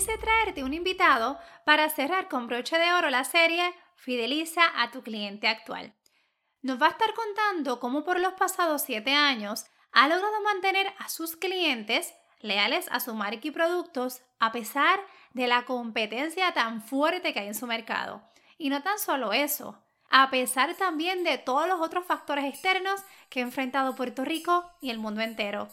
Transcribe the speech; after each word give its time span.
quise 0.00 0.16
traerte 0.16 0.64
un 0.64 0.72
invitado 0.72 1.38
para 1.66 1.90
cerrar 1.90 2.30
con 2.30 2.46
broche 2.46 2.78
de 2.78 2.90
oro 2.94 3.10
la 3.10 3.22
serie 3.22 3.74
Fideliza 3.96 4.62
a 4.74 4.90
tu 4.90 5.02
cliente 5.02 5.46
actual. 5.46 5.92
Nos 6.62 6.80
va 6.80 6.86
a 6.86 6.90
estar 6.92 7.12
contando 7.12 7.80
cómo 7.80 8.02
por 8.02 8.18
los 8.18 8.32
pasados 8.32 8.80
siete 8.80 9.12
años 9.12 9.66
ha 9.92 10.08
logrado 10.08 10.40
mantener 10.40 10.86
a 10.98 11.10
sus 11.10 11.36
clientes 11.36 12.14
leales 12.40 12.88
a 12.90 13.00
su 13.00 13.14
marca 13.14 13.40
y 13.42 13.50
productos 13.50 14.22
a 14.38 14.52
pesar 14.52 15.00
de 15.34 15.46
la 15.46 15.66
competencia 15.66 16.50
tan 16.54 16.80
fuerte 16.80 17.34
que 17.34 17.40
hay 17.40 17.48
en 17.48 17.54
su 17.54 17.66
mercado. 17.66 18.22
Y 18.56 18.70
no 18.70 18.82
tan 18.82 18.98
solo 18.98 19.34
eso, 19.34 19.84
a 20.08 20.30
pesar 20.30 20.74
también 20.76 21.24
de 21.24 21.36
todos 21.36 21.68
los 21.68 21.78
otros 21.78 22.06
factores 22.06 22.46
externos 22.46 23.02
que 23.28 23.40
ha 23.40 23.42
enfrentado 23.42 23.96
Puerto 23.96 24.24
Rico 24.24 24.64
y 24.80 24.88
el 24.88 24.98
mundo 24.98 25.20
entero. 25.20 25.68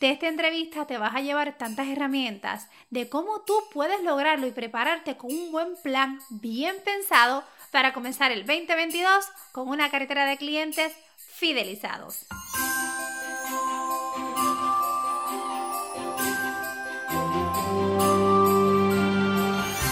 De 0.00 0.10
esta 0.10 0.28
entrevista 0.28 0.86
te 0.86 0.98
vas 0.98 1.14
a 1.14 1.20
llevar 1.20 1.56
tantas 1.56 1.88
herramientas 1.88 2.68
de 2.90 3.08
cómo 3.08 3.40
tú 3.42 3.54
puedes 3.72 4.02
lograrlo 4.02 4.46
y 4.46 4.52
prepararte 4.52 5.16
con 5.16 5.32
un 5.32 5.52
buen 5.52 5.76
plan 5.82 6.20
bien 6.28 6.76
pensado 6.84 7.44
para 7.70 7.92
comenzar 7.92 8.30
el 8.30 8.46
2022 8.46 9.26
con 9.52 9.68
una 9.68 9.90
cartera 9.90 10.26
de 10.26 10.36
clientes 10.36 10.92
fidelizados. 11.16 12.26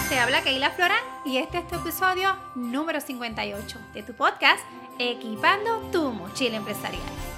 Te 0.09 0.19
habla 0.19 0.43
Keila 0.43 0.71
Florán 0.71 1.03
y 1.25 1.37
este 1.37 1.57
es 1.59 1.67
tu 1.67 1.75
episodio 1.75 2.35
número 2.55 3.01
58 3.01 3.79
de 3.93 4.03
tu 4.03 4.13
podcast 4.13 4.63
Equipando 4.97 5.79
tu 5.91 6.11
mochila 6.11 6.57
empresarial. 6.57 7.34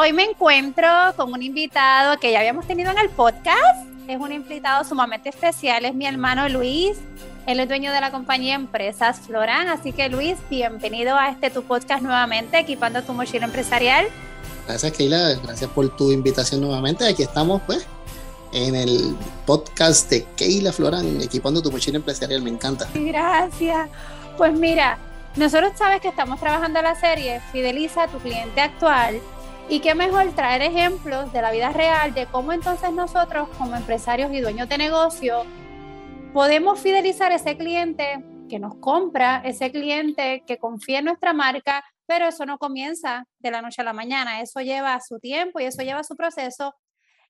Hoy 0.00 0.12
me 0.12 0.22
encuentro 0.22 0.86
con 1.16 1.32
un 1.32 1.42
invitado 1.42 2.20
que 2.20 2.30
ya 2.30 2.38
habíamos 2.38 2.68
tenido 2.68 2.92
en 2.92 2.98
el 2.98 3.08
podcast. 3.08 3.84
Es 4.06 4.16
un 4.20 4.30
invitado 4.30 4.84
sumamente 4.84 5.28
especial, 5.28 5.84
es 5.84 5.92
mi 5.92 6.06
hermano 6.06 6.48
Luis. 6.48 6.98
Él 7.48 7.58
es 7.58 7.66
dueño 7.66 7.92
de 7.92 8.00
la 8.00 8.12
compañía 8.12 8.54
Empresas 8.54 9.18
Florán. 9.18 9.66
Así 9.66 9.92
que 9.92 10.08
Luis, 10.08 10.36
bienvenido 10.48 11.16
a 11.16 11.30
este 11.30 11.50
tu 11.50 11.64
podcast 11.64 12.00
nuevamente, 12.00 12.60
equipando 12.60 13.02
tu 13.02 13.12
mochila 13.12 13.46
empresarial. 13.46 14.06
Gracias, 14.68 14.92
Keila. 14.92 15.34
Gracias 15.42 15.68
por 15.68 15.88
tu 15.96 16.12
invitación 16.12 16.60
nuevamente. 16.60 17.04
Aquí 17.04 17.24
estamos, 17.24 17.60
pues, 17.66 17.84
en 18.52 18.76
el 18.76 19.16
podcast 19.46 20.08
de 20.10 20.24
Keila 20.36 20.72
Florán, 20.72 21.20
equipando 21.20 21.60
tu 21.60 21.72
mochila 21.72 21.96
empresarial. 21.96 22.40
Me 22.40 22.50
encanta. 22.50 22.86
Gracias. 22.94 23.90
Pues 24.36 24.52
mira, 24.52 24.96
nosotros 25.34 25.72
sabes 25.74 26.00
que 26.00 26.06
estamos 26.06 26.38
trabajando 26.38 26.80
la 26.82 26.94
serie 26.94 27.40
Fideliza 27.50 28.04
a 28.04 28.06
tu 28.06 28.18
cliente 28.18 28.60
actual 28.60 29.20
y 29.70 29.80
qué 29.80 29.94
mejor 29.94 30.32
traer 30.32 30.62
ejemplos 30.62 31.30
de 31.32 31.42
la 31.42 31.50
vida 31.50 31.70
real 31.70 32.14
de 32.14 32.26
cómo 32.26 32.52
entonces 32.52 32.90
nosotros 32.92 33.48
como 33.58 33.76
empresarios 33.76 34.32
y 34.32 34.40
dueños 34.40 34.68
de 34.68 34.78
negocio 34.78 35.44
podemos 36.32 36.80
fidelizar 36.80 37.32
a 37.32 37.34
ese 37.34 37.56
cliente 37.56 38.24
que 38.48 38.58
nos 38.58 38.76
compra, 38.76 39.42
ese 39.44 39.70
cliente 39.70 40.42
que 40.46 40.56
confía 40.56 41.00
en 41.00 41.04
nuestra 41.04 41.34
marca, 41.34 41.84
pero 42.06 42.26
eso 42.26 42.46
no 42.46 42.56
comienza 42.56 43.26
de 43.40 43.50
la 43.50 43.60
noche 43.60 43.82
a 43.82 43.84
la 43.84 43.92
mañana, 43.92 44.40
eso 44.40 44.60
lleva 44.60 44.98
su 45.00 45.18
tiempo 45.18 45.60
y 45.60 45.64
eso 45.64 45.82
lleva 45.82 46.02
su 46.02 46.16
proceso. 46.16 46.74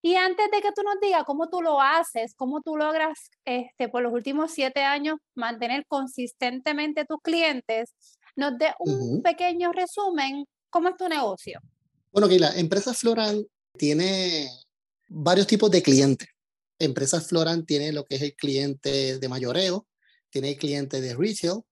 Y 0.01 0.15
antes 0.15 0.49
de 0.53 0.61
que 0.61 0.71
tú 0.71 0.83
nos 0.85 1.01
digas 1.01 1.25
cómo 1.25 1.49
tú 1.49 1.61
lo 1.61 1.81
haces, 1.81 2.37
cómo 2.37 2.61
tú 2.61 2.77
logras 2.77 3.31
este, 3.45 3.89
por 3.89 4.01
los 4.01 4.13
últimos 4.13 4.53
siete 4.53 4.85
años 4.85 5.17
mantener 5.35 5.85
consistentemente 5.89 7.05
tus 7.05 7.21
clientes, 7.21 7.97
nos 8.37 8.57
dé 8.59 8.73
un 8.79 9.23
pequeño 9.23 9.73
resumen, 9.73 10.45
¿cómo 10.71 10.91
es 10.91 10.97
tu 10.97 11.09
negocio? 11.09 11.61
Bueno, 12.13 12.29
que 12.29 12.39
la 12.39 12.57
empresa 12.59 12.95
Floran 12.95 13.45
tiene 13.77 14.51
varios 15.09 15.47
tipos 15.47 15.71
de 15.71 15.83
clientes. 15.83 16.29
Empresa 16.79 17.21
Floran 17.21 17.67
tiene 17.67 17.93
lo 17.93 18.05
que 18.05 18.17
es 18.17 18.23
el 18.23 18.35
cliente 18.35 19.19
de 19.19 19.29
mayoreo, 19.29 19.87
tiene 20.31 20.57
cliente 20.57 21.01
de 21.01 21.15
retail, 21.15 21.63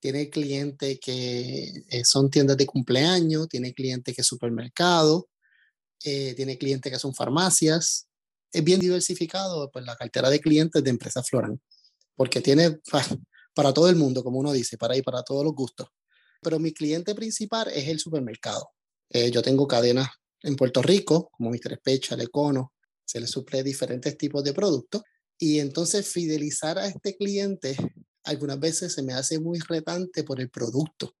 tiene 0.00 0.22
el 0.22 0.30
cliente 0.30 0.98
que 0.98 1.72
eh, 1.88 2.04
son 2.04 2.30
tiendas 2.30 2.56
de 2.56 2.66
cumpleaños, 2.66 3.48
tiene 3.48 3.74
cliente 3.74 4.14
que 4.14 4.22
es 4.22 4.26
supermercado, 4.26 5.28
eh, 6.04 6.34
tiene 6.34 6.58
cliente 6.58 6.90
que 6.90 6.98
son 6.98 7.14
farmacias. 7.14 8.08
Es 8.52 8.64
bien 8.64 8.80
diversificado 8.80 9.70
pues, 9.70 9.84
la 9.84 9.96
cartera 9.96 10.30
de 10.30 10.40
clientes 10.40 10.82
de 10.82 10.90
empresa 10.90 11.22
Floran, 11.22 11.60
porque 12.16 12.40
tiene 12.40 12.78
para 13.54 13.72
todo 13.72 13.88
el 13.88 13.96
mundo, 13.96 14.22
como 14.22 14.38
uno 14.38 14.52
dice, 14.52 14.78
para 14.78 14.96
ir 14.96 15.04
para 15.04 15.22
todos 15.22 15.44
los 15.44 15.54
gustos. 15.54 15.88
Pero 16.42 16.58
mi 16.58 16.72
cliente 16.72 17.14
principal 17.14 17.68
es 17.68 17.88
el 17.88 17.98
supermercado. 17.98 18.70
Eh, 19.10 19.30
yo 19.30 19.42
tengo 19.42 19.66
cadenas 19.66 20.08
en 20.42 20.56
Puerto 20.56 20.82
Rico, 20.82 21.30
como 21.32 21.50
Mr. 21.50 21.78
Special, 21.78 22.20
Econo, 22.20 22.72
se 23.04 23.20
le 23.20 23.26
suple 23.26 23.62
diferentes 23.62 24.16
tipos 24.16 24.44
de 24.44 24.52
productos. 24.52 25.02
Y 25.36 25.58
entonces 25.58 26.08
fidelizar 26.08 26.78
a 26.78 26.86
este 26.86 27.16
cliente 27.16 27.76
algunas 28.24 28.60
veces 28.60 28.92
se 28.92 29.02
me 29.02 29.14
hace 29.14 29.40
muy 29.40 29.58
retante 29.58 30.22
por 30.22 30.40
el 30.40 30.50
producto. 30.50 31.14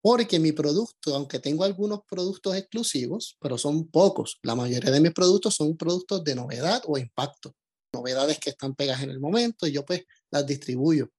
Porque 0.00 0.38
mi 0.38 0.52
producto, 0.52 1.14
aunque 1.14 1.40
tengo 1.40 1.64
algunos 1.64 2.00
productos 2.08 2.56
exclusivos, 2.56 3.36
pero 3.40 3.58
son 3.58 3.88
pocos, 3.88 4.38
la 4.42 4.54
mayoría 4.54 4.92
de 4.92 5.00
mis 5.00 5.12
productos 5.12 5.56
son 5.56 5.76
productos 5.76 6.24
de 6.24 6.36
novedad 6.36 6.82
o 6.86 6.96
impacto. 6.96 7.54
Novedades 7.92 8.38
que 8.38 8.50
están 8.50 8.74
pegadas 8.74 9.02
en 9.02 9.10
el 9.10 9.20
momento 9.20 9.66
y 9.66 9.72
yo 9.72 9.84
pues 9.84 10.04
las 10.30 10.46
distribuyo. 10.46 11.10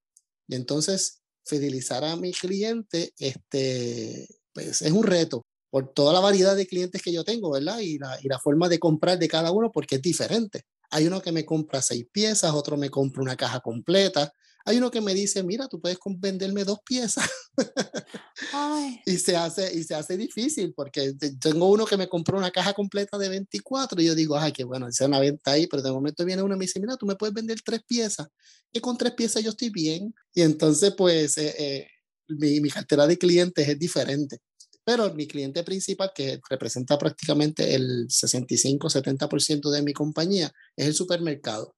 Y 0.48 0.54
entonces 0.54 1.20
fidelizar 1.44 2.04
a 2.04 2.16
mi 2.16 2.32
cliente 2.32 3.12
este, 3.18 4.26
pues, 4.52 4.82
es 4.82 4.92
un 4.92 5.04
reto 5.04 5.44
por 5.70 5.92
toda 5.94 6.12
la 6.12 6.20
variedad 6.20 6.56
de 6.56 6.66
clientes 6.66 7.00
que 7.00 7.12
yo 7.12 7.24
tengo, 7.24 7.52
¿verdad? 7.52 7.78
Y 7.78 7.98
la, 7.98 8.18
y 8.20 8.28
la 8.28 8.38
forma 8.38 8.68
de 8.68 8.78
comprar 8.78 9.18
de 9.18 9.28
cada 9.28 9.52
uno 9.52 9.70
porque 9.72 9.96
es 9.96 10.02
diferente. 10.02 10.64
Hay 10.90 11.06
uno 11.06 11.22
que 11.22 11.32
me 11.32 11.46
compra 11.46 11.80
seis 11.80 12.04
piezas, 12.10 12.52
otro 12.52 12.76
me 12.76 12.90
compra 12.90 13.22
una 13.22 13.36
caja 13.36 13.60
completa. 13.60 14.32
Hay 14.64 14.76
uno 14.76 14.90
que 14.90 15.00
me 15.00 15.14
dice, 15.14 15.42
mira, 15.42 15.68
tú 15.68 15.80
puedes 15.80 15.98
venderme 16.18 16.64
dos 16.64 16.80
piezas. 16.84 17.24
y, 19.06 19.16
se 19.16 19.36
hace, 19.36 19.72
y 19.72 19.84
se 19.84 19.94
hace 19.94 20.16
difícil 20.16 20.74
porque 20.74 21.14
tengo 21.40 21.70
uno 21.70 21.86
que 21.86 21.96
me 21.96 22.08
compró 22.08 22.36
una 22.36 22.50
caja 22.50 22.74
completa 22.74 23.16
de 23.16 23.28
24 23.28 24.02
y 24.02 24.06
yo 24.06 24.14
digo, 24.14 24.36
ay, 24.36 24.52
qué 24.52 24.64
bueno, 24.64 24.88
es 24.88 25.00
una 25.00 25.20
venta 25.20 25.52
ahí, 25.52 25.66
pero 25.66 25.82
de 25.82 25.92
momento 25.92 26.24
viene 26.24 26.42
uno 26.42 26.56
y 26.56 26.58
me 26.58 26.64
dice, 26.64 26.80
mira, 26.80 26.96
tú 26.96 27.06
me 27.06 27.16
puedes 27.16 27.32
vender 27.32 27.60
tres 27.64 27.82
piezas. 27.86 28.26
Y 28.72 28.80
con 28.80 28.98
tres 28.98 29.12
piezas 29.14 29.42
yo 29.42 29.50
estoy 29.50 29.70
bien. 29.70 30.12
Y 30.34 30.42
entonces, 30.42 30.94
pues, 30.96 31.38
eh, 31.38 31.54
eh, 31.56 31.86
mi, 32.28 32.60
mi 32.60 32.70
cartera 32.70 33.06
de 33.06 33.16
clientes 33.16 33.66
es 33.66 33.78
diferente. 33.78 34.40
Pero 34.84 35.12
mi 35.14 35.26
cliente 35.26 35.62
principal, 35.62 36.10
que 36.14 36.40
representa 36.48 36.98
prácticamente 36.98 37.74
el 37.74 38.08
65-70% 38.08 39.70
de 39.70 39.82
mi 39.82 39.92
compañía, 39.92 40.50
es 40.76 40.86
el 40.86 40.94
supermercado. 40.94 41.74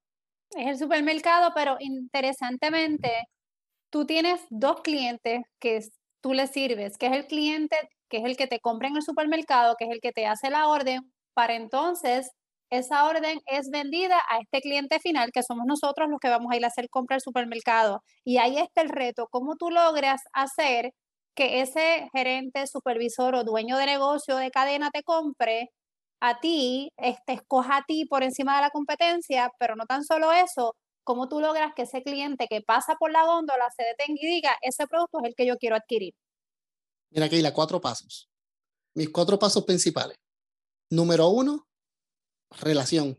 Es 0.51 0.67
el 0.67 0.79
supermercado, 0.79 1.53
pero 1.55 1.77
interesantemente, 1.81 3.11
tú 3.91 4.07
tienes 4.07 4.41
dos 4.51 4.83
clientes 4.83 5.43
que 5.59 5.81
tú 6.21 6.35
le 6.35 6.47
sirves, 6.47 6.97
que 6.99 7.07
es 7.07 7.13
el 7.13 7.27
cliente 7.27 7.77
que 8.13 8.19
es 8.19 8.25
el 8.25 8.37
que 8.37 8.47
te 8.47 8.61
compra 8.61 8.89
en 8.89 8.97
el 8.97 9.03
supermercado, 9.03 9.75
que 9.79 9.87
es 9.87 9.91
el 9.91 10.01
que 10.01 10.13
te 10.13 10.27
hace 10.27 10.51
la 10.51 10.69
orden, 10.69 11.11
para 11.33 11.55
entonces 11.55 12.31
esa 12.71 13.07
orden 13.07 13.41
es 13.47 13.71
vendida 13.71 14.19
a 14.31 14.39
este 14.39 14.61
cliente 14.61 15.01
final, 15.01 15.31
que 15.33 15.43
somos 15.43 15.65
nosotros 15.67 16.11
los 16.11 16.21
que 16.21 16.29
vamos 16.29 16.53
a 16.53 16.57
ir 16.57 16.65
a 16.65 16.69
hacer 16.69 16.89
compra 16.91 17.17
al 17.17 17.23
supermercado. 17.23 18.03
Y 18.23 18.37
ahí 18.37 18.59
está 18.59 18.83
el 18.83 18.91
reto, 18.91 19.29
cómo 19.31 19.57
tú 19.57 19.71
logras 19.71 20.21
hacer 20.35 20.93
que 21.35 21.63
ese 21.63 22.09
gerente, 22.13 22.67
supervisor 22.67 23.35
o 23.35 23.45
dueño 23.45 23.77
de 23.77 23.87
negocio 23.87 24.37
de 24.37 24.51
cadena 24.51 24.91
te 24.91 25.03
compre 25.03 25.71
a 26.21 26.41
ti, 26.41 26.93
este, 26.97 27.33
escoja 27.33 27.79
a 27.79 27.85
ti 27.87 28.05
por 28.05 28.23
encima 28.23 28.57
de 28.57 28.63
la 28.63 28.71
competencia, 28.71 29.51
pero 29.59 29.75
no 29.75 29.87
tan 29.87 30.05
solo 30.05 30.33
eso, 30.33 30.77
cómo 31.05 31.29
tú 31.29 31.41
logras 31.41 31.73
que 31.75 31.83
ese 31.83 32.03
cliente 32.03 32.47
que 32.49 32.61
pasa 32.61 32.95
por 32.97 33.11
la 33.11 33.25
góndola 33.25 33.69
se 33.77 33.83
detenga 33.83 34.21
y 34.21 34.27
diga, 34.27 34.57
ese 34.61 34.87
producto 34.87 35.19
es 35.21 35.29
el 35.29 35.35
que 35.35 35.47
yo 35.47 35.57
quiero 35.57 35.77
adquirir. 35.77 36.15
Mira, 37.11 37.29
Keila, 37.29 37.53
cuatro 37.53 37.81
pasos. 37.81 38.31
Mis 38.95 39.11
cuatro 39.11 39.39
pasos 39.39 39.65
principales. 39.65 40.19
Número 40.91 41.29
uno, 41.29 41.67
relación. 42.51 43.19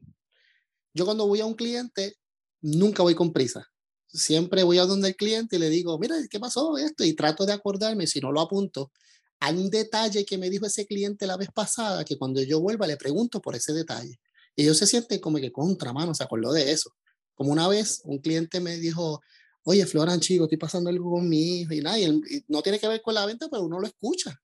Yo 0.93 1.05
cuando 1.05 1.27
voy 1.27 1.41
a 1.41 1.45
un 1.45 1.55
cliente, 1.55 2.15
nunca 2.61 3.03
voy 3.03 3.15
con 3.15 3.33
prisa 3.33 3.72
siempre 4.13 4.63
voy 4.63 4.77
a 4.77 4.85
donde 4.85 5.09
el 5.09 5.15
cliente 5.15 5.55
y 5.55 5.59
le 5.59 5.69
digo, 5.69 5.97
mira, 5.97 6.15
¿qué 6.29 6.39
pasó 6.39 6.77
esto? 6.77 7.03
Y 7.03 7.13
trato 7.13 7.45
de 7.45 7.53
acordarme, 7.53 8.07
si 8.07 8.19
no 8.19 8.31
lo 8.31 8.41
apunto. 8.41 8.91
Hay 9.39 9.57
un 9.57 9.69
detalle 9.69 10.25
que 10.25 10.37
me 10.37 10.49
dijo 10.49 10.65
ese 10.65 10.85
cliente 10.85 11.27
la 11.27 11.35
vez 11.35 11.49
pasada, 11.51 12.05
que 12.05 12.17
cuando 12.17 12.41
yo 12.41 12.61
vuelva 12.61 12.87
le 12.87 12.95
pregunto 12.95 13.41
por 13.41 13.55
ese 13.55 13.73
detalle. 13.73 14.19
Y 14.55 14.63
ellos 14.63 14.77
se 14.77 14.87
sienten 14.87 15.19
como 15.19 15.37
que 15.37 15.51
contra 15.51 15.91
mano, 15.91 16.13
se 16.13 16.23
acordó 16.23 16.53
de 16.53 16.71
eso. 16.71 16.91
Como 17.33 17.51
una 17.51 17.67
vez 17.67 18.01
un 18.05 18.19
cliente 18.19 18.59
me 18.59 18.77
dijo, 18.77 19.21
oye, 19.63 19.85
Floran, 19.85 20.19
chico, 20.19 20.43
estoy 20.43 20.57
pasando 20.57 20.89
algo 20.89 21.11
con 21.11 21.27
mi 21.27 21.61
hijo 21.61 21.73
y 21.73 21.81
nada, 21.81 21.99
y, 21.99 22.21
no 22.47 22.61
tiene 22.61 22.79
que 22.79 22.87
ver 22.87 23.01
con 23.01 23.15
la 23.15 23.25
venta, 23.25 23.47
pero 23.49 23.63
uno 23.63 23.79
lo 23.79 23.87
escucha. 23.87 24.39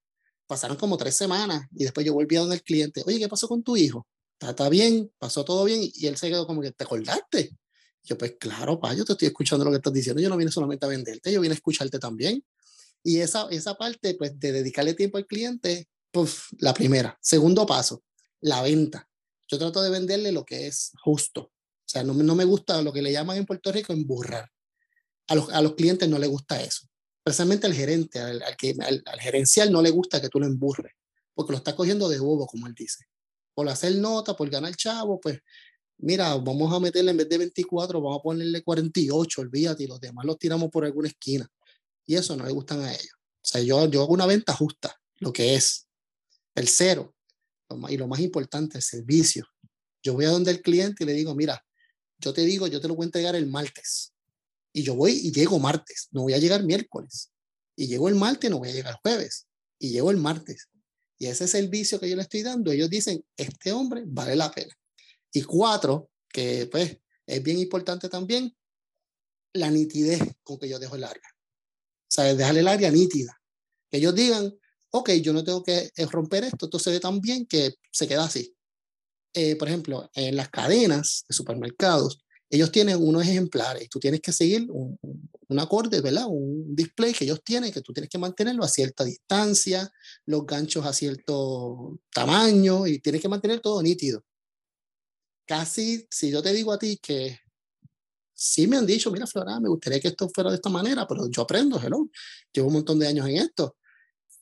Pasaron 0.48 0.78
como 0.78 0.98
tres 0.98 1.16
semanas 1.16 1.68
y 1.76 1.84
después 1.84 2.06
yo 2.06 2.14
volví 2.14 2.36
a 2.36 2.40
donde 2.42 2.56
el 2.56 2.64
cliente, 2.64 3.04
oye, 3.06 3.20
¿qué 3.20 3.30
pasó 3.30 3.48
con 3.48 3.62
tu 3.62 3.78
hijo? 3.78 4.08
¿Está, 4.34 4.50
está 4.50 4.70
bien? 4.70 5.12
¿Pasó 5.20 5.46
todo 5.46 5.64
bien? 5.66 5.82
Y 5.94 6.08
él 6.08 6.18
se 6.18 6.30
quedó 6.30 6.48
como 6.48 6.62
que, 6.62 6.72
¿te 6.72 6.84
acordaste? 6.84 7.56
Yo, 8.04 8.18
pues 8.18 8.36
claro, 8.40 8.80
pa, 8.80 8.94
yo 8.94 9.06
te 9.06 9.14
estoy 9.14 9.28
escuchando 9.28 9.66
lo 9.66 9.72
que 9.72 9.78
estás 9.78 9.94
diciendo, 9.94 10.22
yo 10.22 10.30
no 10.30 10.38
vine 10.38 10.52
solamente 10.52 10.86
a 10.86 10.90
venderte, 10.90 11.32
yo 11.32 11.42
vine 11.42 11.54
a 11.54 11.56
escucharte 11.56 12.00
también. 12.00 12.44
Y 13.04 13.20
esa, 13.20 13.48
esa 13.50 13.76
parte, 13.76 14.16
pues, 14.16 14.40
de 14.40 14.52
dedicarle 14.52 14.94
tiempo 14.94 15.18
al 15.18 15.26
cliente, 15.26 15.88
pues, 16.12 16.44
la 16.58 16.74
primera. 16.74 17.18
Segundo 17.22 17.66
paso, 17.66 18.04
la 18.42 18.62
venta. 18.62 19.08
Yo 19.48 19.58
trato 19.58 19.82
de 19.82 19.90
venderle 19.90 20.32
lo 20.32 20.46
que 20.46 20.68
es 20.68 20.92
justo. 21.02 21.42
O 21.42 21.92
sea, 21.92 22.04
no, 22.04 22.14
no 22.14 22.36
me 22.36 22.46
gusta 22.46 22.82
lo 22.82 22.94
que 22.94 23.02
le 23.02 23.12
llaman 23.12 23.38
en 23.38 23.46
Puerto 23.46 23.72
Rico 23.72 23.94
emburrar. 23.94 24.50
A 25.28 25.36
los, 25.36 25.50
a 25.50 25.62
los 25.62 25.76
clientes 25.76 26.08
no 26.10 26.20
les 26.20 26.30
gusta 26.30 26.62
eso. 26.62 26.88
Precisamente 27.24 27.68
al 27.68 27.74
gerente, 27.74 28.20
al, 28.20 28.42
que, 28.58 28.76
al, 28.80 29.20
gerencial 29.20 29.72
no 29.72 29.82
le 29.82 29.90
gusta 29.90 30.22
que 30.22 30.30
tú 30.30 30.40
lo 30.40 30.46
emburres, 30.46 30.94
porque 31.34 31.52
lo 31.52 31.58
está 31.58 31.76
cogiendo 31.76 32.10
de 32.10 32.20
bobo, 32.20 32.48
como 32.48 32.68
él 32.68 32.74
dice. 32.74 33.06
Por 33.54 33.68
hacer 33.70 33.96
nota, 33.96 34.36
por 34.36 34.50
ganar 34.50 34.76
chavo, 34.76 35.20
pues 35.20 35.40
mira, 36.00 36.36
vamos 36.36 36.74
a 36.74 36.80
meterle 36.80 37.12
en 37.12 37.18
vez 37.18 37.30
de 37.30 37.38
24, 37.38 38.02
vamos 38.02 38.20
a 38.20 38.24
ponerle 38.24 38.64
48, 38.64 39.42
olvídate, 39.42 39.84
y 39.84 39.88
los 39.88 40.00
demás 40.00 40.26
los 40.26 40.38
tiramos 40.38 40.70
por 40.70 40.86
alguna 40.86 41.08
esquina. 41.08 41.50
Y 42.06 42.16
eso 42.16 42.36
no 42.36 42.46
le 42.46 42.52
gustan 42.52 42.82
a 42.82 42.92
ellos. 42.92 43.14
O 43.42 43.48
sea, 43.48 43.62
yo, 43.62 43.88
yo 43.88 44.02
hago 44.02 44.14
una 44.14 44.26
venta 44.26 44.54
justa, 44.54 45.00
lo 45.18 45.32
que 45.32 45.56
es 45.56 45.88
el 46.56 46.68
cero. 46.68 47.16
Y 47.88 47.98
lo 47.98 48.08
más 48.08 48.20
importante, 48.20 48.78
el 48.78 48.84
servicio. 48.84 49.46
Yo 50.02 50.14
voy 50.14 50.26
a 50.26 50.30
donde 50.30 50.52
el 50.52 50.62
cliente 50.62 51.04
y 51.04 51.08
le 51.08 51.14
digo, 51.14 51.36
mira, 51.36 51.64
yo 52.18 52.34
te 52.34 52.42
digo, 52.42 52.68
yo 52.68 52.82
te 52.82 52.88
lo 52.88 52.96
voy 52.96 53.04
a 53.04 53.06
entregar 53.06 53.36
el 53.36 53.48
martes. 53.48 54.14
Y 54.74 54.84
yo 54.84 54.96
voy 54.96 55.12
y 55.12 55.32
llego 55.32 55.60
martes, 55.60 56.08
no 56.12 56.24
voy 56.24 56.34
a 56.34 56.38
llegar 56.38 56.64
miércoles. 56.64 57.32
Y 57.76 57.88
llego 57.88 58.10
el 58.10 58.16
martes, 58.16 58.50
no 58.50 58.60
voy 58.60 58.70
a 58.70 58.74
llegar 58.74 59.00
jueves. 59.02 59.48
Y 59.78 59.92
llego 59.92 60.12
el 60.12 60.18
martes. 60.18 60.68
Y 61.18 61.28
ese 61.28 61.48
servicio 61.48 62.00
que 62.00 62.10
yo 62.10 62.16
le 62.16 62.24
estoy 62.24 62.44
dando, 62.44 62.72
ellos 62.72 62.90
dicen, 62.90 63.24
este 63.38 63.72
hombre 63.72 64.04
vale 64.06 64.36
la 64.36 64.52
pena. 64.52 64.74
Y 65.34 65.44
cuatro, 65.44 66.10
que 66.28 66.68
pues 66.72 66.98
es 67.26 67.44
bien 67.44 67.60
importante 67.60 68.10
también, 68.10 68.56
la 69.54 69.70
nitidez 69.70 70.22
con 70.44 70.58
que 70.58 70.70
yo 70.70 70.80
dejo 70.80 70.96
el 70.96 71.04
área. 71.04 71.30
O 71.32 72.12
sea, 72.12 72.34
dejar 72.34 72.58
el 72.58 72.68
área 72.68 72.92
nítida. 72.92 73.40
Que 73.90 73.98
ellos 73.98 74.16
digan, 74.16 74.54
ok, 74.92 75.12
yo 75.22 75.34
no 75.34 75.44
tengo 75.44 75.64
que 75.64 75.92
eh, 75.96 76.06
romper 76.06 76.44
esto, 76.44 76.66
esto 76.66 76.80
se 76.80 76.92
ve 76.92 77.00
tan 77.00 77.22
bien 77.22 77.46
que 77.46 77.76
se 77.92 78.08
queda 78.08 78.26
así. 78.26 78.56
Eh, 79.34 79.56
por 79.56 79.68
ejemplo, 79.68 80.10
en 80.14 80.36
las 80.36 80.50
cadenas 80.50 81.26
de 81.28 81.36
supermercados, 81.36 82.24
ellos 82.52 82.72
tienen 82.72 82.98
unos 83.00 83.28
ejemplares 83.28 83.88
tú 83.90 84.00
tienes 84.00 84.22
que 84.22 84.34
seguir 84.34 84.66
un, 84.72 84.98
un, 85.48 85.60
acorde, 85.60 86.02
¿verdad? 86.02 86.26
Un 86.28 86.76
display 86.76 87.14
que 87.14 87.26
ellos 87.26 87.44
tienen, 87.44 87.72
que 87.72 87.82
tú 87.82 87.94
tienes 87.94 88.10
que 88.10 88.18
mantenerlo 88.18 88.64
a 88.64 88.68
cierta 88.68 89.04
distancia, 89.04 89.92
los 90.26 90.48
ganchos 90.48 90.84
a 90.84 90.94
cierto 90.94 92.00
tamaño 92.12 92.88
y 92.88 93.00
tienes 93.00 93.22
que 93.22 93.30
mantener 93.30 93.60
todo 93.60 93.84
nítido. 93.84 94.24
Casi, 95.50 96.06
si 96.12 96.30
yo 96.30 96.44
te 96.44 96.54
digo 96.54 96.72
a 96.72 96.78
ti 96.78 97.00
que 97.02 97.40
sí 98.36 98.68
me 98.68 98.78
han 98.78 98.86
dicho, 98.86 99.10
mira, 99.10 99.26
Flora, 99.26 99.60
me 99.60 99.68
gustaría 99.68 100.00
que 100.00 100.10
esto 100.10 100.30
fuera 100.30 100.52
de 100.52 100.58
esta 100.58 100.70
manera, 100.70 101.08
pero 101.08 101.28
yo 101.28 101.42
aprendo, 101.42 101.82
hello, 101.84 102.08
llevo 102.54 102.68
un 102.68 102.76
montón 102.76 103.00
de 103.00 103.08
años 103.08 103.28
en 103.28 103.38
esto. 103.38 103.76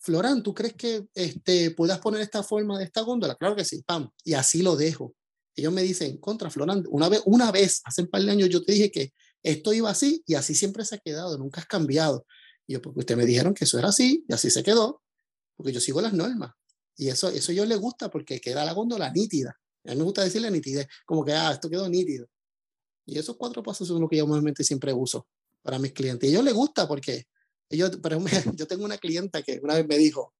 Florán, 0.01 0.43
¿tú 0.43 0.53
crees 0.53 0.73
que 0.73 1.07
este, 1.13 1.71
puedas 1.71 1.99
poner 1.99 2.19
esta 2.19 2.43
forma 2.43 2.77
de 2.77 2.83
esta 2.83 3.03
góndola? 3.03 3.35
Claro 3.35 3.55
que 3.55 3.63
sí, 3.63 3.81
pam, 3.83 4.09
y 4.25 4.33
así 4.33 4.61
lo 4.61 4.75
dejo. 4.75 5.15
Ellos 5.55 5.71
me 5.71 5.81
dicen, 5.81 6.17
contra 6.17 6.49
Florán, 6.49 6.83
una 6.89 7.07
vez, 7.07 7.21
una 7.23 7.53
vez, 7.53 7.79
hace 7.85 8.01
un 8.01 8.09
par 8.09 8.21
de 8.23 8.31
años 8.31 8.49
yo 8.49 8.61
te 8.61 8.73
dije 8.73 8.91
que 8.91 9.13
esto 9.41 9.71
iba 9.71 9.89
así 9.89 10.21
y 10.27 10.33
así 10.33 10.55
siempre 10.55 10.83
se 10.83 10.95
ha 10.95 10.97
quedado, 10.97 11.37
nunca 11.37 11.61
has 11.61 11.67
cambiado. 11.67 12.25
Y 12.67 12.73
yo, 12.73 12.81
porque 12.81 12.99
ustedes 12.99 13.17
me 13.17 13.25
dijeron 13.25 13.53
que 13.53 13.63
eso 13.63 13.79
era 13.79 13.87
así 13.87 14.25
y 14.27 14.33
así 14.33 14.49
se 14.49 14.61
quedó, 14.61 15.01
porque 15.55 15.71
yo 15.71 15.79
sigo 15.79 16.01
las 16.01 16.11
normas. 16.11 16.51
Y 16.97 17.07
eso, 17.07 17.29
eso 17.29 17.49
a 17.49 17.53
ellos 17.53 17.67
les 17.69 17.79
gusta 17.79 18.09
porque 18.09 18.41
queda 18.41 18.65
la 18.65 18.73
góndola 18.73 19.09
nítida. 19.09 19.57
A 19.87 19.91
mí 19.91 19.97
me 19.97 20.03
gusta 20.03 20.23
decirle 20.23 20.51
nitidez, 20.51 20.87
como 21.05 21.23
que, 21.23 21.33
ah, 21.33 21.51
esto 21.53 21.69
quedó 21.69 21.87
nítido. 21.89 22.27
Y 23.05 23.17
esos 23.17 23.37
cuatro 23.37 23.63
pasos 23.63 23.87
son 23.87 24.01
los 24.01 24.09
que 24.09 24.17
yo 24.17 24.25
normalmente 24.25 24.63
siempre 24.63 24.93
uso 24.93 25.27
para 25.61 25.79
mis 25.79 25.93
clientes. 25.93 26.29
Y 26.29 26.33
a 26.33 26.35
ellos 26.35 26.45
les 26.45 26.53
gusta 26.53 26.87
porque 26.87 27.25
yo, 27.69 27.89
pero 28.01 28.21
yo 28.55 28.67
tengo 28.67 28.85
una 28.85 28.97
clienta 28.97 29.41
que 29.41 29.59
una 29.63 29.75
vez 29.75 29.87
me 29.87 29.97
dijo, 29.97 30.33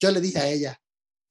yo 0.00 0.10
le 0.10 0.20
dije 0.20 0.38
a 0.38 0.48
ella, 0.48 0.80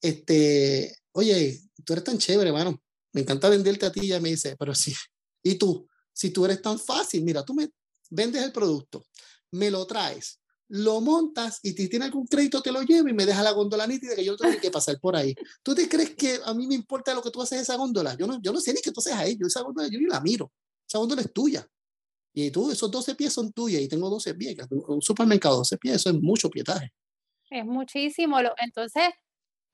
este, 0.02 0.96
oye, 1.14 1.62
tú 1.84 1.94
eres 1.94 2.04
tan 2.04 2.18
chévere, 2.18 2.50
hermano, 2.50 2.82
me 3.14 3.22
encanta 3.22 3.50
venderte 3.50 3.86
a 3.86 3.92
ti. 3.92 4.02
Y 4.04 4.06
ella 4.06 4.20
me 4.20 4.30
dice, 4.30 4.56
pero 4.58 4.76
sí, 4.76 4.94
¿y 5.44 5.56
tú? 5.56 5.88
Si 6.14 6.30
tú 6.30 6.46
eres 6.46 6.62
tan 6.62 6.80
fácil, 6.80 7.24
mira, 7.24 7.44
tú 7.44 7.54
me 7.54 7.70
vendes 8.10 8.44
el 8.44 8.52
producto, 8.52 9.06
me 9.52 9.72
lo 9.72 9.86
traes, 9.86 10.40
lo 10.68 11.00
montas 11.02 11.60
y 11.64 11.72
si 11.72 11.90
tiene 11.90 12.06
algún 12.06 12.26
crédito 12.26 12.62
te 12.62 12.72
lo 12.72 12.82
llevo 12.82 13.08
y 13.08 13.14
me 13.14 13.26
deja 13.26 13.44
la 13.44 13.52
góndola 13.52 13.86
nítida 13.86 14.16
que 14.16 14.26
yo 14.26 14.32
no 14.32 14.38
tengo 14.38 14.60
que 14.60 14.72
pasar 14.72 15.00
por 15.00 15.16
ahí. 15.16 15.36
¿Tú 15.62 15.76
te 15.76 15.88
crees 15.88 16.16
que 16.16 16.40
a 16.44 16.54
mí 16.54 16.68
me 16.68 16.76
importa 16.76 17.14
lo 17.14 17.22
que 17.22 17.32
tú 17.32 17.42
haces 17.42 17.62
esa 17.62 17.76
góndola? 17.76 18.16
Yo 18.18 18.28
no, 18.28 18.42
yo 18.42 18.52
no 18.52 18.60
sé 18.60 18.74
ni 18.74 18.82
que 18.82 18.92
tú 18.92 19.00
haces 19.00 19.14
ahí, 19.14 19.38
yo 19.38 19.48
esa 19.48 19.62
góndola 19.62 19.88
yo 19.90 20.00
ni 20.00 20.06
la 20.06 20.22
miro, 20.22 20.52
esa 20.88 20.98
góndola 20.98 21.22
es 21.22 21.32
tuya. 21.32 21.68
Y 22.38 22.52
tú, 22.52 22.70
esos 22.70 22.92
12 22.92 23.16
pies 23.16 23.32
son 23.32 23.54
tuyas 23.54 23.82
y 23.82 23.88
tengo 23.88 24.10
12 24.10 24.34
pies. 24.36 24.58
Un 24.70 25.02
supermercado, 25.02 25.58
12 25.58 25.78
pies, 25.78 25.96
eso 25.96 26.10
es 26.10 26.16
mucho 26.22 26.50
pietaje. 26.50 26.92
Es 27.50 27.66
muchísimo. 27.66 28.38
Entonces, 28.58 29.04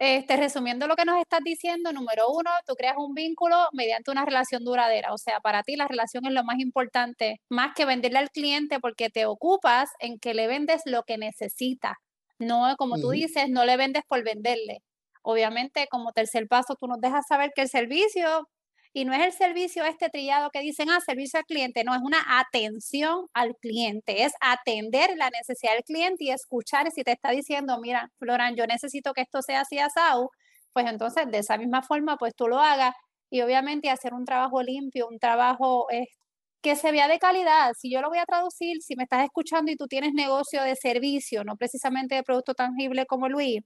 este, 0.04 0.36
resumiendo 0.36 0.88
lo 0.88 0.96
que 0.96 1.06
nos 1.06 1.20
estás 1.20 1.42
diciendo, 1.44 1.94
número 1.94 2.28
uno, 2.32 2.50
tú 2.66 2.74
creas 2.74 2.96
un 2.98 3.14
vínculo 3.14 3.56
mediante 3.72 4.10
una 4.10 4.26
relación 4.26 4.66
duradera. 4.66 5.14
O 5.14 5.20
sea, 5.20 5.40
para 5.42 5.62
ti 5.62 5.76
la 5.76 5.88
relación 5.88 6.26
es 6.26 6.32
lo 6.32 6.44
más 6.44 6.58
importante, 6.58 7.40
más 7.50 7.76
que 7.76 7.86
venderle 7.86 8.18
al 8.18 8.32
cliente 8.32 8.80
porque 8.80 9.12
te 9.12 9.28
ocupas 9.28 9.92
en 10.00 10.18
que 10.18 10.34
le 10.34 10.48
vendes 10.48 10.82
lo 10.86 11.04
que 11.04 11.20
necesita. 11.20 12.00
No, 12.40 12.76
como 12.78 12.98
tú 13.00 13.12
dices, 13.12 13.48
no 13.50 13.64
le 13.64 13.78
vendes 13.78 14.02
por 14.08 14.24
venderle. 14.24 14.80
Obviamente, 15.22 15.86
como 15.92 16.14
tercer 16.14 16.48
paso, 16.48 16.74
tú 16.80 16.88
nos 16.88 17.00
dejas 17.00 17.28
saber 17.28 17.52
que 17.56 17.62
el 17.62 17.70
servicio 17.70 18.48
y 18.94 19.06
no 19.06 19.14
es 19.14 19.22
el 19.22 19.32
servicio 19.32 19.86
este 19.86 20.10
trillado 20.10 20.50
que 20.52 20.60
dicen, 20.60 20.90
ah, 20.90 21.00
servicio 21.06 21.40
al 21.40 21.46
cliente, 21.46 21.84
no, 21.84 21.96
es 21.96 22.02
una 22.02 22.24
atención 22.40 23.28
al 23.34 23.56
cliente, 23.56 24.24
es 24.24 24.34
atender 24.42 25.12
la 25.18 25.30
necesidad 25.30 25.74
del 25.74 25.84
cliente 25.84 26.26
y 26.26 26.32
escuchar 26.32 26.92
si 26.92 27.04
te 27.04 27.12
está 27.14 27.32
diciendo, 27.32 27.80
mira, 27.82 28.10
Floran, 28.20 28.56
yo 28.56 28.68
necesito 28.68 29.14
que 29.14 29.22
esto 29.22 29.42
sea 29.42 29.62
así 29.62 29.80
asado, 29.80 30.30
pues 30.74 30.88
entonces 30.88 31.26
de 31.32 31.40
esa 31.40 31.58
misma 31.58 31.84
forma, 31.84 32.18
pues 32.18 32.36
tú 32.36 32.48
lo 32.48 32.60
hagas 32.60 32.94
y 33.30 33.42
obviamente 33.42 33.90
hacer 33.90 34.14
un 34.14 34.26
trabajo 34.26 34.62
limpio, 34.64 35.08
un 35.08 35.20
trabajo 35.20 35.88
eh, 35.92 36.08
que 36.62 36.76
se 36.76 36.92
vea 36.92 37.08
de 37.08 37.20
calidad. 37.20 37.74
Si 37.80 37.92
yo 37.92 38.02
lo 38.02 38.10
voy 38.10 38.20
a 38.20 38.26
traducir, 38.26 38.82
si 38.82 38.96
me 38.96 39.04
estás 39.04 39.24
escuchando 39.24 39.72
y 39.72 39.78
tú 39.78 39.88
tienes 39.88 40.14
negocio 40.14 40.64
de 40.64 40.76
servicio, 40.76 41.44
no 41.44 41.56
precisamente 41.58 42.16
de 42.16 42.24
producto 42.24 42.54
tangible 42.56 43.06
como 43.06 43.30
Luis, 43.30 43.62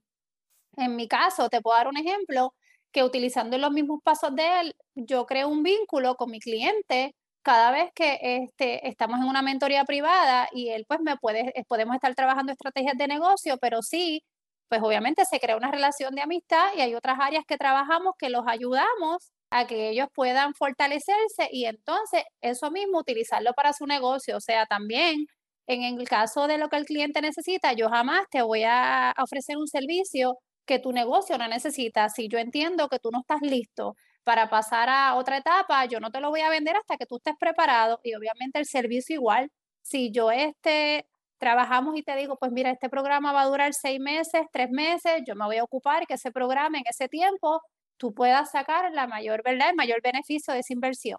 en 0.76 0.96
mi 0.96 1.08
caso, 1.08 1.48
te 1.48 1.60
puedo 1.60 1.76
dar 1.76 1.88
un 1.88 1.96
ejemplo 1.96 2.54
que 2.96 3.04
utilizando 3.04 3.58
los 3.58 3.72
mismos 3.72 4.00
pasos 4.02 4.34
de 4.34 4.60
él, 4.60 4.74
yo 4.94 5.26
creo 5.26 5.48
un 5.48 5.62
vínculo 5.62 6.14
con 6.14 6.30
mi 6.30 6.40
cliente 6.40 7.14
cada 7.42 7.70
vez 7.70 7.90
que 7.94 8.18
este, 8.22 8.88
estamos 8.88 9.20
en 9.20 9.26
una 9.26 9.42
mentoría 9.42 9.84
privada 9.84 10.48
y 10.50 10.70
él 10.70 10.86
pues 10.88 11.00
me 11.02 11.18
puede, 11.18 11.52
eh, 11.60 11.64
podemos 11.68 11.94
estar 11.94 12.14
trabajando 12.14 12.52
estrategias 12.52 12.96
de 12.96 13.06
negocio, 13.06 13.58
pero 13.60 13.82
sí, 13.82 14.22
pues 14.70 14.80
obviamente 14.82 15.26
se 15.26 15.38
crea 15.40 15.58
una 15.58 15.70
relación 15.70 16.14
de 16.14 16.22
amistad 16.22 16.68
y 16.74 16.80
hay 16.80 16.94
otras 16.94 17.18
áreas 17.20 17.44
que 17.46 17.58
trabajamos 17.58 18.14
que 18.18 18.30
los 18.30 18.44
ayudamos 18.46 19.30
a 19.50 19.66
que 19.66 19.90
ellos 19.90 20.08
puedan 20.14 20.54
fortalecerse 20.54 21.50
y 21.52 21.66
entonces 21.66 22.22
eso 22.40 22.70
mismo 22.70 23.00
utilizarlo 23.00 23.52
para 23.52 23.74
su 23.74 23.86
negocio. 23.86 24.38
O 24.38 24.40
sea, 24.40 24.64
también 24.64 25.26
en 25.66 25.82
el 25.82 26.08
caso 26.08 26.46
de 26.46 26.56
lo 26.56 26.70
que 26.70 26.76
el 26.78 26.86
cliente 26.86 27.20
necesita, 27.20 27.74
yo 27.74 27.90
jamás 27.90 28.22
te 28.30 28.40
voy 28.40 28.62
a 28.64 29.12
ofrecer 29.18 29.58
un 29.58 29.68
servicio 29.68 30.38
que 30.66 30.78
tu 30.78 30.92
negocio 30.92 31.38
no 31.38 31.48
necesita. 31.48 32.08
Si 32.08 32.28
yo 32.28 32.38
entiendo 32.38 32.88
que 32.88 32.98
tú 32.98 33.10
no 33.10 33.20
estás 33.20 33.40
listo 33.42 33.96
para 34.24 34.50
pasar 34.50 34.88
a 34.88 35.14
otra 35.14 35.38
etapa, 35.38 35.84
yo 35.86 36.00
no 36.00 36.10
te 36.10 36.20
lo 36.20 36.30
voy 36.30 36.40
a 36.40 36.50
vender 36.50 36.76
hasta 36.76 36.96
que 36.96 37.06
tú 37.06 37.16
estés 37.16 37.34
preparado 37.38 38.00
y 38.02 38.14
obviamente 38.14 38.58
el 38.58 38.66
servicio 38.66 39.14
igual. 39.14 39.50
Si 39.82 40.10
yo 40.10 40.30
este 40.30 41.06
trabajamos 41.38 41.96
y 41.96 42.02
te 42.02 42.16
digo, 42.16 42.36
pues 42.38 42.50
mira, 42.52 42.70
este 42.70 42.88
programa 42.88 43.32
va 43.32 43.42
a 43.42 43.46
durar 43.46 43.74
seis 43.74 44.00
meses, 44.00 44.42
tres 44.52 44.70
meses, 44.70 45.22
yo 45.26 45.34
me 45.36 45.44
voy 45.44 45.58
a 45.58 45.64
ocupar 45.64 46.06
que 46.06 46.14
ese 46.14 46.32
programa 46.32 46.78
en 46.78 46.84
ese 46.88 47.08
tiempo 47.08 47.60
tú 47.98 48.14
puedas 48.14 48.50
sacar 48.50 48.92
la 48.92 49.06
mayor, 49.06 49.42
¿verdad? 49.44 49.70
El 49.70 49.76
mayor 49.76 50.00
beneficio 50.02 50.54
de 50.54 50.60
esa 50.60 50.72
inversión. 50.72 51.18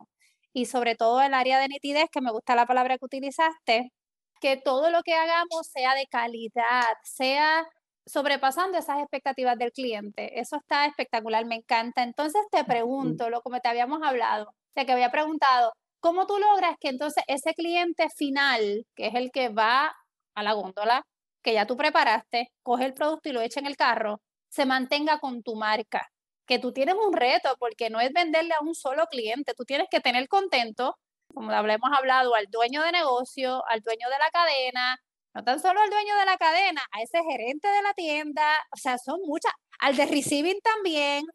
Y 0.54 0.66
sobre 0.66 0.96
todo 0.96 1.22
el 1.22 1.34
área 1.34 1.60
de 1.60 1.68
nitidez, 1.68 2.10
que 2.12 2.22
me 2.22 2.32
gusta 2.32 2.56
la 2.56 2.66
palabra 2.66 2.98
que 2.98 3.06
utilizaste, 3.06 3.94
que 4.42 4.58
todo 4.58 4.92
lo 4.92 5.02
que 5.04 5.14
hagamos 5.14 5.68
sea 5.72 5.96
de 5.96 6.08
calidad, 6.08 6.94
sea 7.04 7.68
sobrepasando 8.08 8.78
esas 8.78 9.00
expectativas 9.00 9.58
del 9.58 9.72
cliente. 9.72 10.40
Eso 10.40 10.58
está 10.58 10.86
espectacular, 10.86 11.46
me 11.46 11.56
encanta. 11.56 12.04
Entonces 12.04 12.42
te 12.52 12.64
pregunto, 12.64 13.30
lo 13.30 13.42
como 13.42 13.60
te 13.60 13.68
habíamos 13.68 14.02
hablado, 14.02 14.54
de 14.76 14.86
que 14.86 14.94
había 14.94 15.12
preguntado, 15.12 15.74
¿cómo 16.00 16.26
tú 16.26 16.38
logras 16.38 16.76
que 16.80 16.90
entonces 16.90 17.24
ese 17.28 17.54
cliente 17.54 18.08
final, 18.16 18.86
que 18.96 19.08
es 19.08 19.16
el 19.16 19.32
que 19.32 19.50
va 19.50 19.96
a 20.36 20.44
la 20.44 20.54
góndola, 20.54 21.04
que 21.44 21.54
ya 21.54 21.66
tú 21.66 21.78
preparaste, 21.78 22.50
coge 22.64 22.86
el 22.86 22.94
producto 22.94 23.30
y 23.30 23.34
lo 23.34 23.42
echa 23.42 23.60
en 23.60 23.68
el 23.68 23.78
carro, 23.78 24.22
se 24.50 24.66
mantenga 24.66 25.20
con 25.20 25.44
tu 25.44 25.56
marca? 25.56 26.10
Que 26.46 26.60
tú 26.60 26.72
tienes 26.72 26.96
un 26.96 27.14
reto, 27.14 27.56
porque 27.60 27.90
no 27.90 28.00
es 28.00 28.12
venderle 28.14 28.54
a 28.54 28.64
un 28.64 28.74
solo 28.76 29.06
cliente, 29.08 29.54
tú 29.54 29.66
tienes 29.66 29.88
que 29.92 30.00
tener 30.00 30.28
contento, 30.30 30.96
como 31.34 31.52
hemos 31.52 31.92
hablado, 31.98 32.36
al 32.36 32.48
dueño 32.50 32.82
de 32.84 32.92
negocio, 32.94 33.64
al 33.68 33.82
dueño 33.82 34.08
de 34.10 34.18
la 34.18 34.30
cadena, 34.32 34.98
no 35.38 35.44
tan 35.44 35.60
solo 35.62 35.80
al 35.80 35.90
dueño 35.92 36.18
de 36.18 36.26
la 36.26 36.36
cadena, 36.36 36.82
a 36.92 37.04
ese 37.04 37.20
gerente 37.24 37.68
de 37.68 37.82
la 37.84 37.94
tienda, 37.94 38.44
o 38.74 38.78
sea, 38.78 38.98
son 38.98 39.20
muchas, 39.24 39.52
al 39.80 39.96
de 39.96 40.08
receiving 40.08 40.60
también, 40.62 41.26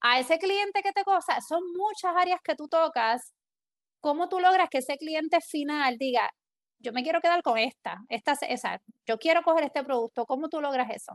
a 0.00 0.18
ese 0.18 0.38
cliente 0.38 0.80
que 0.82 0.92
te 0.92 1.04
cosa, 1.04 1.38
son 1.46 1.62
muchas 1.76 2.16
áreas 2.16 2.40
que 2.42 2.54
tú 2.54 2.68
tocas. 2.68 3.34
¿Cómo 4.00 4.30
tú 4.30 4.40
logras 4.40 4.70
que 4.70 4.78
ese 4.78 4.96
cliente 4.96 5.40
final 5.42 5.98
diga, 5.98 6.30
yo 6.78 6.94
me 6.94 7.02
quiero 7.02 7.20
quedar 7.20 7.42
con 7.42 7.58
esta, 7.58 7.98
esta, 8.08 8.32
esa, 8.48 8.80
yo 9.06 9.18
quiero 9.18 9.42
coger 9.42 9.64
este 9.64 9.84
producto? 9.84 10.24
¿Cómo 10.24 10.48
tú 10.48 10.62
logras 10.62 10.88
eso? 10.90 11.12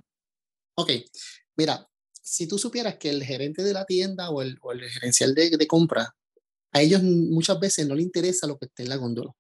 Ok, 0.75 0.91
mira, 1.55 1.89
si 2.21 2.47
tú 2.47 2.59
supieras 2.59 2.97
que 2.97 3.09
el 3.09 3.23
gerente 3.23 3.63
de 3.63 3.73
la 3.73 3.85
tienda 3.85 4.29
o 4.29 4.43
el, 4.43 4.59
o 4.61 4.71
el 4.71 4.87
gerencial 4.87 5.33
de, 5.33 5.49
de 5.49 5.65
compra 5.65 6.15
a 6.71 6.81
ellos 6.81 7.01
muchas 7.01 7.59
veces 7.59 7.87
no 7.87 7.95
les 7.95 8.05
interesa 8.05 8.45
lo 8.45 8.59
que 8.59 8.65
esté 8.65 8.83
en 8.83 8.89
la 8.89 8.97
góndola. 8.97 9.31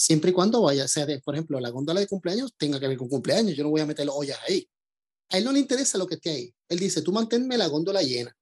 Siempre 0.00 0.30
y 0.30 0.32
cuando 0.32 0.62
vaya, 0.62 0.88
sea 0.88 1.04
de, 1.04 1.20
por 1.20 1.34
ejemplo, 1.34 1.60
la 1.60 1.68
góndola 1.68 2.00
de 2.00 2.06
cumpleaños 2.06 2.54
tenga 2.56 2.80
que 2.80 2.88
ver 2.88 2.96
con 2.96 3.10
cumpleaños, 3.10 3.54
yo 3.54 3.62
no 3.62 3.68
voy 3.68 3.82
a 3.82 3.86
meter 3.86 4.08
ollas 4.10 4.38
ahí. 4.48 4.66
A 5.28 5.36
él 5.36 5.44
no 5.44 5.52
le 5.52 5.58
interesa 5.58 5.98
lo 5.98 6.06
que 6.06 6.14
esté 6.14 6.30
ahí. 6.30 6.54
Él 6.70 6.78
dice, 6.78 7.02
tú 7.02 7.12
manténme 7.12 7.58
la 7.58 7.66
góndola 7.66 8.00
llena. 8.00 8.34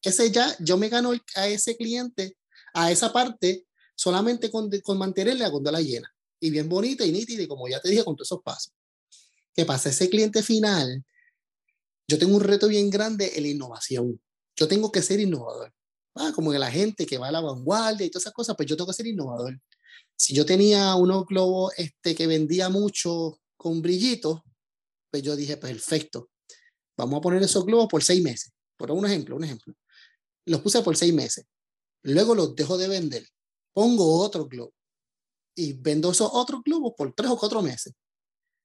Ese 0.00 0.30
ya, 0.30 0.56
yo 0.60 0.76
me 0.76 0.88
gano 0.88 1.12
a 1.34 1.48
ese 1.48 1.76
cliente, 1.76 2.36
a 2.72 2.92
esa 2.92 3.12
parte, 3.12 3.66
solamente 3.96 4.48
con, 4.48 4.70
con 4.82 4.96
mantener 4.96 5.36
la 5.38 5.48
góndola 5.48 5.80
llena. 5.80 6.08
Y 6.38 6.50
bien 6.50 6.68
bonita 6.68 7.04
y 7.04 7.10
nítida, 7.10 7.42
y 7.42 7.48
como 7.48 7.66
ya 7.66 7.80
te 7.80 7.88
dije, 7.88 8.04
con 8.04 8.14
todos 8.14 8.28
esos 8.28 8.42
pasos. 8.44 8.72
¿Qué 9.54 9.64
pasa? 9.64 9.88
Ese 9.88 10.08
cliente 10.08 10.40
final, 10.40 11.04
yo 12.06 12.16
tengo 12.16 12.36
un 12.36 12.44
reto 12.44 12.68
bien 12.68 12.90
grande 12.90 13.32
en 13.34 13.42
la 13.42 13.48
innovación. 13.48 14.20
Yo 14.54 14.68
tengo 14.68 14.92
que 14.92 15.02
ser 15.02 15.18
innovador. 15.18 15.74
Ah, 16.14 16.30
como 16.32 16.52
la 16.52 16.70
gente 16.70 17.06
que 17.06 17.18
va 17.18 17.26
a 17.26 17.32
la 17.32 17.40
vanguardia 17.40 18.06
y 18.06 18.10
todas 18.10 18.22
esas 18.22 18.34
cosas, 18.34 18.54
pues 18.54 18.68
yo 18.68 18.76
tengo 18.76 18.86
que 18.86 18.94
ser 18.94 19.08
innovador. 19.08 19.58
Si 20.16 20.34
yo 20.34 20.46
tenía 20.46 20.94
unos 20.94 21.26
globos 21.26 21.72
este, 21.76 22.14
que 22.14 22.26
vendía 22.26 22.68
mucho 22.68 23.38
con 23.56 23.82
brillitos, 23.82 24.40
pues 25.10 25.22
yo 25.22 25.36
dije, 25.36 25.56
perfecto, 25.56 26.30
vamos 26.96 27.18
a 27.18 27.20
poner 27.20 27.42
esos 27.42 27.64
globos 27.64 27.88
por 27.88 28.02
seis 28.02 28.22
meses. 28.22 28.52
Por 28.76 28.90
un 28.90 29.06
ejemplo, 29.06 29.36
un 29.36 29.44
ejemplo. 29.44 29.74
Los 30.46 30.60
puse 30.62 30.82
por 30.82 30.96
seis 30.96 31.12
meses. 31.12 31.44
Luego 32.02 32.34
los 32.34 32.54
dejo 32.54 32.78
de 32.78 32.88
vender. 32.88 33.26
Pongo 33.72 34.22
otro 34.22 34.46
globo. 34.46 34.72
Y 35.54 35.72
vendo 35.74 36.10
esos 36.10 36.30
otros 36.32 36.62
globos 36.64 36.92
por 36.96 37.12
tres 37.14 37.30
o 37.30 37.38
cuatro 37.38 37.62
meses. 37.62 37.92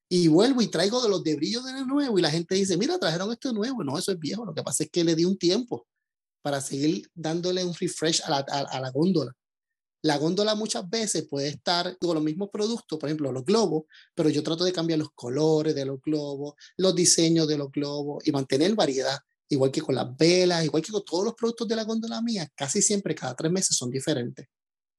Y 0.08 0.28
vuelvo 0.28 0.60
y 0.60 0.68
traigo 0.68 1.02
de 1.02 1.08
los 1.08 1.24
de 1.24 1.34
brillo 1.34 1.62
de 1.62 1.84
nuevo. 1.84 2.18
Y 2.18 2.22
la 2.22 2.30
gente 2.30 2.54
dice, 2.54 2.76
mira, 2.76 2.98
trajeron 2.98 3.32
esto 3.32 3.52
nuevo. 3.52 3.82
No, 3.82 3.98
eso 3.98 4.12
es 4.12 4.18
viejo. 4.18 4.44
Lo 4.44 4.54
que 4.54 4.62
pasa 4.62 4.84
es 4.84 4.90
que 4.90 5.04
le 5.04 5.14
di 5.14 5.24
un 5.24 5.38
tiempo 5.38 5.86
para 6.42 6.60
seguir 6.60 7.08
dándole 7.14 7.64
un 7.64 7.74
refresh 7.74 8.22
a 8.22 8.30
la, 8.30 8.38
a 8.38 8.80
la 8.80 8.90
góndola. 8.90 9.32
La 10.04 10.18
góndola 10.18 10.56
muchas 10.56 10.90
veces 10.90 11.28
puede 11.28 11.46
estar 11.46 11.96
con 11.98 12.16
los 12.16 12.24
mismos 12.24 12.50
productos, 12.52 12.98
por 12.98 13.08
ejemplo, 13.08 13.30
los 13.30 13.44
globos, 13.44 13.84
pero 14.16 14.28
yo 14.30 14.42
trato 14.42 14.64
de 14.64 14.72
cambiar 14.72 14.98
los 14.98 15.12
colores 15.14 15.76
de 15.76 15.84
los 15.84 16.00
globos, 16.02 16.54
los 16.76 16.92
diseños 16.96 17.46
de 17.46 17.56
los 17.56 17.70
globos 17.70 18.26
y 18.26 18.32
mantener 18.32 18.74
variedad, 18.74 19.20
igual 19.48 19.70
que 19.70 19.80
con 19.80 19.94
las 19.94 20.16
velas, 20.16 20.64
igual 20.64 20.82
que 20.82 20.90
con 20.90 21.04
todos 21.04 21.24
los 21.24 21.34
productos 21.34 21.68
de 21.68 21.76
la 21.76 21.84
góndola 21.84 22.20
mía, 22.20 22.50
casi 22.56 22.82
siempre, 22.82 23.14
cada 23.14 23.36
tres 23.36 23.52
meses 23.52 23.76
son 23.76 23.90
diferentes. 23.90 24.48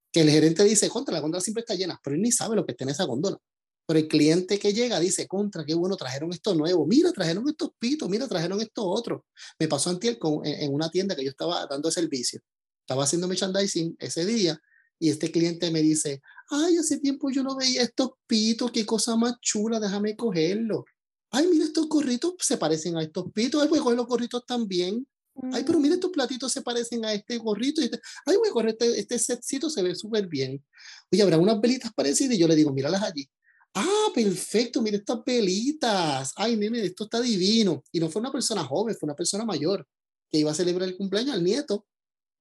Que 0.09 0.21
el 0.21 0.29
gerente 0.29 0.63
dice, 0.63 0.87
contra, 0.87 1.13
la 1.13 1.19
góndola 1.19 1.41
siempre 1.41 1.61
está 1.61 1.75
llena, 1.75 1.99
pero 2.01 2.15
él 2.15 2.21
ni 2.21 2.31
sabe 2.31 2.55
lo 2.55 2.65
que 2.65 2.73
tiene 2.73 2.93
esa 2.93 3.03
góndola. 3.03 3.37
Pero 3.85 3.99
el 3.99 4.07
cliente 4.07 4.57
que 4.57 4.71
llega 4.71 5.01
dice, 5.01 5.27
contra, 5.27 5.65
qué 5.65 5.73
bueno, 5.73 5.97
trajeron 5.97 6.31
esto 6.31 6.55
nuevo, 6.55 6.85
mira, 6.87 7.11
trajeron 7.11 7.49
estos 7.49 7.71
pitos, 7.77 8.07
mira, 8.07 8.25
trajeron 8.29 8.61
esto 8.61 8.85
otro. 8.87 9.25
Me 9.59 9.67
pasó 9.67 9.89
antier 9.89 10.17
con, 10.17 10.45
en, 10.45 10.61
en 10.61 10.73
una 10.73 10.89
tienda 10.89 11.13
que 11.13 11.25
yo 11.25 11.31
estaba 11.31 11.67
dando 11.67 11.91
servicio. 11.91 12.39
Estaba 12.79 13.03
haciendo 13.03 13.27
merchandising 13.27 13.97
ese 13.99 14.25
día 14.25 14.61
y 15.03 15.09
este 15.09 15.29
cliente 15.29 15.69
me 15.69 15.81
dice, 15.81 16.21
ay, 16.49 16.77
hace 16.77 16.97
tiempo 16.97 17.29
yo 17.29 17.43
no 17.43 17.57
veía 17.57 17.81
estos 17.81 18.11
pitos, 18.25 18.71
qué 18.71 18.85
cosa 18.85 19.17
más 19.17 19.33
chula, 19.41 19.77
déjame 19.77 20.15
cogerlo. 20.15 20.85
Ay, 21.29 21.45
mira, 21.47 21.65
estos 21.65 21.89
gorritos 21.89 22.35
se 22.39 22.55
parecen 22.55 22.95
a 22.95 23.03
estos 23.03 23.29
pitos, 23.33 23.61
ay, 23.61 23.67
voy 23.67 23.79
a 23.79 23.81
coger 23.81 23.97
los 23.97 24.07
gorritos 24.07 24.45
también. 24.45 25.05
Ay, 25.51 25.65
pero 25.65 25.77
mira, 25.81 25.95
estos 25.95 26.09
platitos 26.09 26.53
se 26.53 26.61
parecen 26.61 27.03
a 27.03 27.13
este 27.13 27.37
gorrito. 27.37 27.81
Y 27.81 27.85
este, 27.85 27.99
ay, 28.25 28.37
voy 28.37 28.47
a 28.47 28.51
coger 28.53 28.69
este, 28.69 28.97
este 28.97 29.19
setcito, 29.19 29.69
se 29.69 29.81
ve 29.83 29.93
súper 29.93 30.25
bien. 30.27 30.63
Oye, 31.11 31.21
habrá 31.21 31.37
unas 31.37 31.59
velitas 31.59 31.91
parecidas 31.93 32.35
y 32.35 32.39
yo 32.39 32.47
le 32.47 32.55
digo, 32.55 32.71
míralas 32.71 33.03
allí. 33.03 33.29
Ah, 33.73 34.07
perfecto, 34.15 34.81
mira 34.81 34.95
estas 34.95 35.19
velitas. 35.25 36.31
Ay, 36.37 36.55
nene, 36.55 36.81
esto 36.81 37.03
está 37.03 37.19
divino. 37.19 37.83
Y 37.91 37.99
no 37.99 38.07
fue 38.09 38.21
una 38.21 38.31
persona 38.31 38.63
joven, 38.63 38.95
fue 38.95 39.07
una 39.07 39.17
persona 39.17 39.43
mayor 39.43 39.85
que 40.31 40.39
iba 40.39 40.51
a 40.51 40.55
celebrar 40.55 40.87
el 40.87 40.95
cumpleaños 40.95 41.35
al 41.35 41.43
nieto. 41.43 41.85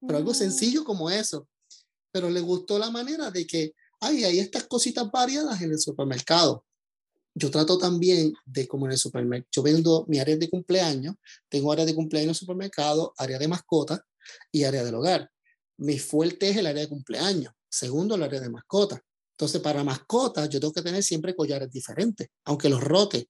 Pero 0.01 0.17
algo 0.17 0.33
sencillo 0.33 0.85
como 0.85 1.11
eso 1.11 1.49
pero 2.13 2.31
le 2.31 2.41
gustó 2.41 2.79
la 2.79 2.91
manera 2.91 3.31
de 3.31 3.47
que 3.47 3.75
ay, 4.03 4.25
hay 4.25 4.39
estas 4.41 4.65
cositas 4.65 5.11
variadas 5.11 5.63
en 5.63 5.71
el 5.71 5.79
supermercado. 5.79 6.65
Yo 7.35 7.51
trato 7.51 7.79
también 7.79 8.35
de, 8.45 8.69
como 8.69 8.87
en 8.87 8.93
el 8.93 8.99
supermercado, 8.99 9.49
yo 9.51 9.63
vendo 9.63 10.05
mi 10.09 10.19
área 10.19 10.37
de 10.37 10.51
cumpleaños, 10.51 11.15
tengo 11.49 11.73
área 11.73 11.87
de 11.87 11.95
cumpleaños 11.95 12.27
en 12.27 12.31
el 12.31 12.37
supermercado, 12.37 13.15
área 13.17 13.39
de 13.39 13.49
mascota 13.49 14.05
y 14.51 14.65
área 14.65 14.85
del 14.85 14.97
hogar. 14.97 15.31
Mi 15.79 15.99
fuerte 15.99 16.51
es 16.51 16.57
el 16.59 16.67
área 16.67 16.83
de 16.83 16.89
cumpleaños, 16.89 17.55
segundo 17.71 18.17
el 18.17 18.25
área 18.25 18.41
de 18.41 18.51
mascota. 18.51 19.01
Entonces, 19.31 19.63
para 19.63 19.83
mascotas, 19.83 20.49
yo 20.51 20.61
tengo 20.61 20.75
que 20.75 20.83
tener 20.83 21.03
siempre 21.03 21.35
collares 21.35 21.71
diferentes, 21.71 22.29
aunque 22.45 22.69
los 22.69 22.83
rote. 22.83 23.29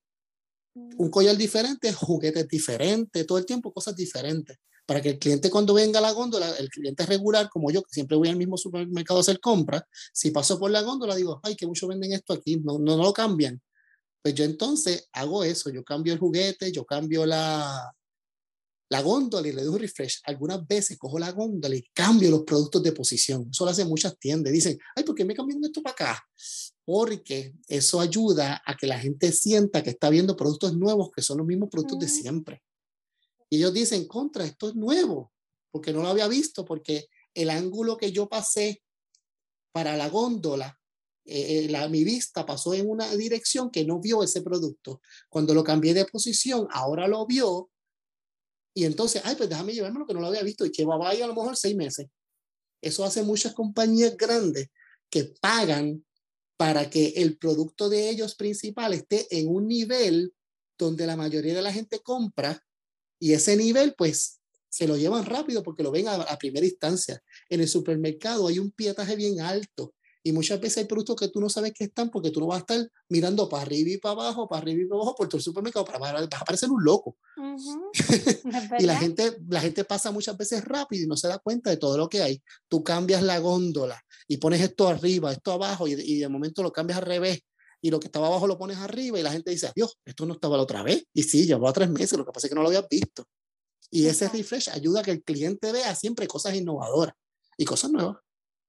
Un 0.74 1.10
collar 1.10 1.36
diferente, 1.36 1.92
juguetes 1.92 2.48
diferentes, 2.48 3.26
todo 3.26 3.38
el 3.38 3.46
tiempo 3.46 3.72
cosas 3.72 3.94
diferentes 3.94 4.58
para 4.86 5.00
que 5.00 5.10
el 5.10 5.18
cliente 5.18 5.50
cuando 5.50 5.74
venga 5.74 5.98
a 5.98 6.02
la 6.02 6.12
góndola, 6.12 6.50
el 6.58 6.68
cliente 6.68 7.06
regular 7.06 7.48
como 7.48 7.70
yo, 7.70 7.82
que 7.82 7.92
siempre 7.92 8.16
voy 8.16 8.28
al 8.28 8.36
mismo 8.36 8.56
supermercado 8.56 9.18
a 9.18 9.22
hacer 9.22 9.40
compras, 9.40 9.82
si 10.12 10.30
paso 10.30 10.58
por 10.58 10.70
la 10.70 10.82
góndola 10.82 11.14
digo, 11.14 11.40
ay, 11.42 11.54
que 11.56 11.66
mucho 11.66 11.86
venden 11.86 12.12
esto 12.12 12.32
aquí, 12.32 12.56
no, 12.56 12.78
no, 12.78 12.96
lo 12.96 13.12
cambian. 13.12 13.60
Pues 14.22 14.34
yo 14.34 14.44
entonces 14.44 15.08
hago 15.12 15.44
eso, 15.44 15.70
yo 15.70 15.84
cambio 15.84 16.12
el 16.12 16.18
juguete, 16.18 16.70
yo 16.70 16.84
cambio 16.84 17.26
la, 17.26 17.92
la 18.88 19.02
góndola 19.02 19.48
y 19.48 19.52
le 19.52 19.62
doy 19.62 19.74
un 19.74 19.80
refresh. 19.80 20.20
Algunas 20.24 20.66
veces 20.66 20.98
cojo 20.98 21.18
la 21.18 21.32
góndola 21.32 21.74
y 21.74 21.82
cambio 21.92 22.30
los 22.30 22.42
productos 22.42 22.82
de 22.82 22.92
posición. 22.92 23.48
Eso 23.50 23.64
lo 23.64 23.72
hacen 23.72 23.88
muchas 23.88 24.16
tiendas. 24.18 24.52
Dicen, 24.52 24.78
ay, 24.94 25.02
¿por 25.02 25.14
qué 25.14 25.24
me 25.24 25.34
cambian 25.34 25.64
esto 25.64 25.82
para 25.82 25.92
acá? 25.92 26.24
Porque 26.84 27.54
eso 27.66 28.00
ayuda 28.00 28.62
a 28.64 28.76
que 28.76 28.86
la 28.86 29.00
gente 29.00 29.32
sienta 29.32 29.82
que 29.82 29.90
está 29.90 30.08
viendo 30.10 30.36
productos 30.36 30.76
nuevos 30.76 31.10
que 31.10 31.22
son 31.22 31.38
los 31.38 31.46
mismos 31.46 31.68
productos 31.68 31.98
de 31.98 32.08
siempre. 32.08 32.62
Y 33.52 33.56
ellos 33.56 33.74
dicen, 33.74 34.08
contra, 34.08 34.46
esto 34.46 34.70
es 34.70 34.74
nuevo, 34.74 35.30
porque 35.70 35.92
no 35.92 36.00
lo 36.00 36.08
había 36.08 36.26
visto, 36.26 36.64
porque 36.64 37.10
el 37.34 37.50
ángulo 37.50 37.98
que 37.98 38.10
yo 38.10 38.26
pasé 38.26 38.82
para 39.72 39.94
la 39.94 40.08
góndola, 40.08 40.80
eh, 41.26 41.66
eh, 41.66 41.68
la, 41.68 41.86
mi 41.86 42.02
vista 42.02 42.46
pasó 42.46 42.72
en 42.72 42.88
una 42.88 43.14
dirección 43.14 43.70
que 43.70 43.84
no 43.84 44.00
vio 44.00 44.22
ese 44.22 44.40
producto. 44.40 45.02
Cuando 45.28 45.52
lo 45.52 45.62
cambié 45.62 45.92
de 45.92 46.06
posición, 46.06 46.66
ahora 46.70 47.06
lo 47.06 47.26
vio. 47.26 47.70
Y 48.72 48.86
entonces, 48.86 49.20
ay, 49.22 49.36
pues 49.36 49.50
déjame 49.50 49.74
llevarme 49.74 49.98
lo 49.98 50.06
que 50.06 50.14
no 50.14 50.20
lo 50.20 50.28
había 50.28 50.42
visto 50.42 50.64
y 50.64 50.72
que 50.72 50.86
va 50.86 51.06
a 51.06 51.14
ir 51.14 51.22
a 51.22 51.26
lo 51.26 51.34
mejor 51.34 51.54
seis 51.54 51.76
meses. 51.76 52.06
Eso 52.80 53.04
hace 53.04 53.22
muchas 53.22 53.52
compañías 53.52 54.16
grandes 54.16 54.70
que 55.10 55.24
pagan 55.42 56.06
para 56.56 56.88
que 56.88 57.08
el 57.16 57.36
producto 57.36 57.90
de 57.90 58.08
ellos 58.08 58.34
principal 58.34 58.94
esté 58.94 59.26
en 59.38 59.48
un 59.54 59.68
nivel 59.68 60.32
donde 60.78 61.06
la 61.06 61.16
mayoría 61.16 61.54
de 61.54 61.60
la 61.60 61.70
gente 61.70 62.00
compra 62.00 62.64
y 63.22 63.34
ese 63.34 63.56
nivel, 63.56 63.94
pues, 63.96 64.40
se 64.68 64.88
lo 64.88 64.96
llevan 64.96 65.24
rápido 65.24 65.62
porque 65.62 65.84
lo 65.84 65.92
ven 65.92 66.08
a, 66.08 66.36
primera 66.38 66.66
instancia. 66.66 67.22
En 67.48 67.60
el 67.60 67.68
supermercado 67.68 68.48
hay 68.48 68.58
un 68.58 68.72
pietaje 68.72 69.14
bien 69.14 69.40
alto 69.40 69.94
y 70.24 70.32
muchas 70.32 70.60
veces 70.60 70.78
hay 70.78 70.84
productos 70.86 71.14
que 71.14 71.28
tú 71.28 71.40
no 71.40 71.48
sabes 71.48 71.72
que 71.72 71.84
están 71.84 72.10
porque 72.10 72.32
tú 72.32 72.40
no 72.40 72.48
vas 72.48 72.56
a 72.56 72.60
estar 72.60 72.90
mirando 73.08 73.48
para 73.48 73.62
arriba 73.62 73.90
y 73.90 73.98
para 73.98 74.14
abajo, 74.14 74.48
para 74.48 74.62
arriba 74.62 74.82
y 74.82 74.86
para 74.86 75.02
abajo 75.02 75.14
por 75.14 75.28
todo 75.28 75.36
el 75.36 75.44
supermercado, 75.44 75.84
para, 75.84 76.00
vas 76.00 76.28
a 76.32 76.44
parecer 76.44 76.68
un 76.68 76.82
loco. 76.82 77.16
y 78.80 78.86
la 78.86 78.96
gente, 78.96 79.36
la 79.48 79.60
gente 79.60 79.84
pasa 79.84 80.10
muchas 80.10 80.36
veces 80.36 80.64
rápido 80.64 81.04
y 81.04 81.06
no 81.06 81.16
se 81.16 81.28
da 81.28 81.38
cuenta 81.38 81.70
de 81.70 81.76
todo 81.76 81.96
lo 81.96 82.08
que 82.08 82.22
hay. 82.22 82.42
Tú 82.66 82.82
cambias 82.82 83.22
la 83.22 83.38
góndola 83.38 84.02
y 84.26 84.38
pones 84.38 84.60
esto 84.62 84.88
arriba, 84.88 85.30
esto 85.30 85.52
abajo 85.52 85.86
y, 85.86 85.92
y 85.92 86.18
de 86.18 86.28
momento 86.28 86.60
lo 86.64 86.72
cambias 86.72 86.98
al 86.98 87.06
revés 87.06 87.38
y 87.82 87.90
lo 87.90 87.98
que 87.98 88.06
estaba 88.06 88.28
abajo 88.28 88.46
lo 88.46 88.56
pones 88.56 88.78
arriba 88.78 89.18
y 89.18 89.22
la 89.22 89.32
gente 89.32 89.50
dice, 89.50 89.70
Dios, 89.74 89.98
esto 90.04 90.24
no 90.24 90.34
estaba 90.34 90.56
la 90.56 90.62
otra 90.62 90.84
vez. 90.84 91.04
Y 91.12 91.24
sí, 91.24 91.46
llevaba 91.46 91.72
tres 91.72 91.90
meses, 91.90 92.16
lo 92.16 92.24
que 92.24 92.30
pasa 92.30 92.46
es 92.46 92.50
que 92.50 92.54
no 92.54 92.62
lo 92.62 92.68
habías 92.68 92.88
visto. 92.88 93.24
Y 93.90 94.06
ese 94.06 94.28
refresh 94.28 94.70
ayuda 94.70 95.00
a 95.00 95.02
que 95.02 95.10
el 95.10 95.24
cliente 95.24 95.72
vea 95.72 95.94
siempre 95.96 96.28
cosas 96.28 96.54
innovadoras 96.54 97.14
y 97.58 97.64
cosas 97.64 97.90
nuevas. 97.90 98.16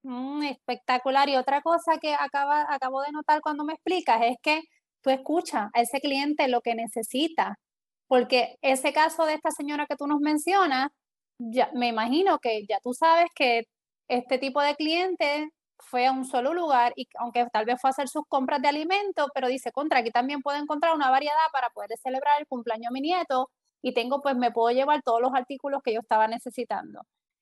Mm, 0.02 0.44
espectacular. 0.44 1.30
Y 1.30 1.36
otra 1.36 1.62
cosa 1.62 2.00
que 2.02 2.14
acaba, 2.14 2.66
acabo 2.68 3.04
de 3.04 3.12
notar 3.12 3.40
cuando 3.42 3.64
me 3.64 3.74
explicas 3.74 4.20
es 4.24 4.36
que 4.42 4.62
tú 5.02 5.12
escuchas 5.12 5.70
a 5.74 5.82
ese 5.82 6.02
cliente 6.02 6.48
lo 6.48 6.62
que 6.62 6.74
necesita. 6.74 7.60
Porque 8.08 8.58
ese 8.62 8.94
caso 8.94 9.26
de 9.26 9.36
esta 9.36 9.52
señora 9.52 9.86
que 9.86 9.96
tú 9.96 10.08
nos 10.08 10.20
mencionas, 10.20 10.90
ya, 11.38 11.70
me 11.76 11.88
imagino 11.88 12.40
que 12.40 12.66
ya 12.68 12.80
tú 12.84 12.94
sabes 12.94 13.28
que 13.36 13.64
este 14.08 14.40
tipo 14.40 14.60
de 14.60 14.76
cliente 14.76 15.50
fue 15.86 16.08
a 16.08 16.12
un 16.12 16.26
solo 16.26 16.54
lugar 16.54 16.94
y 16.96 17.08
aunque 17.20 17.46
tal 17.52 17.66
vez 17.66 17.80
fue 17.80 17.90
a 17.90 17.92
hacer 17.92 18.08
sus 18.08 18.24
compras 18.28 18.62
de 18.62 18.68
alimentos, 18.68 19.28
pero 19.34 19.48
dice, 19.48 19.72
contra, 19.72 20.00
aquí 20.00 20.12
también 20.12 20.42
puedo 20.42 20.58
encontrar 20.58 20.96
una 20.96 21.10
variedad 21.10 21.34
para 21.52 21.70
poder 21.70 21.92
celebrar 22.02 22.40
el 22.40 22.48
cumpleaños 22.48 22.90
de 22.90 22.94
mi 22.94 23.02
nieto 23.02 23.50
y 23.82 23.94
tengo, 23.94 24.22
pues 24.22 24.36
me 24.36 24.52
puedo 24.52 24.74
llevar 24.74 25.02
todos 25.04 25.22
los 25.22 25.34
artículos 25.34 25.82
que 25.84 25.94
yo 25.94 26.00
estaba 26.00 26.28
necesitando. 26.28 27.02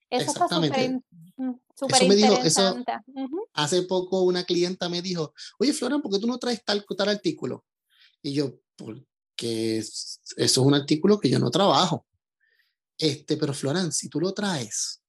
Eso 0.10 0.34
fue 0.34 0.48
súper 0.50 2.12
interesante. 2.20 2.94
Hace 3.54 3.84
poco 3.84 4.24
una 4.24 4.44
clienta 4.44 4.90
me 4.90 5.02
dijo, 5.02 5.34
oye 5.58 5.72
Florian, 5.72 6.02
¿por 6.02 6.12
qué 6.12 6.20
tú 6.20 6.28
no 6.28 6.38
traes 6.38 6.64
tal, 6.66 6.86
tal 6.98 7.10
artículo? 7.10 7.66
Y 8.22 8.34
yo, 8.34 8.52
porque 8.76 9.78
eso 9.78 10.20
es 10.36 10.58
un 10.58 10.74
artículo 10.74 11.20
que 11.20 11.30
yo 11.30 11.40
no 11.40 11.50
trabajo. 11.50 12.06
Este, 12.98 13.38
pero 13.38 13.54
Florian, 13.54 13.92
si 13.92 14.10
tú 14.10 14.20
lo 14.20 14.34
traes 14.34 15.02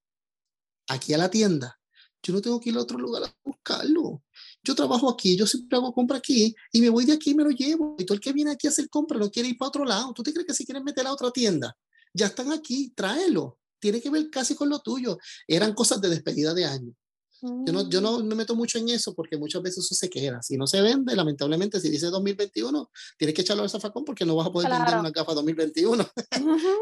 aquí 0.89 1.12
a 1.15 1.19
la 1.19 1.29
tienda, 1.29 1.79
yo 2.23 2.33
no 2.33 2.41
tengo 2.41 2.61
que 2.61 2.71
ir 2.71 2.76
a 2.76 2.81
otro 2.81 2.99
lugar 2.99 3.25
a 3.25 3.37
buscarlo. 3.45 4.23
Yo 4.62 4.75
trabajo 4.75 5.11
aquí, 5.11 5.37
yo 5.37 5.47
siempre 5.47 5.76
hago 5.76 5.93
compra 5.93 6.19
aquí 6.19 6.55
y 6.73 6.81
me 6.81 6.88
voy 6.88 7.05
de 7.05 7.12
aquí 7.12 7.31
y 7.31 7.35
me 7.35 7.45
lo 7.45 7.50
llevo. 7.50 7.97
Y 7.99 8.05
todo 8.05 8.14
el 8.14 8.21
que 8.21 8.33
viene 8.33 8.52
aquí 8.52 8.67
a 8.67 8.71
hacer 8.71 8.88
compra 8.88 9.19
no 9.19 9.31
quiere 9.31 9.49
ir 9.49 9.59
para 9.59 9.69
otro 9.69 9.85
lado. 9.85 10.12
¿Tú 10.12 10.23
te 10.23 10.33
crees 10.33 10.47
que 10.47 10.55
si 10.55 10.64
quieren 10.64 10.85
meter 10.85 11.07
a 11.07 11.12
otra 11.12 11.31
tienda? 11.31 11.76
Ya 12.14 12.26
están 12.26 12.52
aquí, 12.52 12.93
tráelo. 12.95 13.59
Tiene 13.81 14.00
que 14.00 14.11
ver 14.11 14.31
casi 14.31 14.55
con 14.55 14.69
lo 14.69 14.79
tuyo. 14.81 15.19
Eran 15.49 15.75
cosas 15.75 16.00
de 16.00 16.09
despedida 16.09 16.55
de 16.55 16.64
año. 16.64 16.95
Yo, 17.43 17.73
no, 17.73 17.91
yo 17.91 18.00
no 18.00 18.23
me 18.23 18.37
meto 18.37 18.55
mucho 18.55 18.79
en 18.79 18.88
eso 18.91 19.14
porque 19.17 19.37
muchas 19.37 19.61
veces 19.62 19.85
eso 19.85 19.97
se 19.97 20.09
queda. 20.09 20.41
Si 20.43 20.57
no 20.57 20.69
se 20.69 20.81
vende, 20.81 21.17
lamentablemente, 21.17 21.81
si 21.81 21.91
dice 21.91 22.07
2021, 22.07 22.88
tienes 23.19 23.35
que 23.35 23.43
echarlo 23.43 23.64
al 23.64 23.71
zafacón 23.71 24.05
porque 24.05 24.25
no 24.25 24.37
vas 24.37 24.47
a 24.47 24.52
poder 24.52 24.71
vender 24.71 24.97
una 24.97 25.11
gafa 25.11 25.35
2021. 25.35 26.07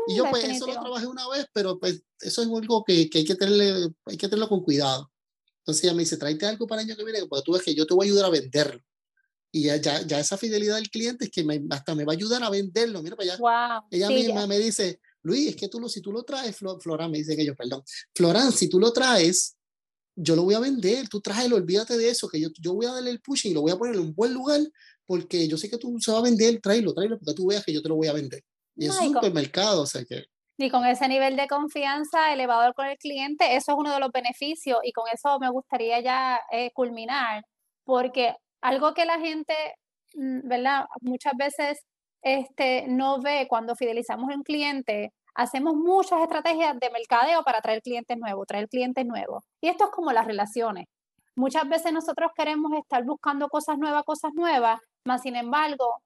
y 0.08 0.16
yo 0.16 0.24
pues 0.28 0.44
eso 0.44 0.66
lo 0.66 0.74
trabajé 0.74 1.06
una 1.06 1.26
vez, 1.30 1.46
pero 1.54 1.78
pues 1.78 2.02
eso 2.20 2.42
es 2.42 2.48
algo 2.48 2.84
que, 2.84 3.08
que 3.08 3.18
hay, 3.20 3.24
que 3.24 3.36
tenerle, 3.36 3.88
hay 4.04 4.18
que 4.18 4.28
tenerlo 4.28 4.50
con 4.50 4.62
cuidado. 4.62 5.10
Entonces 5.60 5.84
ella 5.84 5.94
me 5.94 6.00
dice, 6.00 6.16
tráete 6.16 6.46
algo 6.46 6.66
para 6.66 6.82
el 6.82 6.88
año 6.88 6.96
que 6.96 7.04
viene, 7.04 7.26
porque 7.26 7.44
tú 7.44 7.52
ves 7.52 7.62
que 7.62 7.74
yo 7.74 7.86
te 7.86 7.94
voy 7.94 8.06
a 8.06 8.10
ayudar 8.10 8.26
a 8.26 8.30
venderlo. 8.30 8.82
Y 9.52 9.62
ya, 9.62 9.76
ya, 9.76 10.06
ya 10.06 10.20
esa 10.20 10.36
fidelidad 10.36 10.76
del 10.76 10.90
cliente 10.90 11.24
es 11.24 11.30
que 11.30 11.42
me, 11.42 11.60
hasta 11.70 11.94
me 11.94 12.04
va 12.04 12.12
a 12.12 12.16
ayudar 12.16 12.42
a 12.42 12.50
venderlo. 12.50 13.02
Mira 13.02 13.16
para 13.16 13.32
allá. 13.32 13.82
Ella 13.90 14.08
misma 14.08 14.46
me 14.46 14.58
dice, 14.58 15.00
Luis, 15.22 15.48
es 15.48 15.56
que 15.56 15.68
tú 15.68 15.80
lo, 15.80 15.88
si 15.88 16.00
tú 16.00 16.12
lo 16.12 16.22
traes, 16.22 16.56
Florán, 16.56 17.10
me 17.10 17.18
dicen 17.18 17.38
ellos, 17.38 17.56
perdón, 17.56 17.82
Florán, 18.14 18.52
si 18.52 18.68
tú 18.68 18.78
lo 18.78 18.92
traes, 18.92 19.56
yo 20.16 20.36
lo 20.36 20.44
voy 20.44 20.54
a 20.54 20.60
vender, 20.60 21.08
tú 21.08 21.20
tráelo, 21.20 21.56
olvídate 21.56 21.96
de 21.96 22.08
eso, 22.08 22.28
que 22.28 22.40
yo, 22.40 22.48
yo 22.60 22.74
voy 22.74 22.86
a 22.86 22.92
darle 22.92 23.10
el 23.10 23.20
pushing 23.20 23.50
y 23.50 23.54
lo 23.54 23.62
voy 23.62 23.72
a 23.72 23.76
poner 23.76 23.96
en 23.96 24.02
un 24.02 24.14
buen 24.14 24.32
lugar, 24.32 24.60
porque 25.06 25.48
yo 25.48 25.56
sé 25.56 25.68
que 25.68 25.78
tú 25.78 25.98
se 26.00 26.12
va 26.12 26.18
a 26.18 26.22
vender, 26.22 26.60
tráelo, 26.60 26.94
tráelo, 26.94 27.18
porque 27.18 27.34
tú 27.34 27.46
veas 27.46 27.64
que 27.64 27.72
yo 27.72 27.82
te 27.82 27.88
lo 27.88 27.96
voy 27.96 28.08
a 28.08 28.12
vender. 28.12 28.42
Y 28.76 28.86
es 28.86 28.96
un 28.98 29.14
supermercado, 29.14 29.82
o 29.82 29.86
sea 29.86 30.04
que... 30.04 30.24
Y 30.60 30.68
con 30.68 30.84
ese 30.84 31.08
nivel 31.08 31.36
de 31.36 31.48
confianza 31.48 32.34
elevado 32.34 32.74
con 32.74 32.84
el 32.86 32.98
cliente, 32.98 33.56
eso 33.56 33.72
es 33.72 33.78
uno 33.78 33.94
de 33.94 33.98
los 33.98 34.10
beneficios 34.12 34.78
y 34.82 34.92
con 34.92 35.06
eso 35.10 35.38
me 35.40 35.48
gustaría 35.48 36.00
ya 36.00 36.38
eh, 36.52 36.70
culminar, 36.74 37.44
porque 37.82 38.36
algo 38.60 38.92
que 38.92 39.06
la 39.06 39.18
gente, 39.18 39.54
mm, 40.14 40.46
¿verdad? 40.46 40.84
Muchas 41.00 41.32
veces 41.38 41.80
este, 42.20 42.84
no 42.88 43.22
ve 43.22 43.46
cuando 43.48 43.74
fidelizamos 43.74 44.30
a 44.30 44.34
un 44.34 44.42
cliente, 44.42 45.14
hacemos 45.34 45.74
muchas 45.76 46.20
estrategias 46.20 46.78
de 46.78 46.90
mercadeo 46.90 47.42
para 47.42 47.62
traer 47.62 47.80
clientes 47.80 48.18
nuevos, 48.18 48.46
traer 48.46 48.68
clientes 48.68 49.06
nuevos. 49.06 49.42
Y 49.62 49.68
esto 49.68 49.84
es 49.86 49.90
como 49.92 50.12
las 50.12 50.26
relaciones. 50.26 50.84
Muchas 51.36 51.66
veces 51.70 51.90
nosotros 51.94 52.32
queremos 52.36 52.72
estar 52.74 53.02
buscando 53.04 53.48
cosas 53.48 53.78
nuevas, 53.78 54.04
cosas 54.04 54.32
nuevas, 54.34 54.78
más 55.06 55.22
sin 55.22 55.36
embargo, 55.36 56.02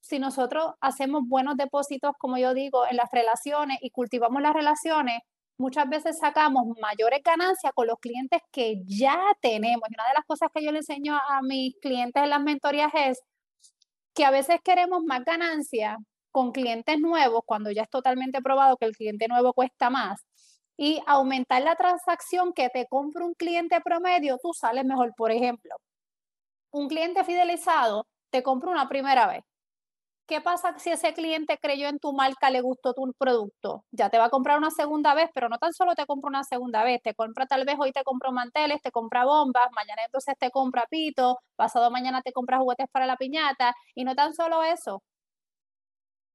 si 0.00 0.18
nosotros 0.18 0.74
hacemos 0.80 1.22
buenos 1.26 1.56
depósitos, 1.56 2.12
como 2.18 2.38
yo 2.38 2.54
digo, 2.54 2.86
en 2.86 2.96
las 2.96 3.10
relaciones 3.12 3.78
y 3.82 3.90
cultivamos 3.90 4.40
las 4.42 4.54
relaciones, 4.54 5.20
muchas 5.58 5.88
veces 5.88 6.18
sacamos 6.18 6.64
mayores 6.80 7.20
ganancias 7.22 7.72
con 7.74 7.86
los 7.86 7.98
clientes 7.98 8.40
que 8.52 8.82
ya 8.86 9.20
tenemos. 9.40 9.82
Y 9.90 9.94
una 9.94 10.08
de 10.08 10.14
las 10.14 10.24
cosas 10.24 10.48
que 10.54 10.64
yo 10.64 10.72
le 10.72 10.78
enseño 10.78 11.16
a 11.16 11.42
mis 11.42 11.74
clientes 11.80 12.22
en 12.22 12.30
las 12.30 12.40
mentorías 12.42 12.92
es 12.94 13.20
que 14.14 14.24
a 14.24 14.30
veces 14.30 14.58
queremos 14.64 15.02
más 15.04 15.24
ganancias 15.24 15.96
con 16.30 16.52
clientes 16.52 16.98
nuevos 17.00 17.42
cuando 17.44 17.70
ya 17.70 17.82
es 17.82 17.90
totalmente 17.90 18.40
probado 18.42 18.76
que 18.76 18.86
el 18.86 18.96
cliente 18.96 19.28
nuevo 19.28 19.52
cuesta 19.52 19.90
más 19.90 20.20
y 20.76 21.02
aumentar 21.06 21.62
la 21.62 21.74
transacción 21.76 22.52
que 22.52 22.68
te 22.70 22.86
compra 22.86 23.24
un 23.24 23.34
cliente 23.34 23.80
promedio, 23.80 24.38
tú 24.40 24.52
sales 24.52 24.84
mejor. 24.84 25.12
Por 25.16 25.32
ejemplo, 25.32 25.74
un 26.72 26.88
cliente 26.88 27.24
fidelizado 27.24 28.06
te 28.30 28.42
compra 28.42 28.70
una 28.70 28.88
primera 28.88 29.26
vez 29.26 29.42
¿Qué 30.28 30.42
pasa 30.42 30.78
si 30.78 30.90
ese 30.90 31.14
cliente 31.14 31.56
creyó 31.58 31.88
en 31.88 31.98
tu 31.98 32.12
marca, 32.12 32.50
le 32.50 32.60
gustó 32.60 32.92
tu 32.92 33.10
producto? 33.18 33.84
Ya 33.90 34.10
te 34.10 34.18
va 34.18 34.26
a 34.26 34.30
comprar 34.30 34.58
una 34.58 34.70
segunda 34.70 35.14
vez, 35.14 35.30
pero 35.34 35.48
no 35.48 35.56
tan 35.58 35.72
solo 35.72 35.94
te 35.94 36.04
compra 36.04 36.28
una 36.28 36.44
segunda 36.44 36.84
vez, 36.84 37.00
te 37.02 37.14
compra 37.14 37.46
tal 37.46 37.64
vez 37.64 37.76
hoy 37.78 37.92
te 37.92 38.04
compra 38.04 38.30
manteles, 38.30 38.82
te 38.82 38.90
compra 38.90 39.24
bombas, 39.24 39.68
mañana 39.74 40.02
entonces 40.04 40.34
te 40.38 40.50
compra 40.50 40.84
pito, 40.90 41.38
pasado 41.56 41.90
mañana 41.90 42.20
te 42.20 42.32
compra 42.32 42.58
juguetes 42.58 42.88
para 42.92 43.06
la 43.06 43.16
piñata, 43.16 43.74
y 43.94 44.04
no 44.04 44.14
tan 44.14 44.34
solo 44.34 44.62
eso. 44.62 45.02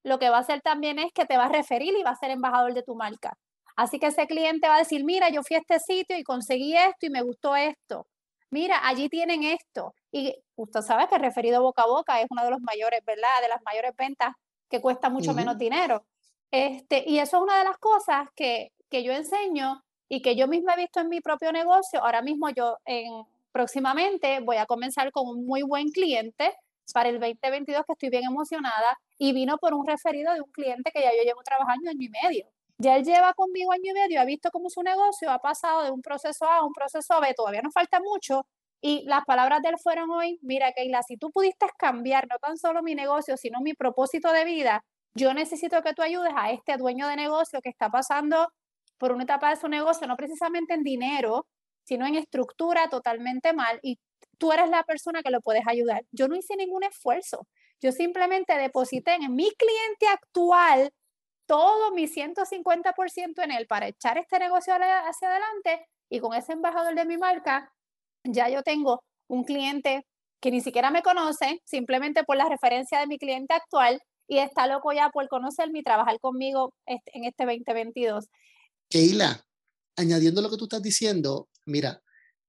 Lo 0.04 0.18
que 0.18 0.30
va 0.30 0.38
a 0.38 0.40
hacer 0.42 0.62
también 0.62 0.98
es 0.98 1.12
que 1.14 1.26
te 1.26 1.38
va 1.38 1.46
a 1.46 1.50
referir 1.50 1.94
y 1.98 2.04
va 2.04 2.12
a 2.12 2.16
ser 2.16 2.32
embajador 2.32 2.74
de 2.74 2.84
tu 2.84 2.96
marca. 2.96 3.38
Así 3.76 4.00
que 4.00 4.08
ese 4.08 4.28
cliente 4.28 4.68
va 4.68 4.76
a 4.76 4.80
decir, 4.80 5.04
mira, 5.04 5.30
yo 5.30 5.44
fui 5.44 5.56
a 5.56 5.60
este 5.60 5.80
sitio 5.80 6.18
y 6.18 6.24
conseguí 6.24 6.76
esto 6.76 7.06
y 7.06 7.10
me 7.10 7.22
gustó 7.22 7.56
esto 7.56 8.08
mira, 8.54 8.88
allí 8.88 9.10
tienen 9.10 9.44
esto. 9.44 9.94
Y 10.16 10.36
usted 10.56 10.82
sabe 10.82 11.08
que 11.08 11.16
el 11.16 11.22
referido 11.22 11.64
boca 11.64 11.82
a 11.82 11.88
boca 11.88 12.22
es 12.22 12.28
uno 12.30 12.44
de 12.44 12.52
los 12.52 12.62
mayores, 12.62 13.04
¿verdad? 13.04 13.42
De 13.42 13.48
las 13.48 13.64
mayores 13.64 13.96
ventas 13.98 14.36
que 14.70 14.80
cuesta 14.80 15.10
mucho 15.10 15.34
menos 15.34 15.58
dinero. 15.58 16.06
Este, 16.52 17.04
y 17.08 17.18
eso 17.18 17.38
es 17.38 17.44
una 17.44 17.58
de 17.58 17.64
las 17.64 17.80
cosas 17.80 18.28
que, 18.36 18.72
que 18.92 19.04
yo 19.04 19.12
enseño 19.12 19.84
y 20.08 20.22
que 20.22 20.36
yo 20.36 20.48
misma 20.48 20.76
he 20.76 20.78
visto 20.78 21.00
en 21.00 21.10
mi 21.10 21.20
propio 21.20 21.52
negocio. 21.52 22.00
Ahora 22.04 22.22
mismo 22.22 22.48
yo 22.50 22.78
en, 22.86 23.26
próximamente 23.52 24.40
voy 24.42 24.58
a 24.58 24.68
comenzar 24.68 25.12
con 25.12 25.28
un 25.28 25.48
muy 25.48 25.64
buen 25.64 25.90
cliente 25.90 26.56
para 26.94 27.10
el 27.10 27.20
2022 27.20 27.84
que 27.84 27.94
estoy 27.94 28.10
bien 28.10 28.26
emocionada 28.26 29.00
y 29.18 29.34
vino 29.34 29.58
por 29.58 29.74
un 29.74 29.88
referido 29.88 30.32
de 30.36 30.42
un 30.42 30.52
cliente 30.52 30.92
que 30.94 31.02
ya 31.02 31.10
yo 31.10 31.24
llevo 31.24 31.42
trabajando 31.42 31.90
año 31.90 32.02
y 32.02 32.10
medio. 32.10 32.46
Ya 32.78 32.98
él 32.98 33.04
lleva 33.04 33.34
conmigo 33.34 33.72
año 33.72 33.90
y 33.90 33.94
medio, 33.94 34.22
ha 34.22 34.26
visto 34.26 34.52
cómo 34.52 34.70
su 34.70 34.84
negocio 34.84 35.32
ha 35.32 35.40
pasado 35.40 35.82
de 35.82 35.90
un 35.90 36.04
proceso 36.04 36.46
A 36.46 36.58
a 36.58 36.66
un 36.66 36.74
proceso 36.74 37.20
B, 37.20 37.34
todavía 37.34 37.64
nos 37.64 37.74
falta 37.74 38.00
mucho. 38.00 38.46
Y 38.86 39.04
las 39.06 39.24
palabras 39.24 39.62
de 39.62 39.70
él 39.70 39.76
fueron 39.82 40.12
hoy, 40.12 40.40
mira 40.42 40.74
Keila, 40.74 41.04
si 41.04 41.16
tú 41.16 41.32
pudiste 41.32 41.66
cambiar 41.78 42.28
no 42.28 42.38
tan 42.38 42.58
solo 42.58 42.84
mi 42.84 42.96
negocio, 42.96 43.38
sino 43.38 43.62
mi 43.62 43.74
propósito 43.74 44.34
de 44.34 44.44
vida, 44.44 44.84
yo 45.16 45.34
necesito 45.34 45.82
que 45.82 45.94
tú 45.94 46.02
ayudes 46.02 46.34
a 46.36 46.52
este 46.52 46.76
dueño 46.76 47.08
de 47.08 47.16
negocio 47.16 47.62
que 47.62 47.70
está 47.70 47.90
pasando 47.90 48.50
por 48.98 49.14
una 49.14 49.24
etapa 49.24 49.52
de 49.52 49.56
su 49.56 49.70
negocio, 49.70 50.06
no 50.06 50.18
precisamente 50.18 50.74
en 50.74 50.84
dinero, 50.84 51.48
sino 51.86 52.06
en 52.06 52.16
estructura 52.16 52.90
totalmente 52.90 53.54
mal 53.54 53.80
y 53.84 54.00
tú 54.38 54.52
eres 54.52 54.70
la 54.70 54.84
persona 54.84 55.24
que 55.24 55.32
lo 55.32 55.40
puedes 55.40 55.66
ayudar. 55.66 56.04
Yo 56.12 56.28
no 56.28 56.36
hice 56.36 56.58
ningún 56.58 56.84
esfuerzo. 56.84 57.48
Yo 57.80 57.94
simplemente 57.94 58.58
deposité 58.58 59.14
en 59.14 59.34
mi 59.34 59.50
cliente 59.52 60.08
actual 60.12 60.92
todo 61.46 61.92
mi 61.92 62.08
150% 62.08 63.44
en 63.44 63.52
él 63.52 63.66
para 63.66 63.88
echar 63.88 64.18
este 64.18 64.40
negocio 64.40 64.74
hacia 64.74 65.30
adelante 65.30 65.88
y 66.10 66.20
con 66.20 66.34
ese 66.34 66.52
embajador 66.52 66.96
de 66.96 67.06
mi 67.06 67.18
marca, 67.18 67.73
ya 68.24 68.50
yo 68.50 68.64
tengo 68.64 69.04
un 69.28 69.44
cliente 69.44 70.06
que 70.42 70.52
ni 70.52 70.62
siquiera 70.62 70.92
me 70.92 71.02
conoce, 71.02 71.62
simplemente 71.66 72.24
por 72.24 72.38
la 72.38 72.50
referencia 72.50 73.00
de 73.00 73.08
mi 73.08 73.18
cliente 73.18 73.54
actual 73.54 74.02
y 74.28 74.40
está 74.40 74.68
loco 74.68 74.92
ya 74.92 75.10
por 75.10 75.28
conocerme 75.28 75.80
y 75.80 75.84
trabajar 75.84 76.20
conmigo 76.20 76.74
en 76.86 77.24
este 77.24 77.46
2022. 77.46 78.26
Keila, 78.90 79.46
añadiendo 79.96 80.42
lo 80.42 80.50
que 80.50 80.58
tú 80.58 80.66
estás 80.66 80.82
diciendo, 80.82 81.48
mira, 81.66 82.02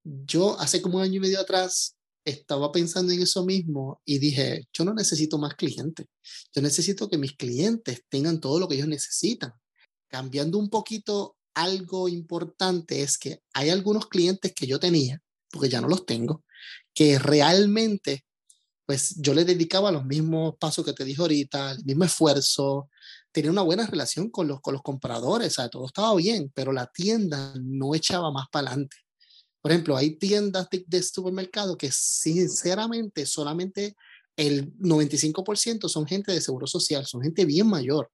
yo 0.02 0.58
hace 0.58 0.82
como 0.82 0.96
un 0.96 1.04
año 1.04 1.14
y 1.14 1.20
medio 1.20 1.40
atrás 1.40 1.96
estaba 2.24 2.72
pensando 2.72 3.12
en 3.12 3.22
eso 3.22 3.44
mismo 3.44 4.00
y 4.04 4.18
dije, 4.18 4.64
yo 4.72 4.84
no 4.84 4.94
necesito 4.94 5.38
más 5.38 5.54
clientes, 5.54 6.06
yo 6.54 6.62
necesito 6.62 7.08
que 7.08 7.18
mis 7.18 7.36
clientes 7.36 8.02
tengan 8.08 8.40
todo 8.40 8.58
lo 8.58 8.68
que 8.68 8.76
ellos 8.76 8.88
necesitan. 8.88 9.52
Cambiando 10.08 10.58
un 10.58 10.70
poquito, 10.70 11.36
algo 11.54 12.08
importante 12.08 13.02
es 13.02 13.18
que 13.18 13.40
hay 13.52 13.70
algunos 13.70 14.08
clientes 14.08 14.52
que 14.54 14.66
yo 14.66 14.80
tenía, 14.80 15.20
porque 15.54 15.68
ya 15.68 15.80
no 15.80 15.88
los 15.88 16.04
tengo, 16.04 16.44
que 16.92 17.18
realmente, 17.18 18.24
pues 18.84 19.14
yo 19.18 19.32
les 19.32 19.46
dedicaba 19.46 19.92
los 19.92 20.04
mismos 20.04 20.56
pasos 20.58 20.84
que 20.84 20.92
te 20.92 21.04
dije 21.04 21.22
ahorita, 21.22 21.70
el 21.70 21.84
mismo 21.84 22.04
esfuerzo, 22.04 22.90
tenía 23.30 23.52
una 23.52 23.62
buena 23.62 23.86
relación 23.86 24.30
con 24.30 24.48
los, 24.48 24.60
con 24.60 24.74
los 24.74 24.82
compradores, 24.82 25.52
o 25.52 25.54
sea, 25.54 25.68
todo 25.68 25.86
estaba 25.86 26.14
bien, 26.16 26.50
pero 26.54 26.72
la 26.72 26.86
tienda 26.86 27.54
no 27.60 27.94
echaba 27.94 28.32
más 28.32 28.46
para 28.50 28.68
adelante. 28.68 28.96
Por 29.60 29.70
ejemplo, 29.72 29.96
hay 29.96 30.16
tiendas 30.16 30.68
de, 30.70 31.02
supermercado 31.02 31.78
que 31.78 31.90
sinceramente 31.90 33.24
solamente 33.24 33.96
el 34.36 34.76
95% 34.78 35.88
son 35.88 36.06
gente 36.06 36.32
de 36.32 36.40
seguro 36.40 36.66
social, 36.66 37.06
son 37.06 37.22
gente 37.22 37.44
bien 37.44 37.68
mayor, 37.68 38.10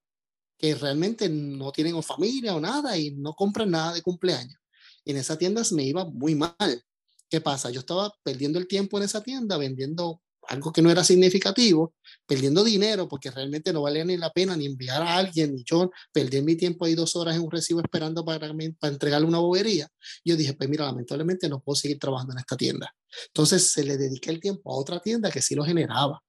que 0.56 0.74
realmente 0.74 1.28
no 1.28 1.72
tienen 1.72 1.94
o 1.94 2.02
familia 2.02 2.54
o 2.54 2.60
nada 2.60 2.96
y 2.96 3.12
no 3.12 3.32
compran 3.32 3.70
nada 3.70 3.94
de 3.94 4.02
cumpleaños. 4.02 4.60
Y 5.04 5.10
en 5.10 5.16
esa 5.16 5.38
tienda 5.38 5.62
me 5.72 5.84
iba 5.84 6.04
muy 6.04 6.34
mal. 6.34 6.84
¿Qué 7.30 7.40
pasa? 7.40 7.70
Yo 7.70 7.80
estaba 7.80 8.12
perdiendo 8.24 8.58
el 8.58 8.66
tiempo 8.66 8.98
en 8.98 9.04
esa 9.04 9.22
tienda 9.22 9.56
vendiendo 9.56 10.20
algo 10.48 10.72
que 10.72 10.82
no 10.82 10.90
era 10.90 11.04
significativo, 11.04 11.94
perdiendo 12.26 12.64
dinero 12.64 13.08
porque 13.08 13.30
realmente 13.30 13.72
no 13.72 13.82
valía 13.82 14.04
ni 14.04 14.16
la 14.16 14.32
pena 14.32 14.56
ni 14.56 14.66
enviar 14.66 15.00
a 15.00 15.16
alguien, 15.16 15.54
ni 15.54 15.62
yo 15.62 15.90
perdí 16.12 16.42
mi 16.42 16.56
tiempo 16.56 16.84
ahí 16.84 16.96
dos 16.96 17.14
horas 17.14 17.36
en 17.36 17.42
un 17.42 17.50
recibo 17.50 17.80
esperando 17.80 18.24
para, 18.24 18.52
para 18.80 18.92
entregarle 18.92 19.28
una 19.28 19.38
bobería. 19.38 19.88
Yo 20.24 20.34
dije, 20.34 20.54
pues 20.54 20.68
mira, 20.68 20.86
lamentablemente 20.86 21.48
no 21.48 21.60
puedo 21.60 21.76
seguir 21.76 22.00
trabajando 22.00 22.32
en 22.32 22.40
esta 22.40 22.56
tienda. 22.56 22.92
Entonces 23.28 23.68
se 23.68 23.84
le 23.84 23.96
dediqué 23.96 24.30
el 24.30 24.40
tiempo 24.40 24.72
a 24.72 24.76
otra 24.76 24.98
tienda 24.98 25.30
que 25.30 25.40
sí 25.40 25.54
lo 25.54 25.64
generaba. 25.64 26.20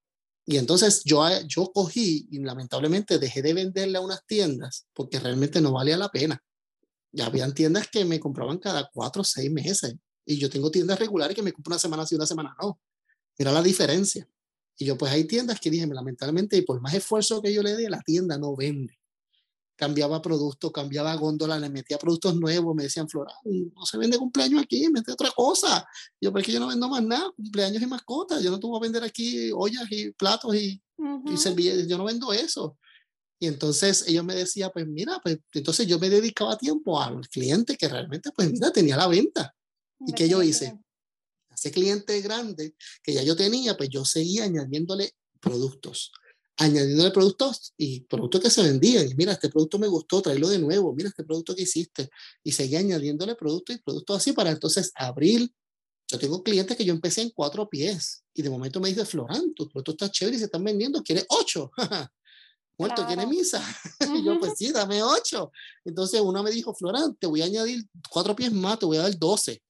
Y 0.46 0.58
entonces 0.58 1.04
yo, 1.04 1.24
yo 1.48 1.72
cogí 1.74 2.28
y 2.30 2.40
lamentablemente 2.40 3.18
dejé 3.18 3.42
de 3.42 3.54
venderle 3.56 3.98
a 3.98 4.02
unas 4.02 4.24
tiendas 4.28 4.86
porque 4.94 5.20
realmente 5.20 5.62
no 5.62 5.72
valía 5.72 5.98
la 5.98 6.10
pena. 6.10 6.40
Ya 7.12 7.26
habían 7.26 7.54
tiendas 7.56 7.88
que 7.88 8.06
me 8.06 8.20
compraban 8.20 8.60
cada 8.60 8.88
cuatro 8.94 9.24
o 9.24 9.26
seis 9.26 9.52
meses. 9.52 9.96
Y 10.26 10.38
yo 10.38 10.50
tengo 10.50 10.70
tiendas 10.70 11.00
regulares 11.00 11.36
que 11.36 11.42
me 11.42 11.52
compran 11.52 11.74
una 11.74 11.80
semana 11.80 12.06
sí, 12.06 12.16
una 12.16 12.26
semana 12.26 12.56
no. 12.62 12.80
Mira 13.38 13.52
la 13.52 13.62
diferencia. 13.62 14.28
Y 14.78 14.86
yo, 14.86 14.98
pues 14.98 15.12
hay 15.12 15.26
tiendas 15.26 15.60
que 15.60 15.70
dije, 15.70 15.86
lamentablemente, 15.86 16.58
y 16.58 16.62
por 16.64 16.82
más 16.82 16.94
esfuerzo 16.94 17.42
que 17.42 17.54
yo 17.54 17.62
le 17.62 17.76
dé, 17.76 17.90
la 17.90 18.02
tienda 18.02 18.38
no 18.38 18.56
vende. 18.56 18.98
Cambiaba 19.76 20.22
productos, 20.22 20.72
cambiaba 20.72 21.14
góndola, 21.16 21.60
le 21.60 21.70
metía 21.70 21.98
productos 21.98 22.36
nuevos, 22.36 22.76
me 22.76 22.84
decían, 22.84 23.10
Flora, 23.10 23.34
no 23.44 23.86
se 23.86 23.98
vende 23.98 24.18
cumpleaños 24.18 24.62
aquí, 24.62 24.88
mete 24.90 25.12
otra 25.12 25.32
cosa. 25.36 25.88
yo, 26.20 26.32
porque 26.32 26.52
yo 26.52 26.60
no 26.60 26.68
vendo 26.68 26.88
más 26.88 27.04
nada, 27.04 27.32
cumpleaños 27.36 27.82
y 27.82 27.88
mascotas, 27.88 28.44
yo 28.44 28.52
no 28.52 28.60
tengo 28.60 28.78
a 28.78 28.80
vender 28.80 29.04
aquí 29.04 29.52
ollas 29.54 29.86
y 29.92 30.12
platos 30.12 30.56
y, 30.56 30.82
y 31.26 31.38
servilletas, 31.38 31.88
yo 31.88 31.98
no 31.98 32.06
vendo 32.06 32.32
eso. 32.32 32.78
Y 33.40 33.48
entonces 33.48 34.08
ellos 34.08 34.24
me 34.24 34.36
decían, 34.36 34.70
pues 34.72 34.88
mira, 34.88 35.20
pues 35.22 35.40
entonces 35.54 35.88
yo 35.88 35.98
me 35.98 36.12
dedicaba 36.12 36.58
tiempo 36.60 37.02
al 37.02 37.28
cliente 37.28 37.76
que 37.76 37.88
realmente, 37.88 38.30
pues 38.36 38.52
mira, 38.52 38.72
tenía 38.72 38.96
la 38.96 39.08
venta. 39.08 39.56
¿Y 40.08 40.14
qué 40.14 40.28
yo 40.28 40.42
hice? 40.42 40.78
ese 41.62 41.72
cliente 41.72 42.20
grande 42.22 42.76
que 43.04 43.14
ya 43.14 43.22
yo 43.24 43.36
tenía, 43.36 43.78
pues 43.78 43.90
yo 43.90 44.04
seguía 44.04 44.46
añadiéndole 44.46 45.12
productos, 45.40 46.12
añadiéndole 46.58 47.12
productos 47.12 47.74
y 47.78 48.02
productos 48.02 48.42
que 48.42 48.50
se 48.50 48.64
vendían. 48.64 49.08
Y 49.08 49.14
mira, 49.14 49.34
este 49.34 49.50
producto 49.50 49.78
me 49.78 49.88
gustó, 49.88 50.22
tráelo 50.22 50.50
de 50.50 50.60
nuevo, 50.60 50.94
mira 50.94 51.10
este 51.10 51.24
producto 51.24 51.56
que 51.56 51.64
hiciste. 51.64 52.10
Y 52.44 52.52
seguía 52.52 52.80
añadiéndole 52.80 53.36
productos 53.36 53.76
y 53.76 53.80
productos 53.80 54.18
así 54.18 54.34
para 54.34 54.50
entonces 54.50 54.92
abrir. 54.96 55.52
Yo 56.08 56.20
tengo 56.20 56.44
clientes 56.44 56.76
que 56.76 56.84
yo 56.84 56.94
empecé 56.94 57.22
en 57.22 57.30
cuatro 57.30 57.70
pies 57.70 58.24
y 58.34 58.42
de 58.42 58.50
momento 58.50 58.80
me 58.80 58.90
dice, 58.90 59.06
Florán, 59.06 59.54
tu 59.54 59.70
producto 59.70 59.92
está 59.92 60.12
chévere 60.12 60.36
y 60.36 60.40
se 60.40 60.46
están 60.46 60.64
vendiendo, 60.64 61.02
¿quieres 61.04 61.26
ocho? 61.30 61.72
Muerto, 62.78 63.06
¿quiere 63.06 63.28
misa? 63.28 63.64
y 64.16 64.24
yo, 64.24 64.40
pues 64.40 64.54
sí, 64.58 64.72
dame 64.72 65.04
ocho. 65.04 65.52
Entonces 65.86 66.20
uno 66.20 66.42
me 66.42 66.50
dijo, 66.50 66.74
Florán, 66.74 67.16
te 67.16 67.28
voy 67.28 67.44
a 67.44 67.46
añadir 67.46 67.86
cuatro 68.10 68.36
pies 68.36 68.52
más, 68.52 68.80
te 68.80 68.88
voy 68.88 68.98
a 68.98 69.04
dar 69.04 69.18
doce. 69.18 69.62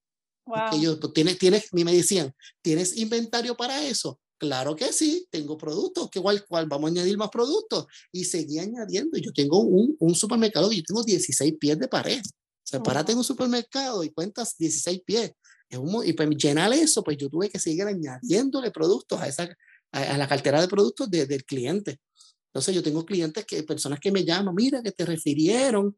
Wow. 0.45 0.99
pues, 0.99 1.13
¿tienes, 1.13 1.38
tienes, 1.38 1.67
y 1.71 1.84
me 1.84 1.93
decían, 1.93 2.34
¿tienes 2.62 2.97
inventario 2.97 3.56
para 3.56 3.84
eso? 3.86 4.19
Claro 4.38 4.75
que 4.75 4.91
sí, 4.91 5.27
tengo 5.30 5.56
productos, 5.56 6.10
que 6.10 6.17
igual, 6.17 6.43
cual, 6.45 6.65
vamos 6.65 6.89
a 6.89 6.91
añadir 6.93 7.15
más 7.15 7.30
productos. 7.30 7.86
Y 8.12 8.25
seguí 8.25 8.58
añadiendo. 8.58 9.17
Yo 9.19 9.32
tengo 9.34 9.60
un, 9.60 9.95
un 9.99 10.15
supermercado 10.15 10.69
que 10.69 10.77
yo 10.77 10.84
tengo 10.84 11.04
16 11.04 11.54
pies 11.60 11.77
de 11.77 11.88
pared. 11.88 12.21
O 12.21 12.63
sea, 12.63 12.82
para 12.82 13.06
tengo 13.06 13.19
un 13.19 13.23
supermercado 13.23 14.04
y 14.04 14.10
cuentas 14.10 14.58
16 14.58 15.01
pies. 15.06 15.34
Es 15.69 15.77
un, 15.77 16.06
y 16.06 16.13
para 16.13 16.27
pues, 16.27 16.43
llenar 16.43 16.73
eso, 16.73 17.04
pues 17.04 17.17
yo 17.17 17.30
tuve 17.30 17.49
que 17.49 17.60
seguir 17.60 17.84
añadiéndole 17.84 18.71
productos 18.71 19.21
a, 19.21 19.27
esa, 19.27 19.47
a, 19.91 20.17
la 20.17 20.27
cartera 20.27 20.60
de 20.60 20.67
productos 20.67 21.10
de, 21.10 21.25
del 21.25 21.45
cliente. 21.45 21.99
Entonces 22.47 22.75
yo 22.75 22.84
tengo 22.84 23.06
clientes 23.06 23.45
que, 23.45 23.63
personas 23.63 23.99
que 23.99 24.12
me 24.12 24.25
llaman, 24.25 24.54
mira, 24.54 24.82
que 24.82 24.91
te 24.91 25.06
refirieron 25.06 25.97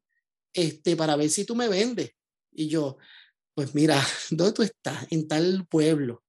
este, 0.53 0.95
para 0.95 1.15
ver 1.15 1.29
si 1.29 1.45
tú 1.45 1.55
me 1.55 1.67
vendes. 1.67 2.11
Y 2.51 2.67
yo, 2.67 2.97
pues 3.53 3.75
mira, 3.75 4.01
¿dónde 4.31 4.53
tú 4.53 4.63
estás? 4.63 5.07
En 5.09 5.27
tal 5.27 5.65
pueblo. 5.67 6.23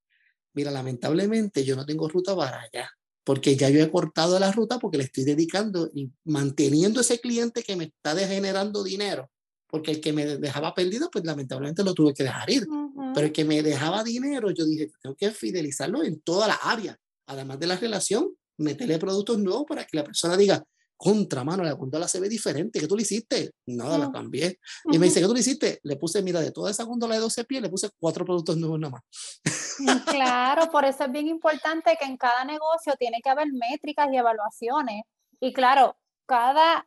Mira, 0.52 0.70
lamentablemente 0.70 1.64
yo 1.64 1.74
no 1.76 1.84
tengo 1.84 2.08
ruta 2.08 2.36
para 2.36 2.60
allá, 2.60 2.88
porque 3.24 3.56
ya 3.56 3.70
yo 3.70 3.80
he 3.80 3.90
cortado 3.90 4.38
la 4.38 4.52
ruta 4.52 4.78
porque 4.78 4.98
le 4.98 5.04
estoy 5.04 5.24
dedicando 5.24 5.90
y 5.92 6.12
manteniendo 6.24 7.00
ese 7.00 7.18
cliente 7.18 7.62
que 7.62 7.74
me 7.74 7.84
está 7.84 8.16
generando 8.16 8.84
dinero, 8.84 9.30
porque 9.66 9.90
el 9.90 10.00
que 10.00 10.12
me 10.12 10.24
dejaba 10.38 10.72
perdido, 10.72 11.10
pues 11.10 11.24
lamentablemente 11.24 11.82
lo 11.82 11.94
tuve 11.94 12.14
que 12.14 12.22
dejar 12.22 12.48
ir. 12.50 12.66
Pero 13.14 13.26
el 13.26 13.32
que 13.32 13.44
me 13.44 13.62
dejaba 13.62 14.04
dinero, 14.04 14.50
yo 14.50 14.64
dije, 14.64 14.92
tengo 15.02 15.16
que 15.16 15.30
fidelizarlo 15.32 16.04
en 16.04 16.20
toda 16.20 16.46
la 16.46 16.54
área, 16.54 16.96
además 17.26 17.58
de 17.58 17.66
la 17.66 17.76
relación, 17.76 18.36
meterle 18.56 18.98
productos 18.98 19.38
nuevos 19.38 19.64
para 19.66 19.84
que 19.84 19.96
la 19.96 20.04
persona 20.04 20.36
diga, 20.36 20.64
contra, 20.96 21.44
mano, 21.44 21.62
la 21.62 21.72
góndola 21.72 22.08
se 22.08 22.20
ve 22.20 22.28
diferente. 22.28 22.80
¿Qué 22.80 22.86
tú 22.86 22.96
le 22.96 23.02
hiciste? 23.02 23.52
Nada, 23.66 23.98
la 23.98 24.10
cambié. 24.10 24.58
Y 24.90 24.98
me 24.98 25.06
dice, 25.06 25.20
¿qué 25.20 25.26
tú 25.26 25.34
le 25.34 25.40
hiciste? 25.40 25.80
Le 25.82 25.96
puse, 25.96 26.22
mira, 26.22 26.40
de 26.40 26.52
toda 26.52 26.70
esa 26.70 26.84
góndola 26.84 27.14
de 27.14 27.20
12 27.20 27.44
pies, 27.44 27.62
le 27.62 27.68
puse 27.68 27.90
cuatro 27.98 28.24
productos 28.24 28.56
nuevos 28.56 28.78
nada 28.78 28.92
más. 28.92 29.02
Mm, 29.78 30.10
claro, 30.10 30.70
por 30.72 30.84
eso 30.84 31.04
es 31.04 31.12
bien 31.12 31.26
importante 31.26 31.96
que 31.98 32.06
en 32.06 32.16
cada 32.16 32.44
negocio 32.44 32.94
tiene 32.98 33.20
que 33.22 33.30
haber 33.30 33.48
métricas 33.52 34.08
y 34.12 34.16
evaluaciones. 34.16 35.02
Y 35.40 35.52
claro, 35.52 35.96
cada, 36.26 36.86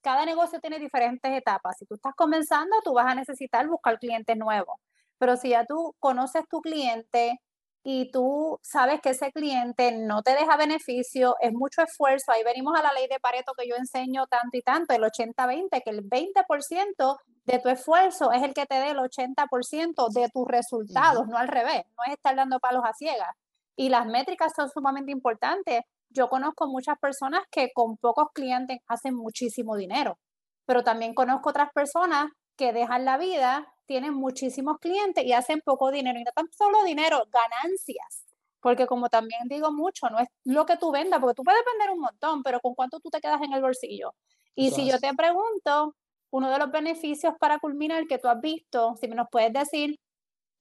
cada 0.00 0.24
negocio 0.24 0.60
tiene 0.60 0.78
diferentes 0.78 1.30
etapas. 1.32 1.76
Si 1.78 1.86
tú 1.86 1.94
estás 1.94 2.14
comenzando, 2.16 2.76
tú 2.82 2.94
vas 2.94 3.06
a 3.06 3.14
necesitar 3.14 3.66
buscar 3.68 3.98
clientes 3.98 4.36
nuevos. 4.36 4.76
Pero 5.18 5.36
si 5.36 5.50
ya 5.50 5.64
tú 5.64 5.94
conoces 6.00 6.44
tu 6.50 6.60
cliente, 6.60 7.40
y 7.86 8.10
tú 8.10 8.58
sabes 8.62 9.02
que 9.02 9.10
ese 9.10 9.30
cliente 9.30 9.92
no 9.92 10.22
te 10.22 10.34
deja 10.34 10.56
beneficio, 10.56 11.36
es 11.40 11.52
mucho 11.52 11.82
esfuerzo. 11.82 12.32
Ahí 12.32 12.42
venimos 12.42 12.74
a 12.80 12.82
la 12.82 12.94
ley 12.94 13.06
de 13.08 13.20
Pareto 13.20 13.52
que 13.52 13.68
yo 13.68 13.76
enseño 13.76 14.26
tanto 14.26 14.56
y 14.56 14.62
tanto, 14.62 14.94
el 14.94 15.02
80-20, 15.02 15.82
que 15.84 15.90
el 15.90 16.02
20% 16.08 17.18
de 17.44 17.58
tu 17.58 17.68
esfuerzo 17.68 18.32
es 18.32 18.42
el 18.42 18.54
que 18.54 18.64
te 18.64 18.76
dé 18.76 18.92
el 18.92 18.96
80% 18.96 20.08
de 20.14 20.30
tus 20.30 20.48
resultados, 20.48 21.28
no 21.28 21.36
al 21.36 21.48
revés, 21.48 21.84
no 21.98 22.04
es 22.06 22.14
estar 22.14 22.34
dando 22.34 22.58
palos 22.58 22.84
a 22.86 22.94
ciegas. 22.94 23.36
Y 23.76 23.90
las 23.90 24.06
métricas 24.06 24.54
son 24.56 24.70
sumamente 24.70 25.12
importantes. 25.12 25.82
Yo 26.08 26.30
conozco 26.30 26.66
muchas 26.66 26.98
personas 26.98 27.42
que 27.50 27.70
con 27.74 27.98
pocos 27.98 28.28
clientes 28.32 28.78
hacen 28.86 29.14
muchísimo 29.14 29.76
dinero, 29.76 30.18
pero 30.64 30.84
también 30.84 31.12
conozco 31.12 31.50
otras 31.50 31.70
personas 31.74 32.30
que 32.56 32.72
dejan 32.72 33.04
la 33.04 33.18
vida 33.18 33.73
tienen 33.86 34.14
muchísimos 34.14 34.78
clientes 34.78 35.24
y 35.24 35.32
hacen 35.32 35.60
poco 35.64 35.90
dinero. 35.90 36.18
Y 36.18 36.24
no 36.24 36.32
tan 36.32 36.50
solo 36.52 36.84
dinero, 36.84 37.24
ganancias. 37.30 38.24
Porque 38.60 38.86
como 38.86 39.08
también 39.08 39.42
digo 39.46 39.72
mucho, 39.72 40.08
no 40.08 40.18
es 40.18 40.28
lo 40.44 40.64
que 40.64 40.76
tú 40.76 40.90
vendas, 40.90 41.20
porque 41.20 41.34
tú 41.34 41.44
puedes 41.44 41.62
vender 41.70 41.90
un 41.90 42.00
montón, 42.00 42.42
pero 42.42 42.60
con 42.60 42.74
cuánto 42.74 42.98
tú 43.00 43.10
te 43.10 43.20
quedas 43.20 43.42
en 43.42 43.52
el 43.52 43.60
bolsillo. 43.60 44.14
Y 44.54 44.70
si 44.70 44.88
yo 44.88 44.98
te 44.98 45.12
pregunto, 45.14 45.94
uno 46.30 46.50
de 46.50 46.58
los 46.58 46.70
beneficios 46.70 47.34
para 47.38 47.58
culminar 47.58 48.06
que 48.06 48.18
tú 48.18 48.28
has 48.28 48.40
visto, 48.40 48.96
si 49.00 49.08
me 49.08 49.16
nos 49.16 49.28
puedes 49.30 49.52
decir 49.52 49.98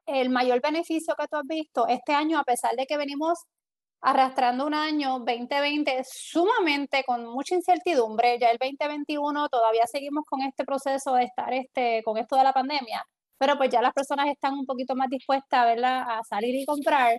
el 0.05 0.29
mayor 0.29 0.61
beneficio 0.61 1.15
que 1.17 1.27
tú 1.27 1.37
has 1.37 1.47
visto 1.47 1.87
este 1.87 2.13
año, 2.13 2.39
a 2.39 2.43
pesar 2.43 2.75
de 2.75 2.85
que 2.85 2.97
venimos 2.97 3.39
arrastrando 4.03 4.67
un 4.67 4.73
año 4.73 5.19
2020 5.19 6.03
sumamente 6.05 7.05
con 7.05 7.25
mucha 7.25 7.55
incertidumbre, 7.55 8.37
ya 8.37 8.51
el 8.51 8.57
2021 8.57 9.47
todavía 9.47 9.87
seguimos 9.87 10.25
con 10.25 10.41
este 10.41 10.65
proceso 10.65 11.13
de 11.13 11.23
estar 11.23 11.53
este, 11.53 12.03
con 12.03 12.17
esto 12.17 12.35
de 12.35 12.43
la 12.43 12.51
pandemia, 12.51 13.05
pero 13.37 13.57
pues 13.57 13.69
ya 13.69 13.81
las 13.81 13.93
personas 13.93 14.27
están 14.27 14.55
un 14.55 14.65
poquito 14.65 14.93
más 14.95 15.09
dispuestas 15.09 15.65
¿verdad? 15.65 16.03
a 16.05 16.23
salir 16.23 16.53
y 16.53 16.65
comprar. 16.65 17.17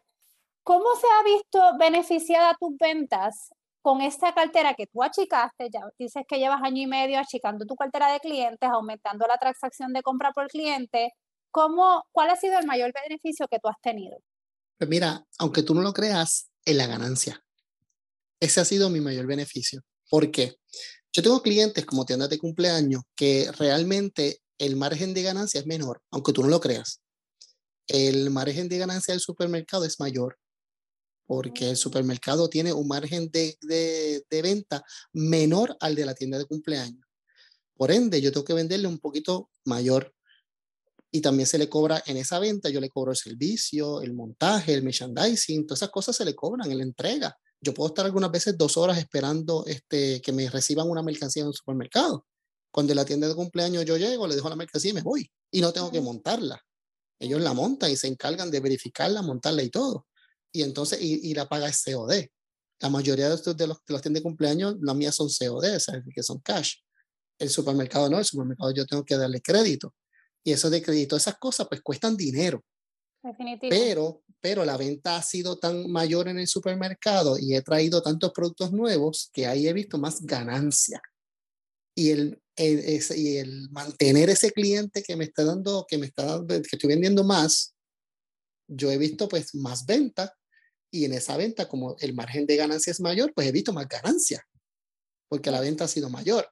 ¿Cómo 0.62 0.84
se 1.00 1.06
ha 1.06 1.24
visto 1.24 1.78
beneficiada 1.78 2.54
tus 2.60 2.76
ventas 2.78 3.50
con 3.80 4.02
esta 4.02 4.34
cartera 4.34 4.74
que 4.74 4.86
tú 4.86 5.02
achicaste? 5.02 5.70
Ya 5.72 5.80
dices 5.98 6.24
que 6.28 6.38
llevas 6.38 6.62
año 6.62 6.82
y 6.82 6.86
medio 6.86 7.18
achicando 7.18 7.64
tu 7.64 7.76
cartera 7.76 8.12
de 8.12 8.20
clientes, 8.20 8.68
aumentando 8.68 9.26
la 9.26 9.38
transacción 9.38 9.94
de 9.94 10.02
compra 10.02 10.32
por 10.32 10.48
cliente. 10.48 11.12
¿Cómo, 11.50 12.04
¿Cuál 12.12 12.28
ha 12.28 12.36
sido 12.36 12.58
el 12.58 12.66
mayor 12.66 12.92
beneficio 12.92 13.46
que 13.48 13.58
tú 13.58 13.68
has 13.68 13.80
tenido? 13.80 14.18
Pues 14.78 14.90
mira, 14.90 15.24
aunque 15.38 15.62
tú 15.62 15.74
no 15.74 15.82
lo 15.82 15.92
creas, 15.92 16.50
en 16.64 16.76
la 16.76 16.86
ganancia. 16.86 17.44
Ese 18.40 18.60
ha 18.60 18.64
sido 18.64 18.90
mi 18.90 19.00
mayor 19.00 19.26
beneficio. 19.26 19.82
¿Por 20.08 20.30
qué? 20.30 20.56
Yo 21.12 21.22
tengo 21.22 21.42
clientes 21.42 21.84
como 21.84 22.04
tiendas 22.04 22.30
de 22.30 22.38
cumpleaños 22.38 23.02
que 23.14 23.50
realmente 23.52 24.40
el 24.58 24.76
margen 24.76 25.14
de 25.14 25.22
ganancia 25.22 25.60
es 25.60 25.66
menor, 25.66 26.02
aunque 26.10 26.32
tú 26.32 26.42
no 26.42 26.48
lo 26.48 26.60
creas. 26.60 27.00
El 27.86 28.30
margen 28.30 28.68
de 28.68 28.78
ganancia 28.78 29.12
del 29.12 29.20
supermercado 29.20 29.84
es 29.84 30.00
mayor 30.00 30.38
porque 31.26 31.70
el 31.70 31.76
supermercado 31.76 32.48
tiene 32.48 32.72
un 32.72 32.86
margen 32.86 33.30
de, 33.30 33.56
de, 33.62 34.42
venta 34.42 34.82
menor 35.12 35.76
al 35.80 35.94
de 35.94 36.06
la 36.06 36.14
tienda 36.14 36.38
de 36.38 36.44
cumpleaños. 36.44 37.04
Por 37.76 37.90
ende, 37.90 38.20
yo 38.20 38.30
tengo 38.30 38.44
que 38.44 38.54
venderle 38.54 38.88
un 38.88 38.98
poquito 38.98 39.50
mayor. 39.64 40.13
Y 41.14 41.20
también 41.20 41.46
se 41.46 41.58
le 41.58 41.68
cobra 41.68 42.02
en 42.06 42.16
esa 42.16 42.40
venta, 42.40 42.68
yo 42.70 42.80
le 42.80 42.90
cobro 42.90 43.12
el 43.12 43.16
servicio, 43.16 44.02
el 44.02 44.14
montaje, 44.14 44.74
el 44.74 44.82
merchandising, 44.82 45.64
todas 45.64 45.78
esas 45.78 45.90
cosas 45.90 46.16
se 46.16 46.24
le 46.24 46.34
cobran 46.34 46.68
en 46.68 46.76
la 46.76 46.82
entrega. 46.82 47.38
Yo 47.60 47.72
puedo 47.72 47.86
estar 47.86 48.04
algunas 48.04 48.32
veces 48.32 48.58
dos 48.58 48.76
horas 48.76 48.98
esperando 48.98 49.64
este, 49.64 50.20
que 50.20 50.32
me 50.32 50.50
reciban 50.50 50.90
una 50.90 51.04
mercancía 51.04 51.42
en 51.42 51.46
un 51.46 51.54
supermercado. 51.54 52.26
Cuando 52.68 52.94
en 52.94 52.96
la 52.96 53.04
tienda 53.04 53.28
de 53.28 53.36
cumpleaños 53.36 53.84
yo 53.84 53.96
llego, 53.96 54.26
le 54.26 54.34
dejo 54.34 54.48
la 54.48 54.56
mercancía 54.56 54.90
y 54.90 54.94
me 54.94 55.02
voy. 55.02 55.30
Y 55.52 55.60
no 55.60 55.72
tengo 55.72 55.92
que 55.92 56.00
montarla. 56.00 56.60
Ellos 57.20 57.40
la 57.40 57.52
montan 57.52 57.92
y 57.92 57.96
se 57.96 58.08
encargan 58.08 58.50
de 58.50 58.58
verificarla, 58.58 59.22
montarla 59.22 59.62
y 59.62 59.70
todo. 59.70 60.08
Y 60.50 60.62
entonces, 60.62 61.00
y, 61.00 61.30
y 61.30 61.34
la 61.34 61.48
paga 61.48 61.68
es 61.68 61.80
COD. 61.84 62.26
La 62.80 62.90
mayoría 62.90 63.28
de, 63.28 63.36
estos, 63.36 63.56
de, 63.56 63.68
los, 63.68 63.76
de 63.86 63.92
las 63.92 64.02
tiendas 64.02 64.20
de 64.20 64.24
cumpleaños, 64.24 64.74
las 64.80 64.96
mías 64.96 65.14
son 65.14 65.28
COD, 65.28 65.76
o 65.76 65.78
sea, 65.78 66.02
que 66.12 66.22
son 66.24 66.40
cash. 66.40 66.74
El 67.38 67.50
supermercado 67.50 68.10
no, 68.10 68.18
el 68.18 68.24
supermercado 68.24 68.74
yo 68.74 68.84
tengo 68.84 69.04
que 69.04 69.16
darle 69.16 69.40
crédito. 69.40 69.94
Y 70.44 70.52
eso 70.52 70.70
de 70.70 70.82
crédito, 70.82 71.16
esas 71.16 71.38
cosas, 71.38 71.66
pues 71.68 71.80
cuestan 71.80 72.16
dinero. 72.16 72.62
Pero, 73.70 74.22
pero 74.40 74.64
la 74.64 74.76
venta 74.76 75.16
ha 75.16 75.22
sido 75.22 75.58
tan 75.58 75.90
mayor 75.90 76.28
en 76.28 76.38
el 76.38 76.46
supermercado 76.46 77.38
y 77.38 77.54
he 77.54 77.62
traído 77.62 78.02
tantos 78.02 78.32
productos 78.32 78.72
nuevos 78.72 79.30
que 79.32 79.46
ahí 79.46 79.66
he 79.66 79.72
visto 79.72 79.96
más 79.96 80.20
ganancia. 80.20 81.00
Y 81.96 82.10
el, 82.10 82.42
el, 82.56 83.00
y 83.16 83.36
el 83.38 83.70
mantener 83.70 84.28
ese 84.28 84.52
cliente 84.52 85.02
que 85.02 85.16
me 85.16 85.24
está 85.24 85.44
dando, 85.44 85.86
que 85.88 85.96
me 85.96 86.06
está 86.06 86.44
que 86.46 86.60
estoy 86.72 86.88
vendiendo 86.88 87.24
más, 87.24 87.74
yo 88.68 88.90
he 88.90 88.98
visto 88.98 89.28
pues 89.28 89.54
más 89.54 89.86
venta 89.86 90.34
y 90.90 91.06
en 91.06 91.14
esa 91.14 91.36
venta 91.38 91.66
como 91.66 91.96
el 92.00 92.14
margen 92.14 92.46
de 92.46 92.56
ganancia 92.56 92.90
es 92.90 93.00
mayor, 93.00 93.32
pues 93.34 93.48
he 93.48 93.52
visto 93.52 93.72
más 93.72 93.88
ganancia 93.88 94.46
porque 95.34 95.50
la 95.50 95.60
venta 95.60 95.84
ha 95.84 95.88
sido 95.88 96.10
mayor. 96.10 96.48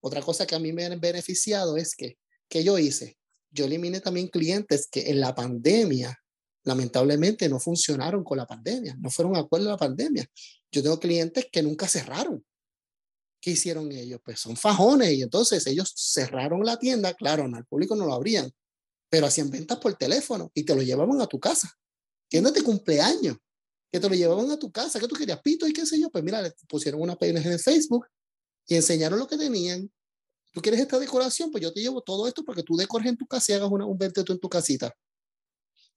Otra 0.00 0.22
cosa 0.22 0.46
que 0.46 0.54
a 0.54 0.60
mí 0.60 0.72
me 0.72 0.84
ha 0.84 0.96
beneficiado 0.96 1.76
es 1.76 1.96
que, 1.96 2.16
que 2.48 2.62
yo 2.62 2.78
hice, 2.78 3.18
yo 3.50 3.64
eliminé 3.64 4.00
también 4.00 4.28
clientes 4.28 4.88
que 4.90 5.10
en 5.10 5.20
la 5.20 5.34
pandemia, 5.34 6.16
lamentablemente, 6.64 7.48
no 7.48 7.58
funcionaron 7.58 8.24
con 8.24 8.38
la 8.38 8.46
pandemia, 8.46 8.96
no 8.98 9.10
fueron 9.10 9.36
acuerdo 9.36 9.68
a 9.68 9.72
la 9.72 9.78
pandemia. 9.78 10.26
Yo 10.70 10.82
tengo 10.82 11.00
clientes 11.00 11.46
que 11.50 11.62
nunca 11.62 11.88
cerraron. 11.88 12.44
¿Qué 13.40 13.52
hicieron 13.52 13.90
ellos? 13.90 14.20
Pues 14.22 14.38
son 14.38 14.56
fajones 14.56 15.12
y 15.12 15.22
entonces 15.22 15.66
ellos 15.66 15.92
cerraron 15.96 16.64
la 16.64 16.78
tienda, 16.78 17.14
claro, 17.14 17.44
al 17.44 17.66
público 17.66 17.96
no 17.96 18.06
lo 18.06 18.12
abrían, 18.12 18.50
pero 19.08 19.26
hacían 19.26 19.50
ventas 19.50 19.78
por 19.78 19.94
teléfono 19.94 20.50
y 20.54 20.64
te 20.64 20.74
lo 20.74 20.82
llevaban 20.82 21.20
a 21.20 21.26
tu 21.26 21.40
casa. 21.40 21.72
Tiendas 22.28 22.52
de 22.52 22.62
cumpleaños, 22.62 23.36
que 23.90 23.98
te 23.98 24.08
lo 24.08 24.14
llevaban 24.14 24.50
a 24.50 24.58
tu 24.58 24.70
casa, 24.70 25.00
que 25.00 25.08
tú 25.08 25.16
querías 25.16 25.40
pito 25.40 25.66
y 25.66 25.72
qué 25.72 25.84
sé 25.84 25.98
yo, 25.98 26.10
pues 26.10 26.22
mira, 26.22 26.40
le 26.42 26.52
pusieron 26.68 27.00
una 27.00 27.16
página 27.16 27.40
en 27.42 27.58
Facebook 27.58 28.06
y 28.66 28.76
enseñaron 28.76 29.18
lo 29.18 29.26
que 29.26 29.36
tenían 29.36 29.90
tú 30.52 30.60
quieres 30.60 30.80
esta 30.80 30.98
decoración, 30.98 31.50
pues 31.50 31.62
yo 31.62 31.72
te 31.72 31.80
llevo 31.80 32.00
todo 32.02 32.26
esto 32.26 32.44
para 32.44 32.56
que 32.56 32.62
tú 32.62 32.76
decores 32.76 33.08
en 33.08 33.16
tu 33.16 33.26
casa 33.26 33.52
y 33.52 33.54
hagas 33.56 33.70
una, 33.70 33.86
un 33.86 33.98
verte 33.98 34.24
tú 34.24 34.32
en 34.32 34.40
tu 34.40 34.48
casita. 34.48 34.94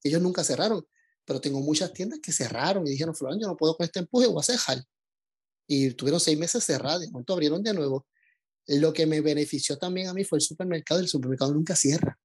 Ellos 0.03 0.21
nunca 0.21 0.43
cerraron, 0.43 0.85
pero 1.25 1.39
tengo 1.39 1.61
muchas 1.61 1.93
tiendas 1.93 2.19
que 2.21 2.31
cerraron 2.31 2.85
y 2.85 2.91
dijeron, 2.91 3.15
Florán, 3.15 3.39
yo 3.39 3.47
no 3.47 3.55
puedo 3.55 3.75
con 3.75 3.85
este 3.85 3.99
empuje, 3.99 4.27
voy 4.27 4.39
a 4.39 4.43
cerrar. 4.43 4.83
Y 5.67 5.91
tuvieron 5.91 6.19
seis 6.19 6.37
meses 6.37 6.63
cerrados, 6.63 7.01
de 7.01 7.09
momento 7.09 7.33
abrieron 7.33 7.63
de 7.63 7.73
nuevo. 7.73 8.05
Lo 8.67 8.93
que 8.93 9.05
me 9.05 9.21
benefició 9.21 9.77
también 9.77 10.07
a 10.07 10.13
mí 10.13 10.23
fue 10.23 10.37
el 10.37 10.41
supermercado, 10.41 10.99
el 10.99 11.07
supermercado 11.07 11.53
nunca 11.53 11.75
cierra. 11.75 12.19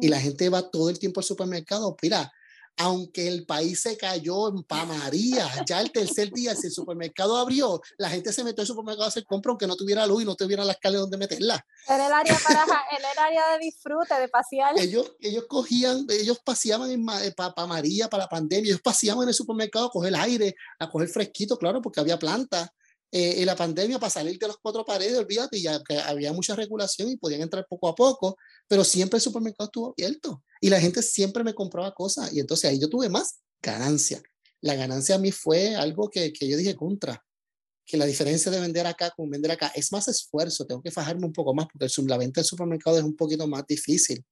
Y 0.00 0.08
la 0.08 0.18
mm. 0.18 0.22
gente 0.22 0.48
va 0.48 0.70
todo 0.70 0.90
el 0.90 0.98
tiempo 0.98 1.20
al 1.20 1.24
supermercado. 1.24 1.96
Mira, 2.02 2.32
aunque 2.78 3.26
el 3.26 3.44
país 3.44 3.80
se 3.80 3.96
cayó 3.96 4.48
en 4.48 4.62
Pamaría, 4.62 5.46
ya 5.68 5.80
el 5.80 5.90
tercer 5.90 6.32
día, 6.32 6.54
si 6.54 6.68
el 6.68 6.72
supermercado 6.72 7.36
abrió, 7.36 7.80
la 7.98 8.08
gente 8.08 8.32
se 8.32 8.44
metió 8.44 8.62
al 8.62 8.66
supermercado 8.66 9.04
a 9.04 9.08
hacer 9.08 9.24
compra 9.24 9.50
aunque 9.50 9.66
no 9.66 9.76
tuviera 9.76 10.06
luz 10.06 10.22
y 10.22 10.24
no 10.24 10.34
tuviera 10.34 10.64
las 10.64 10.78
calles 10.78 11.00
donde 11.00 11.18
meterla. 11.18 11.64
Era 11.86 12.06
el 12.06 12.12
área, 12.12 12.38
para, 12.46 12.64
el 12.98 13.18
área 13.18 13.52
de 13.52 13.58
disfrute, 13.58 14.14
de 14.14 14.28
pasear. 14.28 14.78
Ellos, 14.78 15.12
ellos 15.20 15.44
cogían, 15.48 16.06
ellos 16.08 16.38
paseaban 16.44 16.90
en 16.90 17.06
eh, 17.22 17.32
para 17.36 17.66
María, 17.66 18.08
para 18.08 18.24
la 18.24 18.28
pandemia, 18.28 18.70
ellos 18.70 18.82
paseaban 18.82 19.24
en 19.24 19.30
el 19.30 19.34
supermercado 19.34 19.86
a 19.86 19.90
coger 19.90 20.14
aire, 20.14 20.54
a 20.78 20.88
coger 20.88 21.08
fresquito, 21.08 21.58
claro, 21.58 21.82
porque 21.82 22.00
había 22.00 22.18
plantas. 22.18 22.70
Eh, 23.10 23.40
en 23.40 23.46
la 23.46 23.56
pandemia, 23.56 23.98
para 23.98 24.10
salir 24.10 24.38
de 24.38 24.48
las 24.48 24.58
cuatro 24.60 24.84
paredes, 24.84 25.16
olvídate, 25.16 25.60
ya 25.60 25.82
que 25.82 25.98
había 25.98 26.32
mucha 26.32 26.54
regulación 26.54 27.08
y 27.10 27.16
podían 27.16 27.40
entrar 27.40 27.66
poco 27.66 27.88
a 27.88 27.94
poco, 27.94 28.36
pero 28.66 28.84
siempre 28.84 29.16
el 29.16 29.22
supermercado 29.22 29.68
estuvo 29.68 29.94
abierto 29.96 30.42
y 30.60 30.68
la 30.68 30.78
gente 30.78 31.02
siempre 31.02 31.42
me 31.42 31.54
compraba 31.54 31.94
cosas 31.94 32.32
y 32.34 32.40
entonces 32.40 32.70
ahí 32.70 32.78
yo 32.78 32.88
tuve 32.88 33.08
más 33.08 33.40
ganancia. 33.62 34.22
La 34.60 34.74
ganancia 34.74 35.14
a 35.14 35.18
mí 35.18 35.32
fue 35.32 35.74
algo 35.74 36.10
que, 36.10 36.32
que 36.34 36.48
yo 36.48 36.58
dije 36.58 36.76
contra, 36.76 37.24
que 37.86 37.96
la 37.96 38.04
diferencia 38.04 38.52
de 38.52 38.60
vender 38.60 38.86
acá 38.86 39.10
con 39.16 39.30
vender 39.30 39.52
acá 39.52 39.72
es 39.74 39.90
más 39.90 40.06
esfuerzo, 40.08 40.66
tengo 40.66 40.82
que 40.82 40.90
fajarme 40.90 41.24
un 41.24 41.32
poco 41.32 41.54
más 41.54 41.66
porque 41.72 41.88
la 42.06 42.18
venta 42.18 42.42
del 42.42 42.46
supermercado 42.46 42.98
es 42.98 43.04
un 43.04 43.16
poquito 43.16 43.48
más 43.48 43.66
difícil 43.66 44.22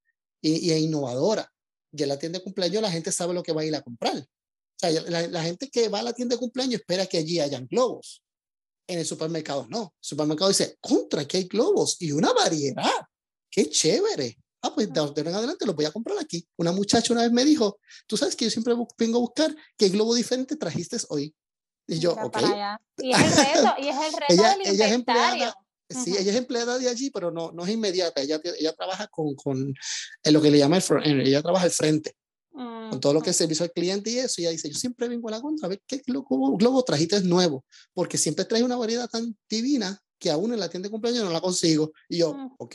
y, 0.42 0.70
es 0.70 0.80
innovadora. 0.80 1.50
Y 1.92 2.02
en 2.02 2.10
la 2.10 2.18
tienda 2.18 2.38
de 2.38 2.44
cumpleaños 2.44 2.82
la 2.82 2.90
gente 2.90 3.10
sabe 3.10 3.32
lo 3.32 3.42
que 3.42 3.52
va 3.52 3.62
a 3.62 3.64
ir 3.64 3.74
a 3.74 3.80
comprar. 3.80 4.18
O 4.18 4.78
sea, 4.78 4.90
la, 4.90 5.26
la 5.28 5.42
gente 5.42 5.70
que 5.70 5.88
va 5.88 6.00
a 6.00 6.02
la 6.02 6.12
tienda 6.12 6.34
de 6.34 6.40
cumpleaños 6.40 6.80
espera 6.80 7.06
que 7.06 7.16
allí 7.16 7.40
hayan 7.40 7.66
globos. 7.66 8.22
En 8.86 8.98
el 8.98 9.06
supermercado 9.06 9.66
no. 9.68 9.94
El 9.96 10.06
supermercado 10.08 10.48
dice, 10.48 10.76
contra, 10.80 11.22
aquí 11.22 11.38
hay 11.38 11.44
globos 11.44 11.96
y 12.00 12.12
una 12.12 12.32
variedad. 12.32 12.90
¡Qué 13.50 13.68
chévere! 13.68 14.38
Ah, 14.62 14.72
pues 14.74 14.92
de 14.92 15.00
ahora 15.00 15.20
en 15.20 15.34
adelante 15.34 15.66
los 15.66 15.76
voy 15.76 15.84
a 15.84 15.92
comprar 15.92 16.18
aquí. 16.18 16.46
Una 16.56 16.72
muchacha 16.72 17.12
una 17.12 17.22
vez 17.22 17.32
me 17.32 17.44
dijo, 17.44 17.78
tú 18.06 18.16
sabes 18.16 18.34
que 18.34 18.46
yo 18.46 18.50
siempre 18.50 18.74
vengo 18.98 19.18
a 19.18 19.20
buscar 19.20 19.54
qué 19.76 19.88
globo 19.88 20.14
diferente 20.14 20.56
trajiste 20.56 20.96
hoy. 21.08 21.34
Y 21.86 21.98
yo, 21.98 22.12
ok. 22.14 22.38
Y 22.98 23.12
es 23.12 23.20
el 23.20 23.36
reto, 23.36 23.74
y 23.78 23.88
es 23.88 23.96
el 23.96 24.12
reto 24.12 24.24
ella, 24.28 24.56
del 24.56 24.66
ella 24.66 24.86
es 24.86 24.92
empleada, 24.92 25.54
Sí, 25.88 26.16
ella 26.18 26.32
es 26.32 26.36
empleada 26.36 26.78
de 26.78 26.88
allí, 26.88 27.10
pero 27.10 27.30
no, 27.30 27.52
no 27.52 27.64
es 27.64 27.70
inmediata. 27.70 28.20
Ella, 28.20 28.40
ella 28.58 28.72
trabaja 28.72 29.06
con, 29.06 29.36
con 29.36 29.72
lo 30.24 30.42
que 30.42 30.50
le 30.50 30.58
llama 30.58 30.78
el 30.78 31.20
ella 31.20 31.42
trabaja 31.42 31.66
al 31.66 31.70
frente, 31.70 32.16
con 32.90 33.00
todo 33.00 33.12
lo 33.12 33.20
que 33.20 33.30
es 33.30 33.36
servicio 33.36 33.64
al 33.64 33.72
cliente 33.72 34.10
y 34.10 34.18
eso. 34.18 34.40
Y 34.40 34.44
ella 34.44 34.50
dice, 34.50 34.68
yo 34.68 34.76
siempre 34.76 35.08
vengo 35.08 35.28
a 35.28 35.32
la 35.32 35.40
contra 35.40 35.66
a 35.66 35.70
ver 35.70 35.82
qué 35.86 36.02
globo, 36.06 36.56
globo 36.56 36.82
trajiste 36.82 37.20
nuevo, 37.22 37.64
porque 37.92 38.18
siempre 38.18 38.44
trae 38.44 38.62
una 38.62 38.76
variedad 38.76 39.08
tan 39.08 39.36
divina 39.48 40.00
que 40.18 40.30
aún 40.30 40.52
en 40.52 40.60
la 40.60 40.68
tienda 40.68 40.86
de 40.86 40.90
cumpleaños 40.90 41.24
no 41.24 41.30
la 41.30 41.40
consigo. 41.40 41.92
Y 42.08 42.18
yo, 42.18 42.36
ok. 42.58 42.74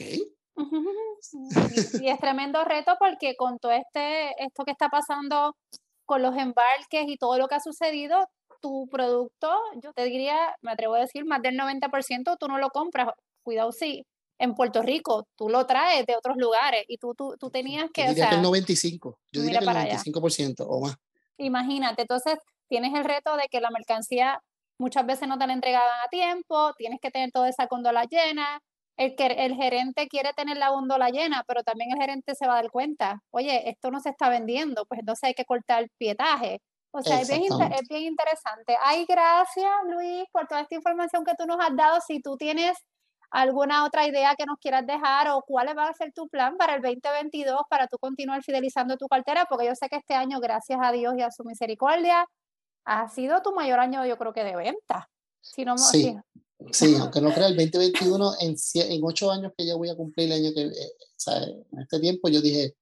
Y, 2.00 2.08
es 2.08 2.18
tremendo 2.18 2.64
reto 2.64 2.96
porque 2.98 3.36
con 3.36 3.58
todo 3.58 3.72
este, 3.72 4.30
esto 4.42 4.64
que 4.64 4.72
está 4.72 4.88
pasando 4.88 5.56
con 6.04 6.22
los 6.22 6.36
embarques 6.36 7.04
y 7.06 7.16
todo 7.16 7.38
lo 7.38 7.48
que 7.48 7.54
ha 7.54 7.60
sucedido, 7.60 8.28
tu 8.60 8.88
producto, 8.88 9.50
yo 9.82 9.92
te 9.92 10.04
diría, 10.04 10.36
me 10.60 10.72
atrevo 10.72 10.94
a 10.94 11.00
decir, 11.00 11.24
más 11.24 11.42
del 11.42 11.56
90% 11.56 12.36
tú 12.38 12.48
no 12.48 12.58
lo 12.58 12.70
compras. 12.70 13.08
Cuidado, 13.42 13.72
sí, 13.72 14.06
en 14.42 14.54
Puerto 14.56 14.82
Rico, 14.82 15.28
tú 15.36 15.48
lo 15.48 15.66
traes 15.66 16.04
de 16.04 16.16
otros 16.16 16.36
lugares 16.36 16.84
y 16.88 16.98
tú, 16.98 17.14
tú, 17.14 17.36
tú 17.38 17.48
tenías 17.48 17.88
que... 17.94 18.02
Yo 18.02 18.08
diría 18.08 18.28
que 18.28 18.34
el 18.34 18.42
95, 18.42 19.20
yo 19.30 19.40
diría 19.40 19.60
que 19.60 19.64
el 19.64 19.70
95% 19.70 20.66
o 20.68 20.80
más. 20.80 20.96
Imagínate, 21.38 22.02
entonces 22.02 22.38
tienes 22.66 22.92
el 22.92 23.04
reto 23.04 23.36
de 23.36 23.46
que 23.48 23.60
la 23.60 23.70
mercancía 23.70 24.42
muchas 24.78 25.06
veces 25.06 25.28
no 25.28 25.38
te 25.38 25.46
la 25.46 25.52
entregaban 25.52 25.94
a 26.04 26.08
tiempo, 26.08 26.74
tienes 26.76 26.98
que 27.00 27.12
tener 27.12 27.30
toda 27.30 27.48
esa 27.48 27.68
condola 27.68 28.04
llena, 28.06 28.60
el, 28.96 29.14
que, 29.14 29.26
el 29.26 29.54
gerente 29.54 30.08
quiere 30.08 30.32
tener 30.32 30.56
la 30.56 30.70
góndola 30.70 31.10
llena, 31.10 31.44
pero 31.46 31.62
también 31.62 31.92
el 31.92 31.98
gerente 32.00 32.34
se 32.34 32.48
va 32.48 32.54
a 32.54 32.62
dar 32.62 32.70
cuenta, 32.72 33.22
oye, 33.30 33.70
esto 33.70 33.92
no 33.92 34.00
se 34.00 34.10
está 34.10 34.28
vendiendo, 34.28 34.86
pues 34.86 34.98
entonces 34.98 35.22
hay 35.22 35.34
que 35.34 35.44
cortar 35.44 35.84
el 35.84 35.90
pietaje. 35.98 36.60
O 36.90 37.00
sea, 37.00 37.20
es 37.20 37.28
bien, 37.28 37.44
es 37.44 37.88
bien 37.88 38.02
interesante. 38.02 38.76
Ay, 38.82 39.06
gracias 39.08 39.70
Luis 39.88 40.24
por 40.32 40.48
toda 40.48 40.62
esta 40.62 40.74
información 40.74 41.24
que 41.24 41.32
tú 41.38 41.46
nos 41.46 41.58
has 41.58 41.74
dado. 41.74 42.00
Si 42.06 42.20
tú 42.20 42.36
tienes 42.36 42.76
alguna 43.32 43.86
otra 43.86 44.06
idea 44.06 44.34
que 44.36 44.44
nos 44.44 44.58
quieras 44.58 44.86
dejar 44.86 45.28
o 45.30 45.42
cuál 45.42 45.66
va 45.76 45.88
a 45.88 45.94
ser 45.94 46.12
tu 46.12 46.28
plan 46.28 46.56
para 46.58 46.76
el 46.76 46.82
2022 46.82 47.62
para 47.68 47.88
tú 47.88 47.96
continuar 47.98 48.42
fidelizando 48.42 48.96
tu 48.98 49.08
cartera, 49.08 49.46
porque 49.48 49.66
yo 49.66 49.74
sé 49.74 49.88
que 49.88 49.96
este 49.96 50.14
año, 50.14 50.38
gracias 50.38 50.78
a 50.82 50.92
Dios 50.92 51.14
y 51.16 51.22
a 51.22 51.30
su 51.30 51.42
misericordia, 51.42 52.26
ha 52.84 53.08
sido 53.08 53.40
tu 53.42 53.54
mayor 53.54 53.80
año, 53.80 54.04
yo 54.04 54.18
creo 54.18 54.32
que 54.32 54.44
de 54.44 54.54
venta. 54.54 55.08
Si 55.40 55.64
no, 55.64 55.78
sí. 55.78 56.16
Sí, 56.70 56.94
aunque 57.00 57.20
no 57.20 57.32
crea, 57.32 57.48
el 57.48 57.56
2021, 57.56 58.34
en, 58.40 58.54
en 58.74 59.00
ocho 59.02 59.32
años 59.32 59.52
que 59.56 59.66
ya 59.66 59.74
voy 59.74 59.88
a 59.88 59.96
cumplir 59.96 60.30
el 60.30 60.44
año 60.44 60.54
que, 60.54 60.62
eh, 60.62 60.92
en 61.72 61.80
este 61.80 61.98
tiempo 61.98 62.28
yo 62.28 62.40
dije, 62.40 62.76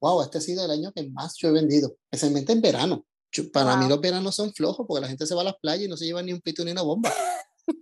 wow, 0.00 0.22
este 0.22 0.38
ha 0.38 0.40
sido 0.40 0.64
el 0.64 0.70
año 0.70 0.92
que 0.92 1.08
más 1.10 1.36
yo 1.36 1.48
he 1.48 1.52
vendido, 1.52 1.94
especialmente 2.10 2.52
en 2.52 2.60
verano. 2.60 3.04
para 3.52 3.76
mí 3.76 3.86
los 3.86 4.00
veranos 4.00 4.34
son 4.34 4.52
flojos 4.52 4.84
porque 4.88 5.02
la 5.02 5.08
gente 5.08 5.26
se 5.26 5.34
va 5.34 5.42
a 5.42 5.44
las 5.44 5.56
playas 5.60 5.84
y 5.84 5.88
no 5.88 5.96
se 5.96 6.06
lleva 6.06 6.22
ni 6.22 6.32
un 6.32 6.40
pito 6.40 6.64
ni 6.64 6.72
una 6.72 6.82
bomba. 6.82 7.12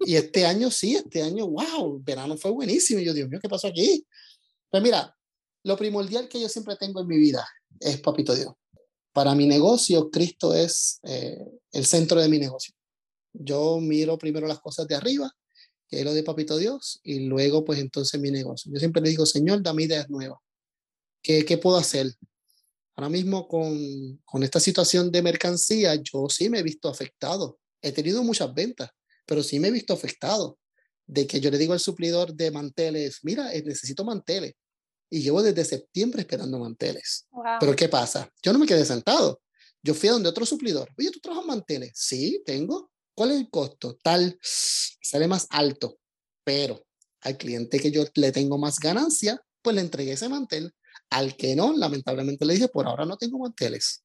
Y 0.07 0.17
este 0.17 0.47
año 0.47 0.71
sí, 0.71 0.97
este 0.97 1.23
año, 1.23 1.47
wow, 1.47 2.03
verano 2.03 2.37
fue 2.37 2.51
buenísimo. 2.51 3.01
Y 3.01 3.05
yo, 3.05 3.15
Dios 3.15 3.29
mío, 3.29 3.39
¿qué 3.41 3.49
pasó 3.49 3.69
aquí? 3.69 4.07
Pues 4.71 4.83
mira, 4.83 5.17
lo 5.65 5.77
primordial 5.77 6.29
que 6.29 6.41
yo 6.41 6.49
siempre 6.49 6.77
tengo 6.77 7.01
en 7.01 7.07
mi 7.07 7.19
vida 7.19 7.47
es 7.81 8.01
Papito 8.01 8.35
Dios. 8.35 8.53
Para 9.13 9.35
mi 9.35 9.47
negocio, 9.47 10.11
Cristo 10.11 10.55
es 10.55 11.01
eh, 11.03 11.39
el 11.73 11.87
centro 11.87 12.21
de 12.21 12.29
mi 12.29 12.39
negocio. 12.39 12.75
Yo 13.33 13.79
miro 13.81 14.19
primero 14.19 14.47
las 14.47 14.61
cosas 14.61 14.87
de 14.87 14.95
arriba, 14.95 15.31
que 15.89 16.01
es 16.01 16.05
lo 16.05 16.13
de 16.13 16.23
Papito 16.23 16.57
Dios, 16.57 17.01
y 17.03 17.21
luego 17.21 17.65
pues 17.65 17.79
entonces 17.79 18.21
mi 18.21 18.31
negocio. 18.31 18.71
Yo 18.73 18.79
siempre 18.79 19.03
le 19.03 19.11
digo, 19.11 19.27
Señor, 19.27 19.63
dame 19.63 19.85
ideas 19.85 20.09
nuevas. 20.09 20.39
¿Qué, 21.23 21.45
qué 21.45 21.59
puedo 21.59 21.77
hacer? 21.77 22.15
Ahora 22.95 23.09
mismo 23.09 23.47
con, 23.47 24.21
con 24.25 24.43
esta 24.43 24.61
situación 24.61 25.11
de 25.11 25.23
mercancía, 25.23 25.95
yo 25.97 26.29
sí 26.29 26.49
me 26.49 26.59
he 26.59 26.63
visto 26.63 26.89
afectado. 26.89 27.59
He 27.81 27.93
tenido 27.93 28.23
muchas 28.25 28.53
ventas, 28.53 28.91
pero 29.29 29.43
sí 29.43 29.61
me 29.61 29.69
he 29.69 29.71
visto 29.71 29.93
afectado. 29.93 30.59
De 31.07 31.27
que 31.27 31.41
yo 31.41 31.51
le 31.51 31.59
digo 31.59 31.73
al 31.73 31.81
suplidor 31.81 32.35
de 32.35 32.51
manteles, 32.51 33.21
mira, 33.23 33.55
eh, 33.55 33.63
necesito 33.65 34.05
manteles. 34.05 34.55
Y 35.11 35.23
llevo 35.23 35.43
desde 35.43 35.65
septiembre 35.65 36.23
esperando 36.23 36.59
manteles. 36.59 37.27
Pero 37.61 37.75
¿qué 37.77 37.89
pasa? 37.89 38.31
Yo 38.43 38.53
no 38.53 38.59
me 38.59 38.67
quedé 38.67 38.85
sentado. 38.85 39.41
Yo 39.83 39.95
fui 39.95 40.09
a 40.09 40.13
donde 40.13 40.29
otro 40.29 40.45
suplidor. 40.45 40.91
Oye, 40.99 41.11
¿tú 41.11 41.21
trabajas 41.21 41.47
manteles? 41.47 41.93
Sí, 41.95 42.43
tengo. 42.45 42.91
¿Cuál 43.15 43.31
es 43.31 43.39
el 43.39 43.49
costo? 43.49 43.99
Tal, 44.03 44.39
sale 44.43 45.29
más 45.29 45.47
alto, 45.51 45.99
pero 46.45 46.85
al 47.23 47.37
cliente 47.39 47.81
que 47.81 47.91
yo 47.91 48.05
le 48.15 48.33
tengo 48.33 48.59
más 48.59 48.79
ganancia, 48.79 49.41
pues 49.63 49.77
le 49.77 49.83
entregué 49.83 50.13
ese 50.13 50.29
mantel. 50.29 50.75
Al 51.11 51.37
que 51.37 51.57
no, 51.57 51.75
lamentablemente 51.75 52.45
le 52.45 52.55
dije, 52.55 52.69
por 52.69 52.87
ahora 52.87 53.07
no 53.07 53.17
tengo 53.17 53.39
manteles. 53.39 54.05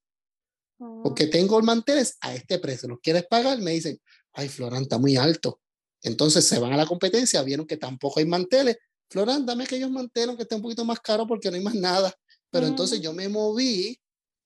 Porque 1.03 1.27
tengo 1.27 1.57
el 1.57 1.63
manteles 1.63 2.17
a 2.21 2.33
este 2.33 2.59
precio. 2.59 2.89
¿Los 2.89 2.99
quieres 2.99 3.25
pagar? 3.27 3.59
Me 3.59 3.71
dicen, 3.71 3.99
ay, 4.33 4.49
Florán, 4.49 4.83
está 4.83 4.97
muy 4.97 5.15
alto. 5.15 5.61
Entonces 6.01 6.45
se 6.45 6.59
van 6.59 6.73
a 6.73 6.77
la 6.77 6.85
competencia, 6.85 7.41
vieron 7.43 7.65
que 7.65 7.77
tampoco 7.77 8.19
hay 8.19 8.25
manteles. 8.25 8.77
Florán, 9.09 9.45
dame 9.45 9.63
aquellos 9.63 9.91
manteles 9.91 10.35
que 10.35 10.43
estén 10.43 10.57
un 10.57 10.63
poquito 10.63 10.85
más 10.85 10.99
caros 10.99 11.27
porque 11.27 11.49
no 11.49 11.55
hay 11.55 11.63
más 11.63 11.75
nada. 11.75 12.13
Pero 12.49 12.67
entonces 12.67 13.01
yo 13.01 13.13
me 13.13 13.29
moví 13.29 13.99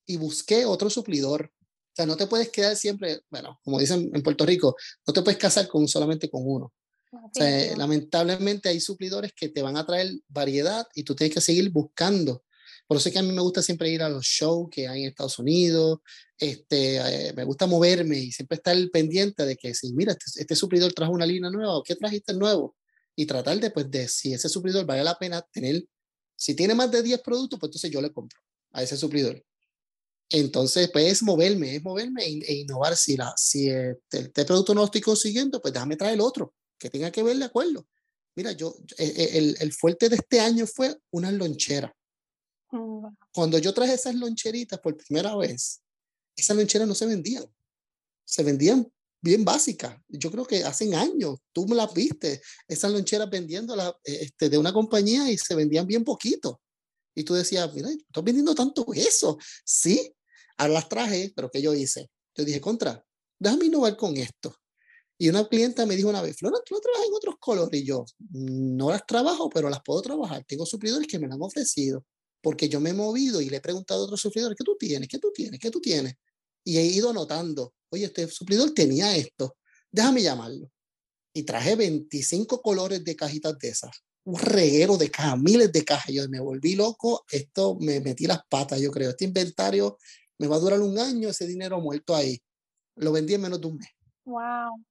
y 0.06 0.18
busqué 0.18 0.66
otro 0.66 0.90
suplidor 0.90 1.52
sea, 1.98 2.06
no 2.06 2.16
te 2.16 2.28
puedes 2.28 2.50
quedar 2.50 2.76
siempre, 2.76 3.22
bueno, 3.30 3.60
como 3.64 3.80
dicen 3.80 4.12
en 4.14 4.22
Puerto 4.22 4.46
Rico, 4.46 4.76
no 5.06 5.14
te 5.14 5.22
puedes 5.24 5.40
casar 5.40 5.68
con 5.68 5.88
solamente 5.88 6.30
con 6.30 6.44
uno. 6.46 6.72
O 7.12 7.30
sea, 7.34 7.76
lamentablemente 7.76 8.70
hay 8.70 8.80
suplidores 8.80 9.34
que 9.34 9.50
te 9.50 9.62
van 9.62 9.78
a 9.78 9.86
traer 9.86 10.12
variedad 10.28 10.86
y 10.94 11.04
tú 11.04 11.16
tienes 11.16 11.34
que 11.34 11.42
seguir 11.42 11.70
buscando. 11.72 12.44
Por 12.88 12.98
eso 12.98 13.10
es 13.10 13.14
que 13.14 13.20
a 13.20 13.24
mí 13.24 13.34
me 13.34 13.42
gusta 13.42 13.62
siempre 13.62 13.90
ir 13.90 14.02
a 14.02 14.10
los 14.10 14.26
shows 14.26 14.70
que 14.72 14.88
hay 14.88 15.04
en 15.04 15.10
Estados 15.10 15.38
Unidos, 15.40 16.00
este, 16.38 16.98
eh, 16.98 17.34
me 17.34 17.44
gusta 17.44 17.68
moverme 17.68 18.18
y 18.18 18.32
siempre 18.32 18.56
estar 18.56 18.78
pendiente 18.92 19.46
de 19.46 19.58
que 19.58 19.74
si, 19.76 19.92
mira, 19.94 20.14
este, 20.14 20.42
este 20.42 20.56
suplidor 20.56 20.94
trajo 20.94 21.12
una 21.12 21.26
línea 21.26 21.50
nueva 21.50 21.76
o 21.78 21.84
qué 21.84 21.96
trajiste 21.96 22.34
nuevo 22.34 22.76
y 23.16 23.26
tratar 23.26 23.60
de, 23.60 23.72
pues, 23.72 23.92
de 23.92 24.08
si 24.08 24.34
ese 24.34 24.48
suplidor 24.48 24.86
vale 24.86 25.04
la 25.04 25.18
pena 25.18 25.42
tener, 25.42 25.84
si 26.36 26.56
tiene 26.56 26.76
más 26.76 26.90
de 26.92 27.04
10 27.04 27.22
productos, 27.22 27.60
pues 27.60 27.70
entonces 27.70 27.92
yo 27.92 28.02
le 28.02 28.14
compro 28.14 28.40
a 28.72 28.84
ese 28.84 28.96
suplidor. 28.96 29.44
Entonces, 30.30 30.90
pues 30.92 31.12
es 31.12 31.24
moverme, 31.24 31.76
es 31.76 31.84
moverme 31.84 32.24
e, 32.26 32.40
e 32.48 32.54
innovar. 32.56 32.96
Si, 32.96 33.16
la, 33.16 33.34
si 33.38 33.70
este, 33.70 34.20
este, 34.20 34.46
producto 34.46 34.74
no 34.74 34.82
lo 34.82 34.86
estoy 34.86 35.02
consiguiendo, 35.02 35.62
pues 35.62 35.74
déjame 35.74 35.96
traer 35.96 36.16
el 36.16 36.22
otro, 36.22 36.54
que 36.78 36.90
tenga 36.90 37.12
que 37.12 37.24
ver 37.24 37.38
de 37.38 37.46
acuerdo. 37.46 37.88
Mira, 38.36 38.52
yo, 38.52 38.76
e, 38.98 39.06
e, 39.06 39.38
el, 39.38 39.58
el 39.60 39.74
fuerte 39.74 40.10
de 40.10 40.18
este 40.18 40.40
año 40.40 40.68
fue 40.68 40.96
una 41.12 41.32
lonchera. 41.32 41.96
Mm, 42.72 43.08
Cuando 43.34 43.58
yo 43.58 43.74
traje 43.74 43.94
esas 43.94 44.16
loncheritas 44.16 44.80
por 44.80 44.98
primera 44.98 45.36
vez, 45.36 45.82
esas 46.36 46.56
loncheras 46.58 46.88
no 46.88 46.96
se 46.96 47.06
vendían. 47.06 47.46
Se 48.26 48.44
vendían 48.44 48.92
bien 49.22 49.44
básicas. 49.44 50.00
Yo 50.08 50.32
creo 50.32 50.46
que 50.46 50.64
hace 50.64 50.94
años, 50.96 51.40
tú 51.52 51.68
me 51.68 51.76
las 51.76 51.94
viste, 51.94 52.42
esas 52.68 52.92
loncheras 52.92 53.30
vendiéndolas 53.30 53.94
este, 54.04 54.50
de 54.50 54.58
una 54.58 54.74
compañía 54.74 55.32
y 55.32 55.38
se 55.38 55.56
vendían 55.56 55.88
bien 55.88 56.04
poquito. 56.04 56.62
Y 57.16 57.24
tú 57.24 57.34
decías, 57.34 57.74
mira, 57.74 57.90
estás 57.90 58.24
vendiendo 58.24 58.54
tanto 58.54 58.86
eso. 58.94 59.38
Sí, 59.66 60.14
ahora 60.58 60.74
las 60.74 60.90
traje, 60.90 61.34
pero 61.36 61.50
¿qué 61.50 61.62
yo 61.62 61.74
hice? 61.74 62.10
Yo 62.36 62.46
dije, 62.46 62.62
contra, 62.62 63.04
déjame 63.40 63.66
innovar 63.66 63.98
con 63.98 64.16
esto. 64.18 64.56
Y 65.18 65.30
una 65.30 65.48
clienta 65.48 65.86
me 65.88 65.96
dijo 65.96 66.10
una 66.10 66.22
vez, 66.22 66.38
Flora, 66.38 66.60
tú 66.64 66.76
no 66.76 66.80
trabajas 66.80 67.08
en 67.08 67.14
otros 67.16 67.36
colores. 67.40 67.82
Y 67.82 67.86
yo, 67.86 68.06
no 68.30 68.92
las 68.92 69.04
trabajo, 69.08 69.50
pero 69.50 69.68
las 69.70 69.82
puedo 69.84 70.02
trabajar. 70.02 70.46
Tengo 70.48 70.66
suplidores 70.66 71.08
que 71.08 71.18
me 71.18 71.28
las 71.28 71.36
han 71.36 71.42
ofrecido. 71.42 72.06
Porque 72.48 72.70
yo 72.70 72.80
me 72.80 72.92
he 72.92 72.94
movido 72.94 73.42
y 73.42 73.50
le 73.50 73.58
he 73.58 73.62
preguntado 73.62 74.00
a 74.02 74.04
otros 74.06 74.22
suplidores, 74.22 74.56
¿qué 74.58 74.64
tú 74.64 74.78
tienes? 74.80 75.10
¿Qué 75.10 75.20
tú 75.20 75.34
tienes? 75.34 75.60
¿Qué 75.60 75.70
tú 75.70 75.82
tienes? 75.82 76.14
Y 76.64 76.78
he 76.78 76.86
ido 76.86 77.12
notando, 77.12 77.74
oye, 77.90 78.06
este 78.06 78.26
suplidor 78.28 78.72
tenía 78.72 79.18
esto, 79.18 79.58
déjame 79.92 80.22
llamarlo. 80.22 80.72
Y 81.34 81.44
traje 81.44 81.76
25 81.76 82.62
colores 82.62 83.04
de 83.04 83.16
cajitas 83.18 83.58
de 83.60 83.68
esas. 83.68 83.92
Un 84.24 84.40
reguero 84.40 84.96
de 84.96 85.12
cajas, 85.12 85.38
miles 85.38 85.74
de 85.74 85.84
cajas. 85.84 86.14
Yo 86.14 86.28
me 86.30 86.40
volví 86.40 86.76
loco, 86.76 87.26
esto 87.30 87.78
me 87.82 88.00
metí 88.00 88.28
las 88.28 88.40
patas, 88.50 88.80
yo 88.80 88.92
creo. 88.92 89.10
Este 89.10 89.26
inventario 89.26 89.98
me 90.40 90.48
va 90.48 90.56
a 90.56 90.60
durar 90.60 90.80
un 90.80 90.98
año, 90.98 91.28
ese 91.28 91.48
dinero 91.48 91.82
muerto 91.82 92.16
ahí. 92.16 92.42
Lo 92.96 93.12
vendí 93.12 93.34
en 93.34 93.42
menos 93.42 93.60
de 93.60 93.68
un 93.68 93.78
mes. 93.78 93.90
Wow 94.24 94.86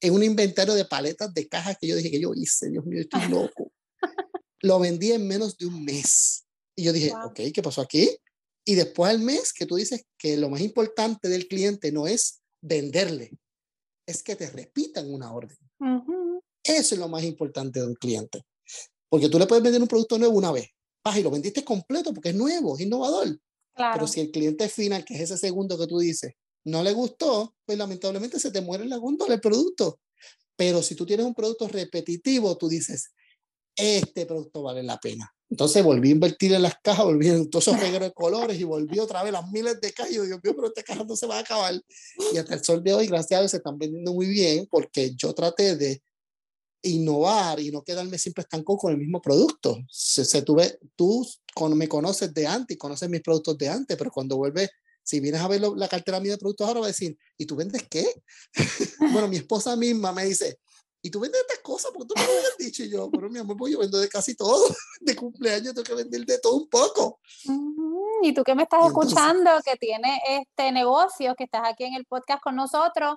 en 0.00 0.14
un 0.14 0.22
inventario 0.22 0.74
de 0.74 0.84
paletas 0.84 1.32
de 1.32 1.48
cajas 1.48 1.76
que 1.80 1.88
yo 1.88 1.96
dije 1.96 2.10
que 2.10 2.20
yo 2.20 2.32
hice, 2.34 2.70
Dios 2.70 2.84
mío, 2.84 3.00
estoy 3.00 3.28
loco. 3.28 3.72
Lo 4.60 4.78
vendí 4.78 5.12
en 5.12 5.26
menos 5.26 5.56
de 5.56 5.66
un 5.66 5.84
mes. 5.84 6.45
Y 6.76 6.84
yo 6.84 6.92
dije, 6.92 7.12
ok, 7.24 7.40
¿qué 7.52 7.62
pasó 7.62 7.80
aquí? 7.80 8.10
Y 8.64 8.74
después 8.74 9.10
al 9.10 9.20
mes 9.20 9.52
que 9.52 9.66
tú 9.66 9.76
dices 9.76 10.04
que 10.18 10.36
lo 10.36 10.50
más 10.50 10.60
importante 10.60 11.28
del 11.28 11.48
cliente 11.48 11.90
no 11.90 12.06
es 12.06 12.42
venderle, 12.60 13.32
es 14.06 14.22
que 14.22 14.36
te 14.36 14.50
repitan 14.50 15.12
una 15.12 15.32
orden. 15.32 15.56
Eso 16.62 16.94
es 16.94 17.00
lo 17.00 17.08
más 17.08 17.24
importante 17.24 17.80
de 17.80 17.86
un 17.86 17.94
cliente. 17.94 18.44
Porque 19.08 19.28
tú 19.28 19.38
le 19.38 19.46
puedes 19.46 19.62
vender 19.62 19.80
un 19.80 19.88
producto 19.88 20.18
nuevo 20.18 20.36
una 20.36 20.52
vez, 20.52 20.68
y 21.16 21.22
lo 21.22 21.30
vendiste 21.30 21.64
completo 21.64 22.12
porque 22.12 22.30
es 22.30 22.34
nuevo, 22.34 22.76
es 22.76 22.82
innovador. 22.82 23.38
Claro. 23.74 23.94
Pero 23.94 24.06
si 24.08 24.20
el 24.20 24.30
cliente 24.30 24.68
final, 24.68 25.04
que 25.04 25.14
es 25.14 25.20
ese 25.20 25.38
segundo 25.38 25.78
que 25.78 25.86
tú 25.86 25.98
dices, 25.98 26.34
no 26.64 26.82
le 26.82 26.92
gustó, 26.92 27.54
pues 27.64 27.78
lamentablemente 27.78 28.40
se 28.40 28.50
te 28.50 28.60
muere 28.60 28.86
la 28.86 28.96
góndola 28.96 29.34
el 29.34 29.40
producto. 29.40 30.00
Pero 30.56 30.82
si 30.82 30.96
tú 30.96 31.06
tienes 31.06 31.24
un 31.24 31.34
producto 31.34 31.68
repetitivo, 31.68 32.56
tú 32.56 32.68
dices, 32.68 33.12
este 33.76 34.26
producto 34.26 34.62
vale 34.62 34.82
la 34.82 34.98
pena. 34.98 35.32
Entonces 35.48 35.84
volví 35.84 36.08
a 36.08 36.12
invertir 36.12 36.52
en 36.54 36.62
las 36.62 36.74
cajas, 36.82 37.04
volví 37.04 37.28
en 37.28 37.48
todos 37.48 37.68
esos 37.68 37.80
regueros 37.80 38.08
de 38.08 38.14
colores 38.14 38.58
y 38.58 38.64
volví 38.64 38.98
otra 38.98 39.22
vez 39.22 39.32
las 39.32 39.48
miles 39.50 39.80
de 39.80 39.92
cajas. 39.92 40.12
Y 40.12 40.16
yo, 40.16 40.24
Dios 40.24 40.40
mío, 40.42 40.54
pero 40.56 40.68
esta 40.68 40.82
caja 40.82 41.04
no 41.04 41.16
se 41.16 41.26
va 41.26 41.36
a 41.36 41.40
acabar. 41.40 41.74
Y 42.32 42.38
hasta 42.38 42.54
el 42.54 42.64
sol 42.64 42.82
de 42.82 42.94
hoy, 42.94 43.06
gracias 43.06 43.38
a 43.38 43.42
Dios, 43.42 43.50
se 43.52 43.58
están 43.58 43.78
vendiendo 43.78 44.12
muy 44.12 44.26
bien 44.26 44.66
porque 44.70 45.14
yo 45.14 45.32
traté 45.34 45.76
de 45.76 46.02
innovar 46.82 47.60
y 47.60 47.70
no 47.70 47.82
quedarme 47.82 48.18
siempre 48.18 48.42
estancado 48.42 48.76
con 48.76 48.92
el 48.92 48.98
mismo 48.98 49.20
producto. 49.20 49.78
Se, 49.88 50.24
se 50.24 50.42
tuve, 50.42 50.78
tú 50.96 51.26
me 51.74 51.88
conoces 51.88 52.34
de 52.34 52.46
antes 52.46 52.74
y 52.74 52.78
conoces 52.78 53.08
mis 53.08 53.22
productos 53.22 53.56
de 53.56 53.68
antes, 53.68 53.96
pero 53.96 54.10
cuando 54.10 54.36
vuelves 54.36 54.70
si 55.06 55.20
vienes 55.20 55.40
a 55.40 55.46
ver 55.46 55.60
la 55.60 55.86
cartera 55.86 56.18
mía 56.18 56.32
de 56.32 56.38
productos 56.38 56.66
ahora, 56.66 56.80
va 56.80 56.86
a 56.86 56.88
decir, 56.88 57.16
¿y 57.38 57.46
tú 57.46 57.54
vendes 57.54 57.84
qué? 57.88 58.04
bueno, 59.12 59.28
mi 59.28 59.36
esposa 59.36 59.76
misma 59.76 60.12
me 60.12 60.24
dice, 60.24 60.58
¿y 61.06 61.10
tú 61.10 61.20
vendes 61.20 61.40
estas 61.40 61.60
cosas? 61.60 61.92
Porque 61.94 62.08
tú 62.08 62.14
me 62.16 62.22
habías 62.22 62.56
dicho. 62.58 62.82
Y 62.82 62.90
yo, 62.90 63.08
pero 63.10 63.30
mi 63.30 63.38
amor, 63.38 63.56
pues 63.56 63.72
yo 63.72 63.78
vendo 63.78 63.98
de 63.98 64.08
casi 64.08 64.34
todo. 64.34 64.66
De 65.00 65.14
cumpleaños 65.14 65.72
tengo 65.74 65.84
que 65.84 65.94
vender 65.94 66.24
de 66.24 66.38
todo 66.38 66.56
un 66.56 66.68
poco. 66.68 67.20
Y 68.22 68.32
tú 68.32 68.42
que 68.42 68.54
me 68.54 68.64
estás 68.64 68.86
escuchando, 68.86 69.50
que 69.64 69.76
tiene 69.76 70.20
este 70.26 70.72
negocio, 70.72 71.34
que 71.36 71.44
estás 71.44 71.62
aquí 71.64 71.84
en 71.84 71.94
el 71.94 72.06
podcast 72.06 72.42
con 72.42 72.56
nosotros, 72.56 73.16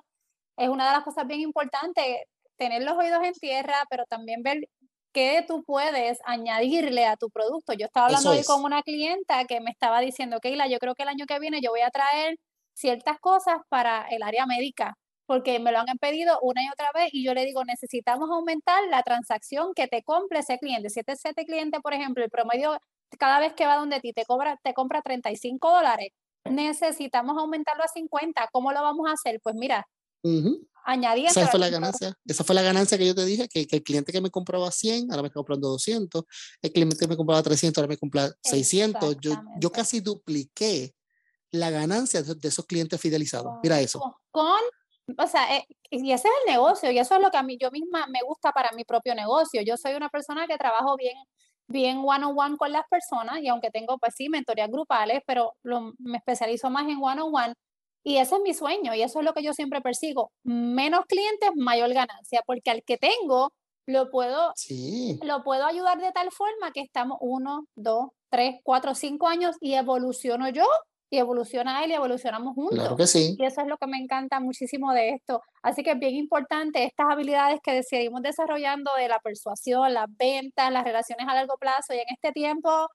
es 0.56 0.68
una 0.68 0.86
de 0.86 0.92
las 0.92 1.04
cosas 1.04 1.26
bien 1.26 1.40
importantes, 1.40 2.04
tener 2.56 2.82
los 2.82 2.96
oídos 2.96 3.24
en 3.24 3.32
tierra, 3.32 3.84
pero 3.88 4.04
también 4.08 4.42
ver 4.42 4.68
qué 5.12 5.44
tú 5.48 5.64
puedes 5.64 6.18
añadirle 6.24 7.06
a 7.06 7.16
tu 7.16 7.30
producto. 7.30 7.72
Yo 7.72 7.86
estaba 7.86 8.06
hablando 8.06 8.30
hoy 8.30 8.44
con 8.44 8.62
una 8.62 8.82
clienta 8.82 9.44
que 9.46 9.60
me 9.60 9.70
estaba 9.70 10.00
diciendo, 10.00 10.38
Keila, 10.38 10.68
yo 10.68 10.78
creo 10.78 10.94
que 10.94 11.02
el 11.02 11.08
año 11.08 11.26
que 11.26 11.40
viene 11.40 11.60
yo 11.60 11.70
voy 11.70 11.80
a 11.80 11.90
traer 11.90 12.38
ciertas 12.74 13.18
cosas 13.18 13.56
para 13.68 14.06
el 14.10 14.22
área 14.22 14.46
médica, 14.46 14.96
porque 15.30 15.60
me 15.60 15.70
lo 15.70 15.78
han 15.78 15.86
pedido 16.00 16.40
una 16.42 16.60
y 16.64 16.68
otra 16.70 16.90
vez 16.92 17.10
y 17.12 17.22
yo 17.22 17.34
le 17.34 17.44
digo, 17.44 17.64
necesitamos 17.64 18.28
aumentar 18.30 18.82
la 18.90 19.04
transacción 19.04 19.74
que 19.76 19.86
te 19.86 20.02
compre 20.02 20.40
ese 20.40 20.58
cliente. 20.58 20.90
Si 20.90 20.98
este, 20.98 21.12
este 21.12 21.46
cliente, 21.46 21.78
por 21.78 21.94
ejemplo, 21.94 22.24
el 22.24 22.30
promedio 22.30 22.76
cada 23.16 23.38
vez 23.38 23.52
que 23.52 23.64
va 23.64 23.76
donde 23.76 24.00
ti 24.00 24.12
te, 24.12 24.24
cobra, 24.24 24.58
te 24.64 24.74
compra 24.74 25.02
35 25.02 25.70
dólares, 25.70 26.08
necesitamos 26.46 27.38
aumentarlo 27.38 27.84
a 27.84 27.86
50. 27.86 28.48
¿Cómo 28.50 28.72
lo 28.72 28.82
vamos 28.82 29.08
a 29.08 29.12
hacer? 29.12 29.38
Pues 29.40 29.54
mira, 29.54 29.86
añadiendo. 30.84 31.30
Esa 31.30 31.46
fue 31.46 31.60
la 31.60 31.68
ganancia. 31.68 32.12
Esa 32.26 32.42
fue 32.42 32.56
la 32.56 32.62
ganancia 32.62 32.98
que 32.98 33.06
yo 33.06 33.14
te 33.14 33.24
dije, 33.24 33.48
que, 33.48 33.68
el 33.70 33.84
cliente 33.84 34.10
que 34.10 34.20
me 34.20 34.30
compraba 34.32 34.72
100, 34.72 35.12
ahora 35.12 35.22
me 35.22 35.28
está 35.28 35.38
comprando 35.38 35.68
200. 35.68 36.24
El 36.60 36.72
cliente 36.72 36.96
que 36.96 37.06
me 37.06 37.16
compraba 37.16 37.40
300, 37.40 37.78
ahora 37.78 37.88
me 37.88 37.98
compra 37.98 38.32
600. 38.42 39.18
Yo, 39.20 39.40
yo 39.60 39.70
casi 39.70 40.00
dupliqué 40.00 40.92
la 41.52 41.70
ganancia 41.70 42.20
de, 42.20 42.48
esos 42.48 42.66
clientes 42.66 43.00
fidelizados. 43.00 43.60
Mira 43.62 43.80
eso. 43.80 44.00
Con, 44.32 44.58
o 45.18 45.26
sea, 45.26 45.56
eh, 45.56 45.64
y 45.90 46.12
ese 46.12 46.28
es 46.28 46.34
el 46.46 46.52
negocio, 46.52 46.90
y 46.90 46.98
eso 46.98 47.14
es 47.14 47.20
lo 47.20 47.30
que 47.30 47.38
a 47.38 47.42
mí 47.42 47.56
yo 47.60 47.70
misma 47.70 48.06
me 48.08 48.20
gusta 48.26 48.52
para 48.52 48.70
mi 48.72 48.84
propio 48.84 49.14
negocio. 49.14 49.62
Yo 49.62 49.76
soy 49.76 49.94
una 49.94 50.08
persona 50.08 50.46
que 50.46 50.56
trabajo 50.58 50.96
bien 50.96 51.16
bien 51.70 52.02
one 52.04 52.24
on 52.26 52.34
one 52.36 52.56
con 52.56 52.72
las 52.72 52.82
personas 52.88 53.38
y 53.40 53.48
aunque 53.48 53.70
tengo 53.70 53.96
pues 53.98 54.14
sí 54.16 54.28
mentorías 54.28 54.68
grupales, 54.70 55.22
pero 55.26 55.54
me 55.62 56.18
especializo 56.18 56.68
más 56.68 56.88
en 56.88 56.98
one 57.00 57.22
on 57.22 57.34
one 57.34 57.54
y 58.02 58.16
ese 58.16 58.36
es 58.36 58.42
mi 58.42 58.54
sueño 58.54 58.94
y 58.94 59.02
eso 59.02 59.20
es 59.20 59.24
lo 59.24 59.34
que 59.34 59.42
yo 59.42 59.52
siempre 59.52 59.80
persigo. 59.80 60.32
Menos 60.42 61.04
clientes, 61.06 61.50
mayor 61.54 61.92
ganancia, 61.92 62.42
porque 62.46 62.70
al 62.70 62.82
que 62.82 62.96
tengo 62.96 63.52
lo 63.86 64.10
puedo, 64.10 64.52
lo 65.22 65.42
puedo 65.42 65.66
ayudar 65.66 66.00
de 66.00 66.12
tal 66.12 66.30
forma 66.30 66.72
que 66.72 66.80
estamos 66.80 67.18
uno, 67.20 67.66
dos, 67.74 68.08
tres, 68.30 68.56
cuatro, 68.62 68.94
cinco 68.94 69.26
años 69.28 69.56
y 69.60 69.74
evoluciono 69.74 70.48
yo 70.48 70.64
y 71.10 71.18
evoluciona 71.18 71.84
él 71.84 71.90
y 71.90 71.94
evolucionamos 71.94 72.54
juntos. 72.54 72.78
Claro 72.78 72.96
que 72.96 73.06
sí. 73.08 73.36
Y 73.36 73.44
eso 73.44 73.60
es 73.60 73.66
lo 73.66 73.76
que 73.76 73.88
me 73.88 73.98
encanta 73.98 74.38
muchísimo 74.38 74.92
de 74.92 75.10
esto. 75.10 75.42
Así 75.60 75.82
que 75.82 75.90
es 75.90 75.98
bien 75.98 76.14
importante 76.14 76.84
estas 76.84 77.06
habilidades 77.10 77.58
que 77.62 77.74
decidimos 77.74 78.22
desarrollando 78.22 78.92
de 78.96 79.08
la 79.08 79.18
persuasión, 79.18 79.92
las 79.92 80.06
ventas, 80.16 80.72
las 80.72 80.84
relaciones 80.84 81.26
a 81.28 81.34
largo 81.34 81.56
plazo 81.58 81.94
y 81.94 81.98
en 81.98 82.06
este 82.08 82.30
tiempo 82.30 82.88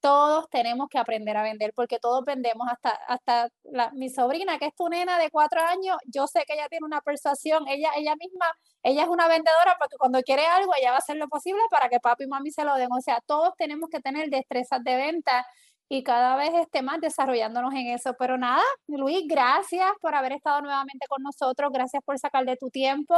todos 0.00 0.50
tenemos 0.50 0.88
que 0.88 0.98
aprender 0.98 1.36
a 1.36 1.44
vender 1.44 1.72
porque 1.76 1.98
todos 2.00 2.24
vendemos 2.24 2.66
hasta, 2.68 2.90
hasta 3.06 3.48
mi 3.92 4.10
sobrina, 4.10 4.58
que 4.58 4.66
es 4.66 4.74
tu 4.74 4.88
nena 4.88 5.16
de 5.16 5.30
cuatro 5.30 5.60
años, 5.60 5.96
yo 6.06 6.26
sé 6.26 6.42
que 6.44 6.54
ella 6.54 6.66
tiene 6.68 6.84
una 6.84 7.00
persuasión, 7.02 7.68
ella, 7.68 7.90
ella 7.96 8.16
misma, 8.16 8.46
ella 8.82 9.04
es 9.04 9.08
una 9.08 9.28
vendedora 9.28 9.76
porque 9.78 9.96
cuando 9.96 10.20
quiere 10.22 10.44
algo, 10.44 10.72
ella 10.76 10.90
va 10.90 10.96
a 10.96 10.98
hacer 10.98 11.16
lo 11.16 11.28
posible 11.28 11.60
para 11.70 11.88
que 11.88 12.00
papi 12.00 12.24
y 12.24 12.26
mami 12.26 12.50
se 12.50 12.64
lo 12.64 12.74
den. 12.74 12.88
O 12.90 13.00
sea, 13.00 13.20
todos 13.26 13.54
tenemos 13.56 13.90
que 13.90 14.00
tener 14.00 14.28
destrezas 14.28 14.82
de 14.82 14.96
venta 14.96 15.46
y 15.92 16.02
cada 16.02 16.36
vez 16.36 16.54
esté 16.54 16.80
más 16.80 17.02
desarrollándonos 17.02 17.74
en 17.74 17.88
eso. 17.88 18.14
Pero 18.18 18.38
nada, 18.38 18.62
Luis, 18.86 19.24
gracias 19.28 19.90
por 20.00 20.14
haber 20.14 20.32
estado 20.32 20.62
nuevamente 20.62 21.06
con 21.06 21.22
nosotros, 21.22 21.70
gracias 21.70 22.02
por 22.02 22.18
sacar 22.18 22.46
de 22.46 22.56
tu 22.56 22.70
tiempo. 22.70 23.14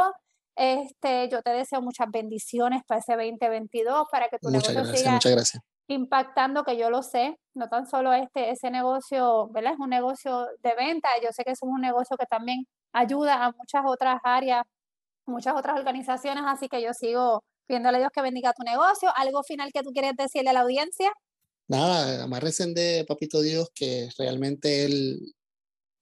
Este, 0.56 1.28
yo 1.28 1.40
te 1.40 1.50
deseo 1.50 1.80
muchas 1.82 2.08
bendiciones 2.10 2.82
para 2.84 2.98
ese 2.98 3.12
2022, 3.12 4.08
para 4.10 4.28
que 4.28 4.38
tu 4.40 4.50
muchas 4.50 4.74
negocio 4.74 5.10
muchas 5.12 5.32
gracias 5.32 5.62
impactando, 5.86 6.64
que 6.64 6.76
yo 6.76 6.90
lo 6.90 7.02
sé, 7.02 7.38
no 7.54 7.68
tan 7.68 7.86
solo 7.86 8.12
este, 8.12 8.50
ese 8.50 8.70
negocio, 8.70 9.48
¿verdad? 9.52 9.74
Es 9.74 9.78
un 9.78 9.90
negocio 9.90 10.46
de 10.62 10.74
venta, 10.74 11.10
yo 11.22 11.28
sé 11.30 11.44
que 11.44 11.50
es 11.52 11.58
un 11.62 11.80
negocio 11.80 12.16
que 12.16 12.24
también 12.26 12.64
ayuda 12.92 13.44
a 13.44 13.52
muchas 13.52 13.82
otras 13.86 14.18
áreas, 14.24 14.64
muchas 15.26 15.54
otras 15.54 15.78
organizaciones, 15.78 16.42
así 16.46 16.68
que 16.68 16.82
yo 16.82 16.92
sigo 16.94 17.44
pidiéndole 17.66 17.98
a 17.98 18.00
Dios 18.00 18.12
que 18.12 18.22
bendiga 18.22 18.52
tu 18.54 18.64
negocio. 18.64 19.10
¿Algo 19.14 19.42
final 19.42 19.70
que 19.72 19.82
tú 19.82 19.90
quieres 19.90 20.14
decirle 20.16 20.50
a 20.50 20.52
la 20.54 20.60
audiencia? 20.60 21.12
Nada, 21.68 22.24
amarrecen 22.24 22.74
de 22.74 23.04
Papito 23.08 23.40
Dios 23.40 23.70
que 23.74 24.08
realmente 24.18 24.84
Él 24.84 25.34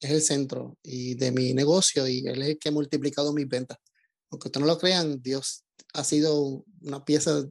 es 0.01 0.11
el 0.11 0.23
centro 0.23 0.77
y 0.83 1.15
de 1.15 1.31
mi 1.31 1.55
negocio 1.55 2.09
y 2.09 2.27
Él 2.27 2.43
es 2.43 2.49
el 2.51 2.59
que 2.59 2.71
ha 2.71 2.73
multiplicado 2.73 3.33
mis 3.33 3.49
ventas. 3.49 3.79
Aunque 4.31 4.49
ustedes 4.49 4.67
no 4.67 4.73
lo 4.73 4.79
crean, 4.79 5.23
Dios 5.23 5.65
ha 5.95 6.05
sido 6.05 6.65
una 6.81 7.05
pieza 7.05 7.45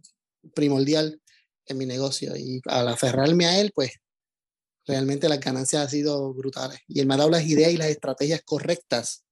primordial 0.54 1.22
en 1.68 1.78
mi 1.78 1.86
negocio 1.86 2.36
y 2.36 2.62
al 2.66 2.88
aferrarme 2.88 3.46
a 3.46 3.60
él, 3.60 3.72
pues 3.74 3.92
realmente 4.86 5.30
las 5.30 5.40
ganancias 5.40 5.84
han 5.84 5.90
sido 5.90 6.34
brutales. 6.34 6.80
Y 6.88 7.00
él 7.00 7.08
me 7.08 7.14
ha 7.14 7.18
dado 7.18 7.30
las 7.30 7.46
ideas 7.46 7.72
y 7.72 7.78
las 7.78 7.90
estrategias 7.90 8.42
correctas, 8.44 9.24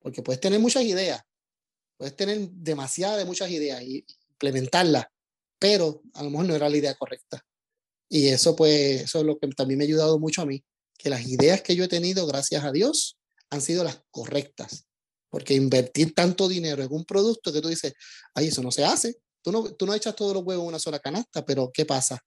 porque 0.00 0.22
puedes 0.22 0.40
tener 0.40 0.60
muchas 0.60 0.84
ideas, 0.84 1.22
puedes 1.96 2.14
tener 2.14 2.50
demasiadas 2.50 3.18
de 3.18 3.24
muchas 3.24 3.50
ideas 3.50 3.82
y 3.82 4.04
implementarlas, 4.30 5.06
pero 5.58 6.02
a 6.14 6.22
lo 6.22 6.30
mejor 6.30 6.46
no 6.46 6.54
era 6.54 6.68
la 6.68 6.76
idea 6.76 6.94
correcta. 6.94 7.44
Y 8.08 8.28
eso 8.28 8.56
pues, 8.56 9.02
eso 9.02 9.20
es 9.20 9.24
lo 9.24 9.38
que 9.38 9.48
también 9.48 9.78
me 9.78 9.84
ha 9.84 9.86
ayudado 9.86 10.18
mucho 10.18 10.42
a 10.42 10.46
mí, 10.46 10.64
que 10.96 11.10
las 11.10 11.26
ideas 11.26 11.62
que 11.62 11.76
yo 11.76 11.84
he 11.84 11.88
tenido, 11.88 12.26
gracias 12.26 12.64
a 12.64 12.72
Dios, 12.72 13.18
han 13.50 13.60
sido 13.60 13.84
las 13.84 14.00
correctas. 14.10 14.84
Porque 15.30 15.54
invertir 15.54 16.14
tanto 16.14 16.48
dinero 16.48 16.82
en 16.82 16.90
un 16.90 17.04
producto 17.04 17.52
que 17.52 17.60
tú 17.60 17.68
dices, 17.68 17.92
ay, 18.34 18.48
eso 18.48 18.62
no 18.62 18.70
se 18.70 18.84
hace, 18.84 19.18
Tú 19.42 19.52
no, 19.52 19.72
tú 19.74 19.86
no 19.86 19.94
echas 19.94 20.16
todos 20.16 20.34
los 20.34 20.44
huevos 20.44 20.64
en 20.64 20.68
una 20.68 20.78
sola 20.78 20.98
canasta, 20.98 21.44
pero 21.44 21.70
¿qué 21.72 21.84
pasa? 21.84 22.18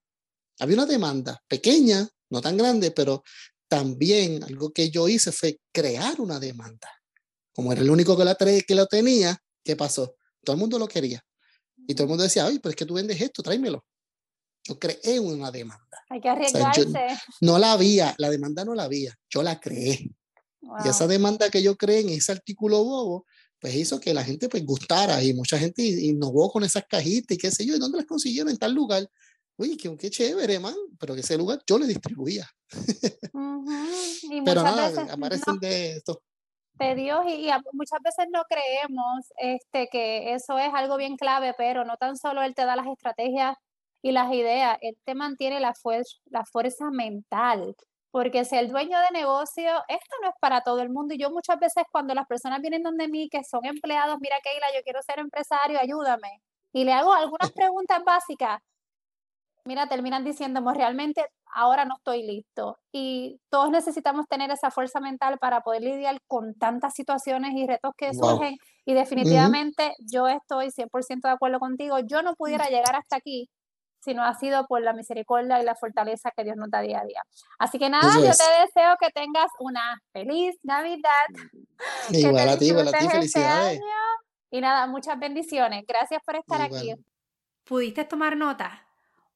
Había 0.60 0.78
una 0.78 0.86
demanda 0.86 1.42
pequeña, 1.48 2.08
no 2.30 2.42
tan 2.42 2.58
grande, 2.58 2.92
pero 2.92 3.24
también 3.68 4.44
algo 4.44 4.72
que 4.72 4.90
yo 4.90 5.08
hice 5.08 5.32
fue 5.32 5.60
crear 5.72 6.20
una 6.22 6.40
demanda. 6.40 6.90
Como 7.54 7.72
era 7.72 7.82
el 7.82 7.90
único 7.90 8.18
que 8.18 8.26
la, 8.26 8.36
que 8.36 8.76
lo 8.76 8.86
tenía, 8.88 9.38
¿qué 9.64 9.76
pasó? 9.76 10.16
Todo 10.44 10.56
el 10.56 10.60
mundo 10.60 10.80
lo 10.80 10.88
quería. 10.88 11.22
Y 11.88 11.94
todo 11.96 12.04
el 12.04 12.10
mundo 12.10 12.24
decía, 12.24 12.46
ay, 12.46 12.60
pero 12.60 12.72
es 12.72 12.76
que 12.76 12.86
tú 12.86 12.94
vendes 12.94 13.20
esto, 13.20 13.44
tráemelo. 13.44 13.84
Yo 14.64 14.78
creé 14.80 15.20
una 15.20 15.52
demanda. 15.52 16.04
Hay 16.10 16.22
que 16.22 16.30
arriesgarse. 16.30 16.86
no 17.42 17.58
la 17.58 17.74
había, 17.74 18.14
la 18.18 18.30
demanda 18.30 18.64
no 18.64 18.76
la 18.76 18.84
había, 18.84 19.18
yo 19.30 19.44
la 19.44 19.60
creé. 19.60 20.12
Y 20.84 20.88
esa 20.88 21.08
demanda 21.08 21.50
que 21.50 21.64
yo 21.64 21.76
creé 21.76 22.02
en 22.02 22.10
ese 22.10 22.32
artículo 22.32 22.84
bobo, 22.84 23.26
pues 23.60 23.76
hizo 23.76 24.00
que 24.00 24.14
la 24.14 24.24
gente 24.24 24.48
pues 24.50 24.66
gustara 24.66 25.24
y 25.24 25.34
mucha 25.34 25.58
gente 25.58 25.82
innovó 25.84 26.52
con 26.52 26.64
esas 26.64 26.86
cajitas 26.88 27.36
y 27.36 27.40
qué 27.40 27.52
sé 27.52 27.66
yo, 27.66 27.76
¿y 27.76 27.80
dónde 27.80 27.98
las 27.98 28.08
consiguieron? 28.08 28.52
En 28.52 28.58
tal 28.58 28.74
lugar. 28.74 29.10
Uy, 29.58 29.78
qué, 29.78 29.96
qué 29.98 30.10
chévere, 30.10 30.60
man, 30.60 30.76
pero 31.00 31.14
que 31.14 31.22
ese 31.22 31.38
lugar 31.38 31.62
yo 31.68 31.78
le 31.78 31.88
distribuía. 31.88 32.50
pero 34.46 34.64
nada, 34.64 35.14
aparecen 35.14 35.60
de 35.60 35.98
esto 35.98 36.22
de 36.82 36.96
Dios 36.96 37.24
y, 37.28 37.50
muchas 37.74 38.00
veces 38.04 38.26
no 38.32 38.44
creemos 38.50 39.32
este, 39.38 39.88
que 39.88 40.34
eso 40.34 40.58
es 40.58 40.74
algo 40.74 40.98
bien 40.98 41.16
clave, 41.16 41.54
pero 41.58 41.86
no 41.86 41.96
tan 41.98 42.18
solo 42.18 42.42
Él 42.42 42.56
te 42.56 42.66
da 42.66 42.76
las 42.76 42.88
estrategias 42.88 43.56
y 44.02 44.12
las 44.12 44.32
ideas, 44.34 44.78
Él 44.82 44.98
te 45.06 45.16
mantiene 45.16 45.60
la, 45.60 45.74
fuerza 45.74 46.18
la 46.26 46.46
fuerza 46.46 46.90
mental. 46.92 47.76
Porque 48.12 48.44
si 48.44 48.58
el 48.58 48.70
dueño 48.70 49.00
de 49.00 49.12
negocio, 49.20 49.72
esto 49.88 50.16
no 50.22 50.30
es 50.30 50.36
para 50.42 50.62
todo 50.62 50.82
el 50.82 50.90
mundo. 50.90 51.14
Y 51.14 51.18
yo 51.18 51.32
muchas 51.32 51.58
veces 51.60 51.84
cuando 51.92 52.14
las 52.14 52.28
personas 52.28 52.60
vienen 52.62 52.84
donde 52.84 53.08
mí, 53.08 53.30
que 53.30 53.44
son 53.44 53.66
empleados, 53.66 54.18
mira 54.20 54.36
Keila, 54.44 54.68
yo 54.76 54.84
quiero 54.84 55.02
ser 55.02 55.20
empresario, 55.20 55.80
ayúdame. 55.80 56.42
Y 56.74 56.84
le 56.84 56.94
hago 56.94 57.14
algunas 57.14 57.52
preguntas 57.54 58.04
básicas. 58.04 58.60
Mira, 59.64 59.88
terminan 59.88 60.26
diciéndome, 60.26 60.74
realmente 60.74 61.24
ahora 61.54 61.86
no 61.86 61.96
estoy 61.96 62.24
listo. 62.24 62.80
Y 62.92 63.40
todos 63.50 63.70
necesitamos 63.70 64.26
tener 64.28 64.52
esa 64.52 64.72
fuerza 64.72 65.00
mental 65.00 65.38
para 65.40 65.62
poder 65.62 65.84
lidiar 65.84 66.18
con 66.28 66.56
tantas 66.56 66.94
situaciones 66.96 67.54
y 67.56 67.68
retos 67.68 67.94
que 67.96 68.14
surgen. 68.14 68.58
Y 68.86 68.94
definitivamente 68.94 69.94
yo 70.00 70.28
estoy 70.28 70.72
100% 70.72 71.22
de 71.22 71.34
acuerdo 71.34 71.60
contigo. 71.60 72.00
Yo 72.00 72.24
no 72.24 72.34
pudiera 72.36 72.68
llegar 72.68 72.96
hasta 72.96 73.18
aquí 73.18 73.50
si 74.02 74.14
no 74.14 74.24
ha 74.24 74.34
sido 74.34 74.66
por 74.68 74.82
la 74.82 74.94
misericordia 74.94 75.62
y 75.62 75.66
la 75.66 75.76
fortaleza 75.76 76.32
que 76.36 76.44
Dios 76.44 76.58
nos 76.58 76.70
da 76.70 76.82
día 76.82 77.00
a 77.02 77.06
día. 77.06 77.24
Así 77.60 77.78
que 77.78 77.90
nada, 77.90 78.14
yo 78.16 78.32
te 78.32 78.62
deseo 78.62 78.96
que 79.00 79.10
tengas 79.12 79.50
una 79.60 80.02
feliz 80.12 80.58
Navidad. 80.64 81.28
Igual 82.10 82.50
a 82.50 82.58
ti, 82.58 82.68
igual 82.68 82.88
a 82.88 82.92
ti, 82.92 82.98
este 83.06 83.10
felicidades. 83.10 83.80
y 84.52 84.62
nada, 84.62 84.88
muchas 84.88 85.18
bendiciones. 85.18 85.84
Gracias 85.88 86.22
por 86.26 86.36
estar 86.36 86.62
aquí. 86.62 86.94
¿Pudiste 87.64 88.04
tomar 88.06 88.36
nota? 88.36 88.86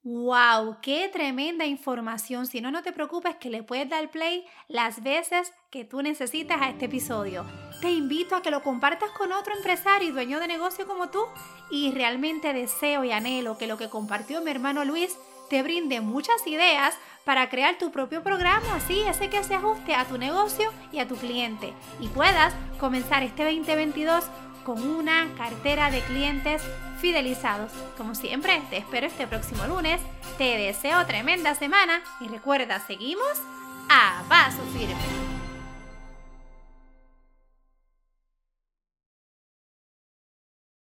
¡Wow! 0.06 0.78
¡Qué 0.84 1.10
tremenda 1.12 1.66
información! 1.66 2.46
Si 2.46 2.62
no, 2.62 2.70
no 2.70 2.84
te 2.84 2.92
preocupes 2.92 3.38
que 3.38 3.50
le 3.50 3.64
puedes 3.64 3.90
dar 3.90 4.12
play 4.12 4.46
las 4.68 5.02
veces 5.02 5.52
que 5.72 5.84
tú 5.84 6.04
necesitas 6.04 6.62
a 6.62 6.70
este 6.70 6.86
episodio. 6.86 7.44
Te 7.82 7.90
invito 7.90 8.36
a 8.36 8.44
que 8.44 8.52
lo 8.52 8.62
compartas 8.62 9.10
con 9.18 9.32
otro 9.32 9.56
empresario 9.56 10.10
y 10.10 10.12
dueño 10.12 10.40
de 10.40 10.48
negocio 10.48 10.86
como 10.86 11.10
tú 11.10 11.26
y 11.72 11.90
realmente 11.90 12.54
deseo 12.54 13.04
y 13.04 13.12
anhelo 13.12 13.58
que 13.58 13.66
lo 13.66 13.80
que 13.80 13.90
compartió 13.90 14.42
mi 14.42 14.52
hermano 14.52 14.86
Luis 14.86 15.18
te 15.50 15.64
brinde 15.64 16.02
muchas 16.02 16.46
ideas 16.46 16.94
para 17.24 17.50
crear 17.50 17.80
tu 17.80 17.92
propio 17.92 18.22
programa, 18.22 18.76
así 18.76 19.02
ese 19.02 19.32
que 19.32 19.44
se 19.44 19.56
ajuste 19.56 19.96
a 19.96 20.06
tu 20.06 20.20
negocio 20.20 20.72
y 20.92 21.00
a 21.00 21.08
tu 21.08 21.16
cliente 21.16 21.74
y 22.00 22.10
puedas 22.10 22.54
comenzar 22.80 23.24
este 23.24 23.44
2022 23.44 24.24
con 24.66 24.88
una 24.88 25.34
cartera 25.36 25.90
de 25.90 26.02
clientes 26.02 26.62
fidelizados. 27.06 27.72
Como 28.00 28.16
siempre, 28.16 28.64
te 28.72 28.78
espero 28.78 29.06
este 29.06 29.28
próximo 29.28 29.68
lunes. 29.68 30.02
Te 30.40 30.58
deseo 30.58 31.06
tremenda 31.06 31.54
semana 31.54 32.02
y 32.20 32.28
recuerda, 32.28 32.80
seguimos 32.80 33.40
a 33.88 34.24
paso 34.28 34.64
firme. 34.74 35.35